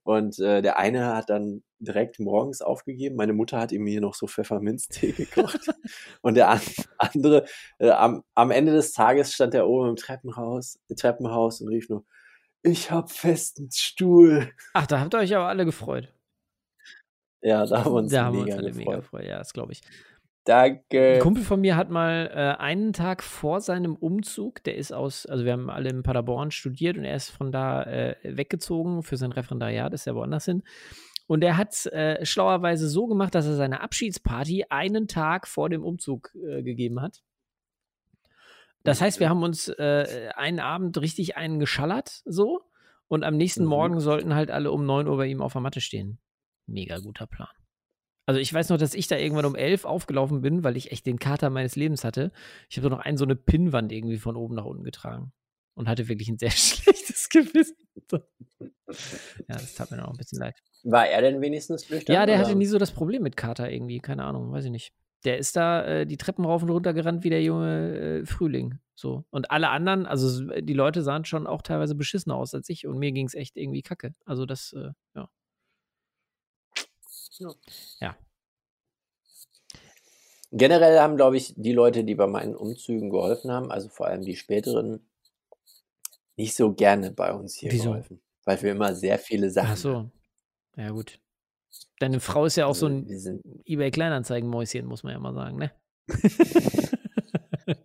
Und 0.04 0.40
äh, 0.40 0.62
der 0.62 0.78
eine 0.78 1.16
hat 1.16 1.32
dann 1.32 1.64
direkt 1.80 2.20
morgens 2.20 2.62
aufgegeben. 2.62 3.16
Meine 3.16 3.34
Mutter 3.34 3.60
hat 3.60 3.72
ihm 3.72 3.88
hier 3.88 4.02
noch 4.02 4.14
so 4.14 4.28
Pfefferminztee 4.28 5.12
gekocht. 5.18 5.68
Und 6.22 6.36
der 6.36 6.50
an, 6.50 6.62
andere, 7.00 7.46
äh, 7.80 7.90
am, 7.90 8.24
am 8.36 8.52
Ende 8.52 8.72
des 8.72 8.94
Tages 8.94 9.34
stand 9.34 9.56
er 9.56 9.68
oben 9.68 9.90
im 9.90 9.96
Treppenhaus, 9.96 10.80
Treppenhaus 10.96 11.60
und 11.62 11.70
rief 11.70 11.90
nur, 11.90 12.06
ich 12.66 12.92
hab 12.92 13.12
festen 13.12 13.70
Stuhl. 13.72 14.52
Ach, 14.74 14.88
da 14.88 15.00
habt 15.00 15.14
ihr 15.14 15.20
euch 15.20 15.36
aber 15.36 15.48
alle 15.48 15.66
gefreut. 15.66 16.12
Ja, 17.42 17.66
da 17.66 17.86
haben 17.86 17.92
wir 17.92 17.98
uns 18.00 18.12
da 18.12 18.26
haben 18.26 18.38
wir 18.38 18.44
uns 18.44 18.54
alle 18.54 18.72
gefreut. 18.72 18.86
mega 18.86 18.96
gefreut, 18.98 19.26
ja, 19.26 19.38
das 19.38 19.54
glaube 19.54 19.72
ich. 19.72 19.82
Ein 20.48 20.82
Danke. 20.90 21.20
Kumpel 21.20 21.44
von 21.44 21.62
mir 21.62 21.76
hat 21.76 21.90
mal 21.90 22.30
äh, 22.34 22.62
einen 22.62 22.94
Tag 22.94 23.24
vor 23.24 23.62
seinem 23.62 23.96
Umzug, 23.96 24.64
der 24.64 24.76
ist 24.76 24.92
aus, 24.92 25.26
also 25.26 25.44
wir 25.46 25.54
haben 25.54 25.70
alle 25.70 25.90
in 25.90 26.04
Paderborn 26.04 26.52
studiert 26.52 26.98
und 26.98 27.04
er 27.04 27.16
ist 27.16 27.30
von 27.30 27.52
da 27.52 27.84
äh, 27.84 28.16
weggezogen 28.24 29.04
für 29.04 29.18
sein 29.18 29.32
Referendariat, 29.32 29.94
ist 29.94 30.06
ja 30.06 30.16
woanders 30.16 30.46
hin. 30.46 30.64
Und 31.28 31.44
er 31.44 31.58
hat 31.58 31.74
es 31.74 31.86
äh, 31.88 32.24
schlauerweise 32.24 32.88
so 32.88 33.08
gemacht, 33.08 33.34
dass 33.34 33.48
er 33.48 33.56
seine 33.56 33.82
Abschiedsparty 33.82 34.66
einen 34.70 35.08
Tag 35.08 35.48
vor 35.48 35.70
dem 35.70 35.84
Umzug 35.84 36.32
äh, 36.36 36.62
gegeben 36.62 37.02
hat. 37.02 37.24
Das 38.86 39.02
heißt, 39.02 39.20
wir 39.20 39.30
haben 39.30 39.44
uns 39.44 39.68
äh, 39.68 40.30
einen 40.36 40.60
Abend 40.60 40.98
richtig 41.00 41.36
einen 41.38 41.60
geschallert, 41.60 42.22
so. 42.26 42.62
Und 43.08 43.24
am 43.24 43.36
nächsten 43.38 43.64
Mhm. 43.64 43.70
Morgen 43.70 44.00
sollten 44.00 44.34
halt 44.36 44.50
alle 44.52 44.72
um 44.72 44.86
9 44.86 45.08
Uhr 45.08 45.18
bei 45.18 45.28
ihm 45.28 45.42
auf 45.42 45.54
der 45.54 45.62
Matte 45.62 45.82
stehen. 45.82 46.20
Mega 46.68 46.98
guter 47.00 47.28
Plan. 47.28 47.50
Also 48.28 48.40
ich 48.40 48.52
weiß 48.52 48.70
noch, 48.70 48.78
dass 48.78 48.96
ich 48.96 49.08
da 49.08 49.18
irgendwann 49.18 49.46
um 49.46 49.56
11 49.56 49.86
aufgelaufen 49.86 50.42
bin, 50.42 50.64
weil 50.64 50.78
ich 50.78 50.92
echt 50.92 51.06
den 51.06 51.20
Kater 51.20 51.52
meines 51.52 51.76
Lebens 51.76 52.04
hatte. 52.04 52.32
Ich 52.70 52.78
habe 52.78 52.90
noch 52.90 52.98
einen, 53.00 53.18
so 53.18 53.26
eine 53.26 53.36
Pinnwand 53.36 53.92
irgendwie 53.92 54.18
von 54.18 54.36
oben 54.36 54.56
nach 54.56 54.66
unten 54.66 54.84
getragen. 54.84 55.32
Und 55.76 55.88
hatte 55.90 56.08
wirklich 56.08 56.30
ein 56.30 56.38
sehr 56.40 56.50
schlechtes 56.52 57.30
Gewissen. 57.30 57.76
Ja, 58.12 59.56
das 59.58 59.76
tat 59.76 59.92
mir 59.92 59.98
noch 59.98 60.08
ein 60.10 60.18
bisschen 60.18 60.40
leid. 60.40 60.56
War 60.84 61.08
er 61.08 61.22
denn 61.22 61.42
wenigstens 61.42 61.90
nüchtern? 61.90 62.16
Ja, 62.16 62.26
der 62.26 62.36
oder? 62.38 62.46
hatte 62.46 62.58
nie 62.58 62.66
so 62.66 62.78
das 62.78 62.92
Problem 62.92 63.22
mit 63.24 63.36
Kater 63.38 63.70
irgendwie. 63.72 64.00
Keine 64.00 64.24
Ahnung, 64.24 64.52
weiß 64.52 64.66
ich 64.66 64.72
nicht. 64.72 64.94
Der 65.26 65.38
ist 65.38 65.56
da 65.56 65.84
äh, 65.84 66.06
die 66.06 66.18
Treppen 66.18 66.46
rauf 66.46 66.64
und 66.64 66.70
runter 66.70 66.94
gerannt 66.94 67.24
wie 67.24 67.30
der 67.30 67.42
junge 67.42 68.22
äh, 68.22 68.26
Frühling. 68.26 68.80
So. 68.94 69.26
Und 69.30 69.52
alle 69.52 69.70
anderen, 69.70 70.06
also 70.06 70.46
die 70.62 70.74
Leute 70.74 71.02
sahen 71.02 71.26
schon 71.26 71.48
auch 71.48 71.62
teilweise 71.62 71.96
beschissener 71.96 72.36
aus 72.36 72.54
als 72.54 72.70
ich 72.70 72.88
und 72.88 72.98
mir 72.98 73.12
ging 73.12 73.26
es 73.26 73.34
echt 73.34 73.58
irgendwie 73.58 73.82
kacke. 73.82 74.14
Also 74.26 74.46
das, 74.46 74.74
äh, 74.74 74.92
ja. 78.00 78.18
Generell 80.52 81.00
haben, 81.00 81.18
glaube 81.18 81.38
ich, 81.38 81.54
die 81.58 81.74
Leute, 81.74 82.04
die 82.04 82.16
bei 82.16 82.28
meinen 82.28 82.56
Umzügen 82.56 83.10
geholfen 83.10 83.52
haben, 83.52 83.72
also 83.72 83.90
vor 83.90 84.08
allem 84.08 84.24
die 84.24 84.38
späteren, 84.38 85.06
nicht 86.38 86.56
so 86.56 86.74
gerne 86.74 87.12
bei 87.12 87.34
uns 87.34 87.56
hier 87.56 87.72
Wieso? 87.72 87.90
geholfen. 87.90 88.22
Weil 88.46 88.62
wir 88.62 88.72
immer 88.72 88.96
sehr 88.96 89.20
viele 89.20 89.50
Sachen 89.50 89.72
Ach 89.72 89.78
so. 89.78 90.12
Ja, 90.78 90.92
gut. 90.92 91.20
Deine 92.00 92.20
Frau 92.20 92.46
ist 92.46 92.56
ja 92.58 92.66
auch 92.66 92.76
so 92.76 92.88
Also, 92.88 92.98
ein 92.98 93.08
wir 93.10 93.20
sind, 93.20 93.42
eBay 93.66 93.92
Kleinanzeigen-Mäuschen, 93.92 94.86
muss 94.86 95.04
man 95.04 95.14
ja 95.14 95.20
mal 95.20 95.34
sagen, 95.34 95.58
ne? 95.58 95.72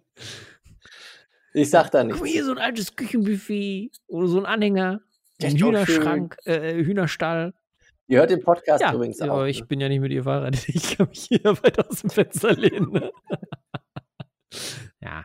ich 1.55 1.70
sag 1.70 1.91
da 1.91 2.01
Guck 2.03 2.07
nichts. 2.09 2.20
mal, 2.20 2.28
hier 2.28 2.45
so 2.45 2.53
ein 2.53 2.59
altes 2.59 2.95
Küchenbuffet 2.97 3.91
oder 4.09 4.26
so 4.28 4.38
ein 4.38 4.47
Anhänger, 4.47 5.01
ein 5.43 5.57
Hühnerschrank, 5.57 6.36
äh, 6.45 6.74
Hühnerstall. 6.84 7.55
Ihr 8.09 8.18
hört 8.18 8.30
den 8.30 8.43
Podcast 8.43 8.82
Ja, 8.82 8.93
übrigens 8.93 9.20
ja, 9.20 9.30
auch. 9.30 9.45
ich 9.45 9.61
ne? 9.61 9.66
bin 9.66 9.80
ja 9.80 9.88
nicht 9.88 10.01
mit 10.01 10.11
ihr 10.12 10.24
verheiratet. 10.24 10.66
Ich 10.68 10.97
kann 10.97 11.09
mich 11.09 11.22
hier 11.28 11.41
weit 11.62 11.78
aus 11.88 12.01
dem 12.01 12.11
Fenster 12.11 12.53
lehnen. 12.55 12.91
Ne? 12.91 13.12
ja. 15.01 15.24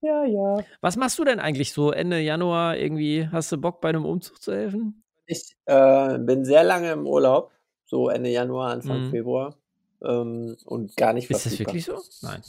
Ja, 0.00 0.24
ja. 0.24 0.64
Was 0.80 0.96
machst 0.96 1.18
du 1.18 1.24
denn 1.24 1.40
eigentlich 1.40 1.72
so 1.72 1.90
Ende 1.90 2.20
Januar 2.20 2.76
irgendwie? 2.76 3.28
Hast 3.32 3.50
du 3.50 3.56
Bock 3.58 3.80
bei 3.80 3.88
einem 3.88 4.04
Umzug 4.04 4.40
zu 4.40 4.52
helfen? 4.54 5.02
Ich 5.26 5.56
äh, 5.66 6.18
bin 6.18 6.44
sehr 6.44 6.62
lange 6.62 6.92
im 6.92 7.04
Urlaub, 7.06 7.52
so 7.88 8.08
Ende 8.08 8.30
Januar, 8.30 8.70
Anfang 8.70 9.06
Mhm. 9.06 9.10
Februar. 9.10 9.56
Ähm, 10.00 10.56
und 10.64 10.96
gar 10.96 11.12
nicht 11.12 11.28
Ist 11.28 11.44
das 11.44 11.54
verfügbar. 11.56 11.74
wirklich 11.74 11.84
so? 11.86 12.26
Nein. 12.26 12.40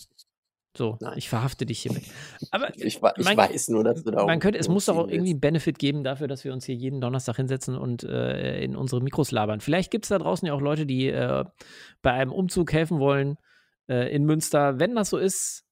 So, 0.78 0.98
Nein. 1.02 1.18
ich 1.18 1.28
verhafte 1.30 1.66
dich 1.66 1.80
hiermit. 1.80 2.04
Aber 2.52 2.70
Ich, 2.78 3.02
wa- 3.02 3.14
ich 3.18 3.26
Man- 3.26 3.36
weiß 3.38 3.70
nur, 3.70 3.84
dass 3.84 4.04
du 4.04 4.12
da 4.12 4.24
man 4.28 4.40
könnte, 4.40 4.60
es 4.60 4.68
muss 4.70 4.86
doch 4.86 4.98
auch 4.98 5.08
irgendwie 5.08 5.32
einen 5.32 5.40
Benefit 5.40 5.80
geben 5.80 6.04
dafür, 6.04 6.28
dass 6.28 6.44
wir 6.44 6.54
uns 6.54 6.64
hier 6.66 6.76
jeden 6.76 7.02
Donnerstag 7.02 7.38
hinsetzen 7.38 7.76
und 7.76 8.04
äh, 8.04 8.62
in 8.64 8.76
unsere 8.76 9.02
Mikros 9.02 9.32
labern. 9.32 9.62
Vielleicht 9.62 9.90
gibt 9.90 10.06
es 10.06 10.10
da 10.10 10.20
draußen 10.20 10.46
ja 10.48 10.54
auch 10.54 10.62
Leute, 10.62 10.86
die 10.86 11.08
äh, 11.08 11.44
bei 12.04 12.12
einem 12.12 12.32
Umzug 12.32 12.72
helfen 12.72 13.00
wollen 13.00 13.38
äh, 13.90 14.14
in 14.16 14.26
Münster. 14.26 14.78
Wenn 14.80 14.94
das 14.96 15.10
so 15.10 15.18
ist, 15.18 15.66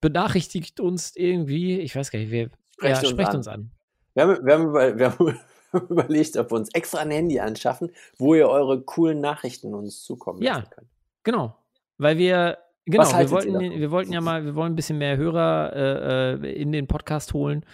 benachrichtigt 0.00 0.80
uns 0.80 1.14
irgendwie. 1.14 1.78
Ich 1.80 1.94
weiß 1.94 2.10
gar 2.10 2.18
nicht, 2.18 2.30
wer. 2.32 2.50
Sprecht 2.70 2.94
ja, 2.94 3.00
uns 3.00 3.08
sprecht 3.10 3.30
an. 3.30 3.36
uns 3.36 3.48
an. 3.48 3.70
Wir 4.14 4.22
haben, 4.24 4.44
wir, 4.46 4.54
haben 4.54 4.98
wir 4.98 5.10
haben 5.12 5.38
überlegt, 5.88 6.36
ob 6.36 6.50
wir 6.50 6.56
uns 6.56 6.70
extra 6.74 6.98
ein 7.00 7.10
Handy 7.10 7.40
anschaffen, 7.40 7.90
wo 8.18 8.34
ihr 8.34 8.48
eure 8.48 8.82
coolen 8.82 9.20
Nachrichten 9.20 9.74
uns 9.74 10.02
zukommen 10.02 10.42
Ja. 10.42 10.58
lassen 10.58 10.70
könnt. 10.70 10.88
Genau. 11.24 11.56
Weil 11.98 12.18
wir. 12.18 12.58
Genau, 12.88 13.18
wir 13.18 13.30
wollten, 13.32 13.58
wir 13.58 13.90
wollten 13.90 14.12
ja 14.12 14.20
mal, 14.20 14.44
wir 14.44 14.54
wollen 14.54 14.72
ein 14.72 14.76
bisschen 14.76 14.98
mehr 14.98 15.16
Hörer 15.16 15.72
äh, 15.74 16.46
äh, 16.46 16.52
in 16.62 16.70
den 16.70 16.86
Podcast 16.86 17.34
holen. 17.34 17.66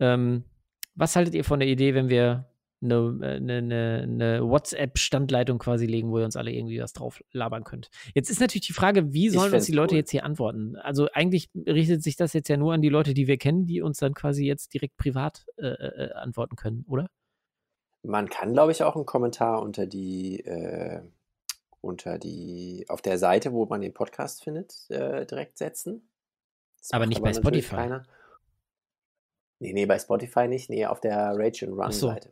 Ähm, 0.00 0.44
was 0.94 1.16
haltet 1.16 1.34
ihr 1.34 1.44
von 1.44 1.60
der 1.60 1.68
Idee, 1.68 1.94
wenn 1.94 2.08
wir 2.08 2.46
eine, 2.82 3.18
äh, 3.22 3.36
eine, 3.36 3.56
eine, 3.58 4.00
eine 4.02 4.48
WhatsApp-Standleitung 4.48 5.58
quasi 5.58 5.86
legen, 5.86 6.10
wo 6.10 6.18
ihr 6.18 6.24
uns 6.24 6.36
alle 6.36 6.52
irgendwie 6.52 6.80
was 6.80 6.92
drauf 6.92 7.22
labern 7.32 7.64
könnt? 7.64 7.90
Jetzt 8.14 8.30
ist 8.30 8.40
natürlich 8.40 8.66
die 8.66 8.72
Frage, 8.72 9.12
wie 9.12 9.28
sollen 9.30 9.52
uns 9.52 9.66
die 9.66 9.72
Leute 9.72 9.94
cool. 9.94 10.00
jetzt 10.00 10.10
hier 10.10 10.24
antworten? 10.24 10.76
Also 10.76 11.08
eigentlich 11.12 11.50
richtet 11.54 12.02
sich 12.02 12.16
das 12.16 12.32
jetzt 12.32 12.48
ja 12.48 12.56
nur 12.56 12.72
an 12.72 12.82
die 12.82 12.88
Leute, 12.88 13.14
die 13.14 13.26
wir 13.26 13.38
kennen, 13.38 13.66
die 13.66 13.82
uns 13.82 13.98
dann 13.98 14.14
quasi 14.14 14.44
jetzt 14.44 14.74
direkt 14.74 14.96
privat 14.96 15.44
äh, 15.56 15.66
äh, 15.66 16.12
antworten 16.14 16.56
können, 16.56 16.84
oder? 16.88 17.08
Man 18.02 18.28
kann, 18.28 18.52
glaube 18.52 18.72
ich, 18.72 18.82
auch 18.82 18.96
einen 18.96 19.06
Kommentar 19.06 19.62
unter 19.62 19.86
die, 19.86 20.40
äh, 20.40 21.02
unter 21.80 22.18
die, 22.18 22.84
auf 22.88 23.00
der 23.00 23.18
Seite, 23.18 23.52
wo 23.52 23.66
man 23.66 23.80
den 23.80 23.94
Podcast 23.94 24.42
findet, 24.42 24.90
äh, 24.90 25.24
direkt 25.24 25.58
setzen. 25.58 26.08
Das 26.78 26.90
Aber 26.90 27.06
nicht 27.06 27.22
bei 27.22 27.30
natürlich 27.30 27.66
Spotify. 27.66 27.76
Keiner. 27.76 28.06
Nee, 29.60 29.72
nee, 29.72 29.86
bei 29.86 29.98
Spotify 30.00 30.48
nicht. 30.48 30.68
Nee, 30.70 30.86
auf 30.86 31.00
der 31.00 31.38
Rage 31.38 31.64
and 31.66 31.78
Run. 31.78 31.92
Seite, 31.92 32.30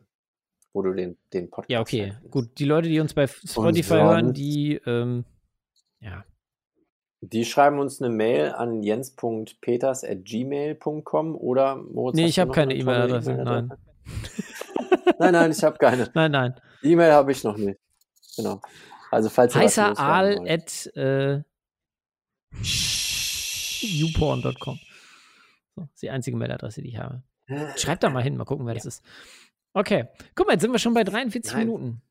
wo 0.73 0.81
du 0.81 0.93
den, 0.93 1.17
den 1.33 1.49
Podcast 1.49 1.69
Ja, 1.69 1.79
okay. 1.81 2.13
Gut, 2.29 2.57
die 2.59 2.65
Leute, 2.65 2.89
die 2.89 2.99
uns 2.99 3.13
bei 3.13 3.27
Spotify 3.27 3.93
hören, 3.95 4.33
die, 4.33 4.75
ähm, 4.85 5.25
ja, 5.99 6.25
Die 7.21 7.45
schreiben 7.45 7.79
uns 7.79 8.01
eine 8.01 8.09
Mail 8.13 8.51
an 8.53 8.81
jens.peters.gmail.com 8.81 11.35
oder 11.35 11.75
Moritz, 11.75 12.15
Nee, 12.15 12.25
ich 12.25 12.39
habe 12.39 12.51
keine 12.51 12.73
E-Mail-Adresse, 12.75 13.33
E-Mail-Adresse? 13.33 13.77
nein, 15.19 15.33
nein, 15.33 15.51
ich 15.51 15.63
habe 15.63 15.77
keine. 15.77 16.09
Nein, 16.15 16.31
nein. 16.31 16.55
E-Mail 16.83 17.11
habe 17.11 17.31
ich 17.31 17.43
noch 17.43 17.57
nicht. 17.57 17.79
Genau. 18.35 18.59
Also 19.11 19.29
falls 19.29 19.53
Heißer 19.55 19.97
Aal 19.99 20.39
at 20.47 20.87
äh, 20.95 21.43
youporn.com. 23.81 24.79
So, 25.75 25.87
ist 25.93 26.01
die 26.01 26.09
einzige 26.09 26.37
Mailadresse, 26.37 26.81
die 26.81 26.89
ich 26.89 26.97
habe. 26.97 27.23
Schreibt 27.75 28.03
da 28.03 28.09
mal 28.09 28.23
hin, 28.23 28.37
mal 28.37 28.45
gucken, 28.45 28.65
wer 28.65 28.73
das 28.73 28.85
ist. 28.85 29.03
Okay. 29.73 30.07
Guck 30.35 30.47
mal, 30.47 30.53
jetzt 30.53 30.61
sind 30.61 30.71
wir 30.71 30.79
schon 30.79 30.93
bei 30.93 31.03
43 31.03 31.53
Nein. 31.53 31.67
Minuten. 31.67 32.01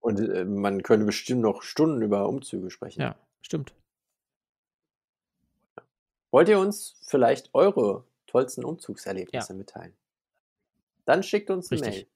Und 0.00 0.18
äh, 0.20 0.44
man 0.44 0.82
könnte 0.82 1.06
bestimmt 1.06 1.42
noch 1.42 1.62
Stunden 1.62 2.02
über 2.02 2.28
Umzüge 2.28 2.70
sprechen. 2.70 3.00
Ja, 3.02 3.16
stimmt. 3.42 3.74
Wollt 6.30 6.48
ihr 6.48 6.58
uns 6.58 6.96
vielleicht 7.06 7.50
eure 7.54 8.04
tollsten 8.26 8.64
Umzugserlebnisse 8.64 9.54
mitteilen? 9.54 9.94
Dann 11.04 11.22
schickt 11.22 11.50
uns 11.50 11.70
eine 11.70 11.80
Richtig. 11.80 11.96
Mail 12.04 12.06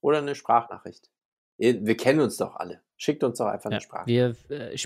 oder 0.00 0.18
eine 0.18 0.34
Sprachnachricht. 0.34 1.10
Ihr, 1.58 1.84
wir 1.84 1.96
kennen 1.96 2.20
uns 2.20 2.36
doch 2.36 2.56
alle. 2.56 2.80
Schickt 2.96 3.22
uns 3.24 3.38
doch 3.38 3.46
einfach 3.46 3.70
Ja, 3.70 3.76
eine 3.76 3.80
Sprache. 3.82 4.06
wir 4.06 4.36
äh, 4.50 4.76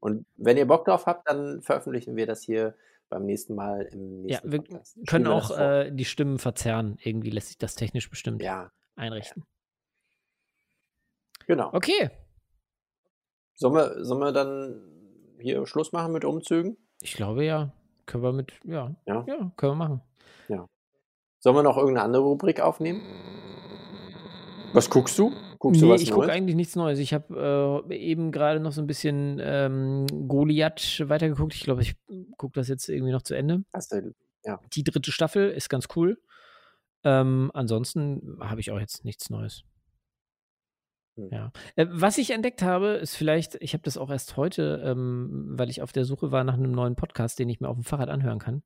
Und 0.00 0.24
wenn 0.36 0.56
ihr 0.56 0.66
Bock 0.66 0.84
drauf 0.84 1.06
habt, 1.06 1.28
dann 1.28 1.62
veröffentlichen 1.62 2.16
wir 2.16 2.26
das 2.26 2.42
hier 2.42 2.74
beim 3.12 3.24
nächsten 3.24 3.54
Mal 3.54 3.82
im 3.92 4.26
ja, 4.26 4.40
nächsten 4.40 4.52
wir 4.52 4.58
Podcast. 4.58 4.98
Können 5.06 5.24
wir 5.26 5.34
auch 5.34 5.56
äh, 5.56 5.90
die 5.90 6.04
Stimmen 6.04 6.38
verzerren. 6.38 6.98
Irgendwie 7.02 7.30
lässt 7.30 7.48
sich 7.48 7.58
das 7.58 7.74
technisch 7.74 8.10
bestimmt 8.10 8.42
ja, 8.42 8.70
einrichten. 8.96 9.44
genau. 11.46 11.70
Okay. 11.72 12.10
Sollen 13.54 13.74
wir, 13.74 14.04
sollen 14.04 14.20
wir 14.20 14.32
dann 14.32 14.82
hier 15.38 15.64
Schluss 15.66 15.92
machen 15.92 16.12
mit 16.12 16.24
Umzügen? 16.24 16.76
Ich 17.00 17.14
glaube 17.14 17.44
ja. 17.44 17.72
Können 18.06 18.24
wir 18.24 18.32
mit, 18.32 18.52
ja. 18.64 18.94
Ja? 19.06 19.24
Ja, 19.28 19.52
können 19.56 19.72
wir 19.72 19.76
machen. 19.76 20.02
Sollen 21.42 21.56
wir 21.56 21.64
noch 21.64 21.76
irgendeine 21.76 22.04
andere 22.04 22.22
Rubrik 22.22 22.60
aufnehmen? 22.60 23.02
Was 24.74 24.88
guckst 24.88 25.18
du? 25.18 25.32
Guckst 25.62 25.80
nee, 25.80 25.86
du 25.86 25.92
was 25.92 26.02
ich 26.02 26.10
gucke 26.10 26.28
eigentlich 26.28 26.56
nichts 26.56 26.74
Neues. 26.74 26.98
Ich 26.98 27.14
habe 27.14 27.84
äh, 27.88 27.96
eben 27.96 28.32
gerade 28.32 28.58
noch 28.58 28.72
so 28.72 28.82
ein 28.82 28.88
bisschen 28.88 29.38
ähm, 29.40 30.08
Goliath 30.26 31.08
weitergeguckt. 31.08 31.54
Ich 31.54 31.62
glaube, 31.62 31.82
ich 31.82 31.94
gucke 32.36 32.54
das 32.54 32.66
jetzt 32.66 32.88
irgendwie 32.88 33.12
noch 33.12 33.22
zu 33.22 33.34
Ende. 33.34 33.62
Du, 33.88 34.12
Die 34.72 34.82
dritte 34.82 35.12
Staffel 35.12 35.50
ist 35.50 35.68
ganz 35.68 35.86
cool. 35.94 36.20
Ähm, 37.04 37.52
ansonsten 37.54 38.38
habe 38.40 38.60
ich 38.60 38.72
auch 38.72 38.80
jetzt 38.80 39.04
nichts 39.04 39.30
Neues. 39.30 39.62
Hm. 41.16 41.28
Ja. 41.30 41.52
Äh, 41.76 41.86
was 41.90 42.18
ich 42.18 42.30
entdeckt 42.30 42.62
habe, 42.62 42.94
ist 42.94 43.14
vielleicht, 43.14 43.54
ich 43.60 43.72
habe 43.72 43.84
das 43.84 43.96
auch 43.96 44.10
erst 44.10 44.36
heute, 44.36 44.82
ähm, 44.84 45.52
weil 45.52 45.70
ich 45.70 45.80
auf 45.80 45.92
der 45.92 46.04
Suche 46.04 46.32
war 46.32 46.42
nach 46.42 46.54
einem 46.54 46.72
neuen 46.72 46.96
Podcast, 46.96 47.38
den 47.38 47.48
ich 47.48 47.60
mir 47.60 47.68
auf 47.68 47.76
dem 47.76 47.84
Fahrrad 47.84 48.08
anhören 48.08 48.40
kann. 48.40 48.64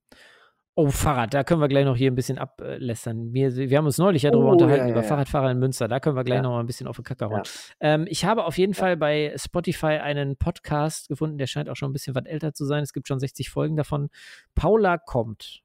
Oh, 0.79 0.91
Fahrrad, 0.91 1.33
da 1.33 1.43
können 1.43 1.62
wir 1.62 1.68
gleich 1.68 1.87
noch 1.87 1.97
hier 1.97 2.11
ein 2.11 2.14
bisschen 2.14 2.37
ablästern. 2.37 3.33
Wir, 3.33 3.57
wir 3.57 3.79
haben 3.79 3.87
uns 3.87 3.97
neulich 3.97 4.24
ja 4.24 4.31
darüber 4.31 4.51
Oh, 4.51 4.53
unterhalten, 4.53 4.89
ja, 4.89 4.93
über 4.93 5.01
ja. 5.01 5.09
Fahrradfahrer 5.09 5.51
in 5.51 5.59
Münster. 5.59 5.89
Da 5.89 6.01
können 6.01 6.16
wir 6.16 6.24
gleich 6.24 6.37
Ja. 6.37 6.43
noch 6.43 6.51
mal 6.51 6.61
ein 6.61 6.66
bisschen 6.66 6.87
auf 6.87 6.97
den 6.97 7.05
Kacker 7.05 7.31
hauen. 7.31 7.41
Ähm, 7.81 8.05
ich 8.11 8.27
habe 8.27 8.45
auf 8.45 8.59
jeden 8.59 8.74
Fall 8.74 8.95
bei 8.99 9.35
Spotify 9.39 9.87
einen 10.03 10.37
Podcast 10.37 11.09
gefunden, 11.09 11.39
der 11.39 11.47
scheint 11.47 11.70
auch 11.70 11.77
schon 11.77 11.89
ein 11.89 11.93
bisschen 11.95 12.14
was 12.14 12.27
älter 12.27 12.53
zu 12.53 12.66
sein. 12.66 12.83
Es 12.83 12.93
gibt 12.93 13.09
schon 13.09 13.18
60 13.18 13.49
Folgen 13.49 13.74
davon. 13.77 14.11
Paula 14.55 14.99
kommt. 14.99 15.62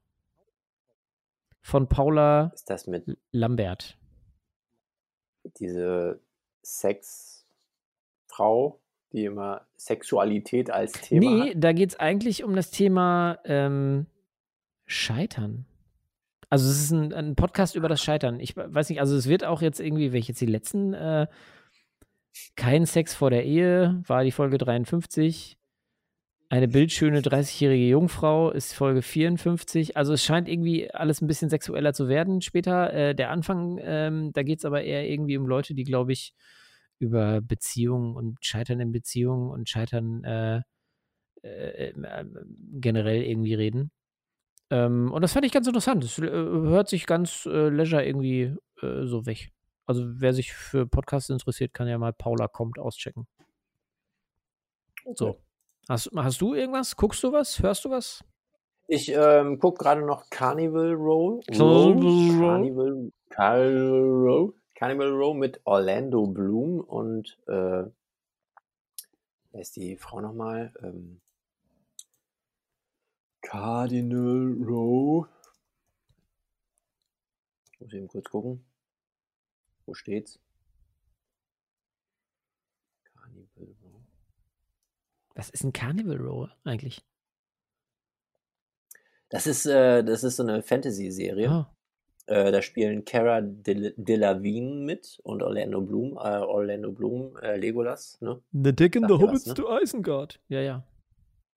Von 1.60 1.88
Paula 1.88 2.50
Ist 2.54 2.70
das 2.70 2.86
mit 2.86 3.04
Lambert. 3.32 3.98
diese 5.58 6.20
Sexfrau, 6.64 8.80
die 9.12 9.26
immer 9.26 9.66
Sexualität 9.76 10.70
als 10.70 10.92
Thema 10.92 11.20
Nee, 11.20 11.50
hat? 11.50 11.56
da 11.62 11.72
geht 11.72 11.90
es 11.90 12.00
eigentlich 12.00 12.44
um 12.44 12.56
das 12.56 12.70
Thema 12.70 13.38
ähm, 13.44 14.06
Scheitern. 14.92 15.66
Also 16.48 16.68
es 16.68 16.82
ist 16.82 16.90
ein, 16.90 17.12
ein 17.12 17.34
Podcast 17.34 17.76
über 17.76 17.88
das 17.88 18.02
Scheitern. 18.02 18.38
Ich 18.38 18.56
weiß 18.56 18.90
nicht, 18.90 19.00
also 19.00 19.16
es 19.16 19.28
wird 19.28 19.44
auch 19.44 19.62
jetzt 19.62 19.80
irgendwie, 19.80 20.12
welche 20.12 20.28
jetzt 20.28 20.40
die 20.40 20.46
letzten, 20.46 20.92
äh, 20.92 21.26
kein 22.56 22.86
Sex 22.86 23.14
vor 23.14 23.30
der 23.30 23.44
Ehe, 23.44 24.02
war 24.06 24.24
die 24.24 24.32
Folge 24.32 24.58
53. 24.58 25.56
Eine 26.50 26.68
bildschöne 26.68 27.20
30-jährige 27.22 27.88
Jungfrau 27.88 28.50
ist 28.50 28.74
Folge 28.74 29.00
54. 29.00 29.96
Also 29.96 30.12
es 30.12 30.22
scheint 30.22 30.48
irgendwie 30.48 30.90
alles 30.90 31.22
ein 31.22 31.26
bisschen 31.26 31.48
sexueller 31.48 31.94
zu 31.94 32.08
werden 32.08 32.42
später. 32.42 32.92
Äh, 32.92 33.14
der 33.14 33.30
Anfang, 33.30 33.78
ähm, 33.82 34.32
da 34.34 34.42
geht 34.42 34.58
es 34.58 34.66
aber 34.66 34.82
eher 34.82 35.08
irgendwie 35.08 35.38
um 35.38 35.46
Leute, 35.46 35.72
die, 35.74 35.84
glaube 35.84 36.12
ich, 36.12 36.34
über 36.98 37.40
Beziehungen 37.40 38.14
und 38.14 38.44
Scheitern 38.44 38.80
in 38.80 38.92
Beziehungen 38.92 39.50
und 39.50 39.70
Scheitern 39.70 40.22
äh, 40.24 40.60
äh, 41.42 41.88
äh, 41.88 42.24
generell 42.74 43.22
irgendwie 43.22 43.54
reden. 43.54 43.90
Ähm, 44.72 45.12
und 45.12 45.20
das 45.20 45.34
fand 45.34 45.44
ich 45.44 45.52
ganz 45.52 45.66
interessant. 45.66 46.02
Es 46.02 46.18
äh, 46.18 46.30
hört 46.30 46.88
sich 46.88 47.06
ganz 47.06 47.44
äh, 47.44 47.68
leisure 47.68 48.06
irgendwie 48.06 48.56
äh, 48.80 49.04
so 49.04 49.26
weg. 49.26 49.52
Also 49.84 50.02
wer 50.06 50.32
sich 50.32 50.54
für 50.54 50.86
Podcasts 50.86 51.28
interessiert, 51.28 51.74
kann 51.74 51.88
ja 51.88 51.98
mal 51.98 52.14
Paula 52.14 52.48
kommt 52.48 52.78
auschecken. 52.78 53.26
So. 55.14 55.36
Hast, 55.90 56.10
hast 56.16 56.40
du 56.40 56.54
irgendwas? 56.54 56.96
Guckst 56.96 57.22
du 57.22 57.32
was? 57.32 57.62
Hörst 57.62 57.84
du 57.84 57.90
was? 57.90 58.24
Ich 58.88 59.10
ähm, 59.10 59.58
gucke 59.58 59.84
gerade 59.84 60.06
noch 60.06 60.30
Carnival 60.30 60.94
Row. 60.94 61.44
Carnival 61.46 61.92
Row? 61.92 62.40
Carnival, 62.40 63.12
Carnival 63.28 64.00
Row. 64.00 64.54
Carnival 64.74 65.10
Row 65.10 65.36
mit 65.36 65.60
Orlando 65.64 66.26
Bloom 66.26 66.80
und 66.80 67.38
äh, 67.46 67.84
wer 69.50 69.60
ist 69.60 69.76
die 69.76 69.96
Frau 69.96 70.20
nochmal? 70.20 70.72
Ähm, 70.82 71.21
Cardinal 73.42 74.56
Row. 74.66 75.26
Ich 77.74 77.80
muss 77.80 77.92
eben 77.92 78.08
kurz 78.08 78.30
gucken. 78.30 78.64
Wo 79.86 79.94
steht's? 79.94 80.38
Carnival 83.14 83.74
Row. 83.82 84.00
Was 85.34 85.50
ist 85.50 85.64
ein 85.64 85.72
Carnival 85.72 86.16
Row 86.18 86.48
eigentlich? 86.64 87.04
Das 89.28 89.46
ist, 89.46 89.66
äh, 89.66 90.04
das 90.04 90.24
ist 90.24 90.36
so 90.36 90.42
eine 90.42 90.62
Fantasy-Serie. 90.62 91.48
Ah, 91.48 91.68
Äh, 92.26 92.52
da 92.52 92.62
spielen 92.62 93.04
Cara 93.04 93.40
Del- 93.40 93.94
Delevingne 93.96 94.84
mit 94.84 95.18
und 95.24 95.42
Orlando 95.42 95.80
Bloom. 95.80 96.12
Äh, 96.18 96.38
Orlando 96.38 96.92
Bloom, 96.92 97.36
äh, 97.38 97.56
Legolas, 97.56 98.20
ne? 98.20 98.40
The 98.52 98.72
Dick 98.72 98.94
in 98.94 99.08
the 99.08 99.14
Hobbits 99.14 99.46
ne? 99.46 99.54
to 99.54 99.64
Isengard. 99.80 100.38
Ja, 100.48 100.60
ja. 100.60 100.84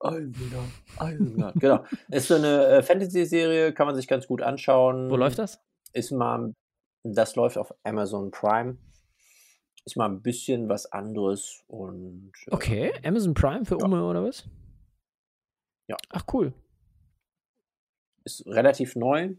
Isengard, 0.04 0.70
Isengard. 1.02 1.56
genau. 1.60 1.86
Ist 2.10 2.28
so 2.28 2.36
eine 2.36 2.66
äh, 2.68 2.84
Fantasy-Serie, 2.84 3.74
kann 3.74 3.88
man 3.88 3.96
sich 3.96 4.08
ganz 4.08 4.28
gut 4.28 4.42
anschauen. 4.42 5.10
Wo 5.10 5.16
läuft 5.16 5.40
das? 5.40 5.60
Ist 5.94 6.12
mal, 6.12 6.54
das 7.04 7.36
läuft 7.36 7.58
auf 7.58 7.74
Amazon 7.84 8.30
Prime. 8.32 8.78
Ist 9.86 9.96
mal 9.98 10.10
ein 10.10 10.22
bisschen 10.22 10.68
was 10.68 10.92
anderes 10.92 11.64
und. 11.68 12.32
äh, 12.48 12.54
Okay, 12.54 12.94
Amazon 13.04 13.34
Prime 13.34 13.66
für 13.66 13.78
Ja. 13.80 13.86
Umme 13.86 14.04
oder 14.06 14.24
was? 14.24 14.48
Ja. 15.88 15.96
Ach 16.10 16.24
cool. 16.34 16.54
Ist 18.24 18.46
relativ 18.48 18.96
neu. 18.96 19.36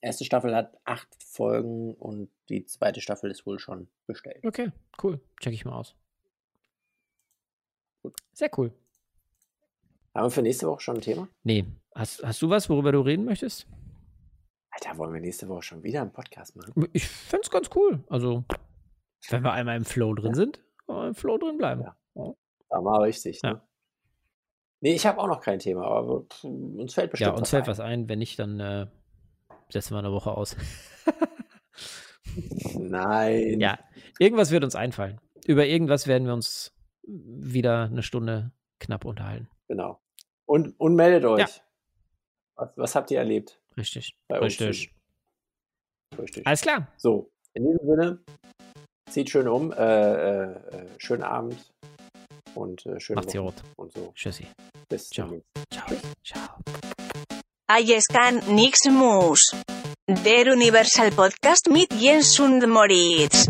Erste 0.00 0.24
Staffel 0.24 0.54
hat 0.56 0.76
acht 0.84 1.08
Folgen 1.24 1.94
und 1.94 2.28
die 2.48 2.64
zweite 2.66 3.00
Staffel 3.00 3.30
ist 3.30 3.46
wohl 3.46 3.60
schon 3.60 3.86
bestellt. 4.08 4.44
Okay, 4.44 4.72
cool. 5.02 5.20
Check 5.40 5.52
ich 5.54 5.64
mal 5.64 5.74
aus. 5.78 5.94
Sehr 8.32 8.50
cool. 8.58 8.72
Haben 10.14 10.26
wir 10.26 10.30
für 10.30 10.42
nächste 10.42 10.66
Woche 10.66 10.80
schon 10.80 10.96
ein 10.96 11.00
Thema? 11.00 11.28
Nee, 11.42 11.64
hast, 11.94 12.22
hast 12.22 12.42
du 12.42 12.50
was, 12.50 12.68
worüber 12.68 12.92
du 12.92 13.00
reden 13.00 13.24
möchtest? 13.24 13.66
Alter, 14.70 14.98
wollen 14.98 15.12
wir 15.14 15.20
nächste 15.20 15.48
Woche 15.48 15.62
schon 15.62 15.82
wieder 15.82 16.02
einen 16.02 16.12
Podcast 16.12 16.54
machen? 16.56 16.88
Ich 16.92 17.06
fände 17.08 17.42
es 17.44 17.50
ganz 17.50 17.70
cool. 17.74 18.04
Also, 18.08 18.44
wenn 19.30 19.42
wir 19.42 19.52
einmal 19.52 19.76
im 19.76 19.84
Flow 19.84 20.14
drin 20.14 20.34
sind, 20.34 20.62
können 20.86 20.98
wir 20.98 21.08
im 21.08 21.14
Flow 21.14 21.38
drin 21.38 21.56
bleiben. 21.56 21.82
Ja. 22.14 22.34
Da 22.68 22.80
mal 22.80 23.02
richtig, 23.02 23.42
ne? 23.42 23.50
Ja. 23.50 23.68
Nee, 24.80 24.94
ich 24.94 25.06
habe 25.06 25.18
auch 25.18 25.28
noch 25.28 25.40
kein 25.40 25.58
Thema, 25.60 25.84
aber 25.86 26.24
uns 26.42 26.94
fällt 26.94 27.10
bestimmt 27.12 27.30
Ja, 27.32 27.36
uns 27.36 27.50
fällt 27.50 27.64
ein. 27.64 27.68
was 27.68 27.80
ein. 27.80 28.08
Wenn 28.08 28.18
nicht, 28.18 28.38
dann 28.38 28.58
äh, 28.60 28.86
setzen 29.70 29.94
wir 29.94 29.98
eine 29.98 30.12
Woche 30.12 30.32
aus. 30.32 30.56
Nein. 32.78 33.60
ja, 33.60 33.78
irgendwas 34.18 34.50
wird 34.50 34.64
uns 34.64 34.74
einfallen. 34.74 35.20
Über 35.46 35.66
irgendwas 35.66 36.06
werden 36.06 36.26
wir 36.26 36.34
uns 36.34 36.74
wieder 37.04 37.84
eine 37.84 38.02
Stunde 38.02 38.52
knapp 38.78 39.04
unterhalten. 39.04 39.48
Genau. 39.68 40.00
Und, 40.46 40.78
und 40.78 40.94
meldet 40.94 41.24
euch. 41.24 41.40
Ja. 41.40 41.48
Was, 42.56 42.70
was 42.76 42.94
habt 42.94 43.10
ihr 43.10 43.18
erlebt? 43.18 43.60
Richtig. 43.76 44.16
Bei 44.28 44.40
uns 44.40 44.60
Richtig. 44.60 44.94
Richtig. 46.18 46.46
Alles 46.46 46.60
klar. 46.60 46.88
So, 46.98 47.30
in 47.54 47.64
diesem 47.64 47.86
Sinne, 47.86 48.18
zieht 49.10 49.30
schön 49.30 49.48
um, 49.48 49.72
äh, 49.72 49.76
äh, 49.76 50.52
äh, 50.52 50.86
schönen 50.98 51.22
Abend 51.22 51.72
und 52.54 52.84
äh, 52.86 53.00
schöne 53.00 53.16
Macht's 53.16 53.34
Woche 53.34 53.44
gut. 53.44 53.62
und 53.76 53.92
so. 53.92 54.12
Tschüssi. 54.14 54.46
Bis 54.88 55.08
Ciao. 55.08 55.42
Ciao. 55.70 55.86
Ciao. 56.24 56.58
Aiescan 57.68 58.42
Nix 58.54 58.78
Mus. 58.90 59.40
Der 60.08 60.52
Universal 60.52 61.10
Podcast 61.12 61.68
mit 61.70 61.92
Jens 61.94 62.38
und 62.40 62.66
Moritz. 62.68 63.46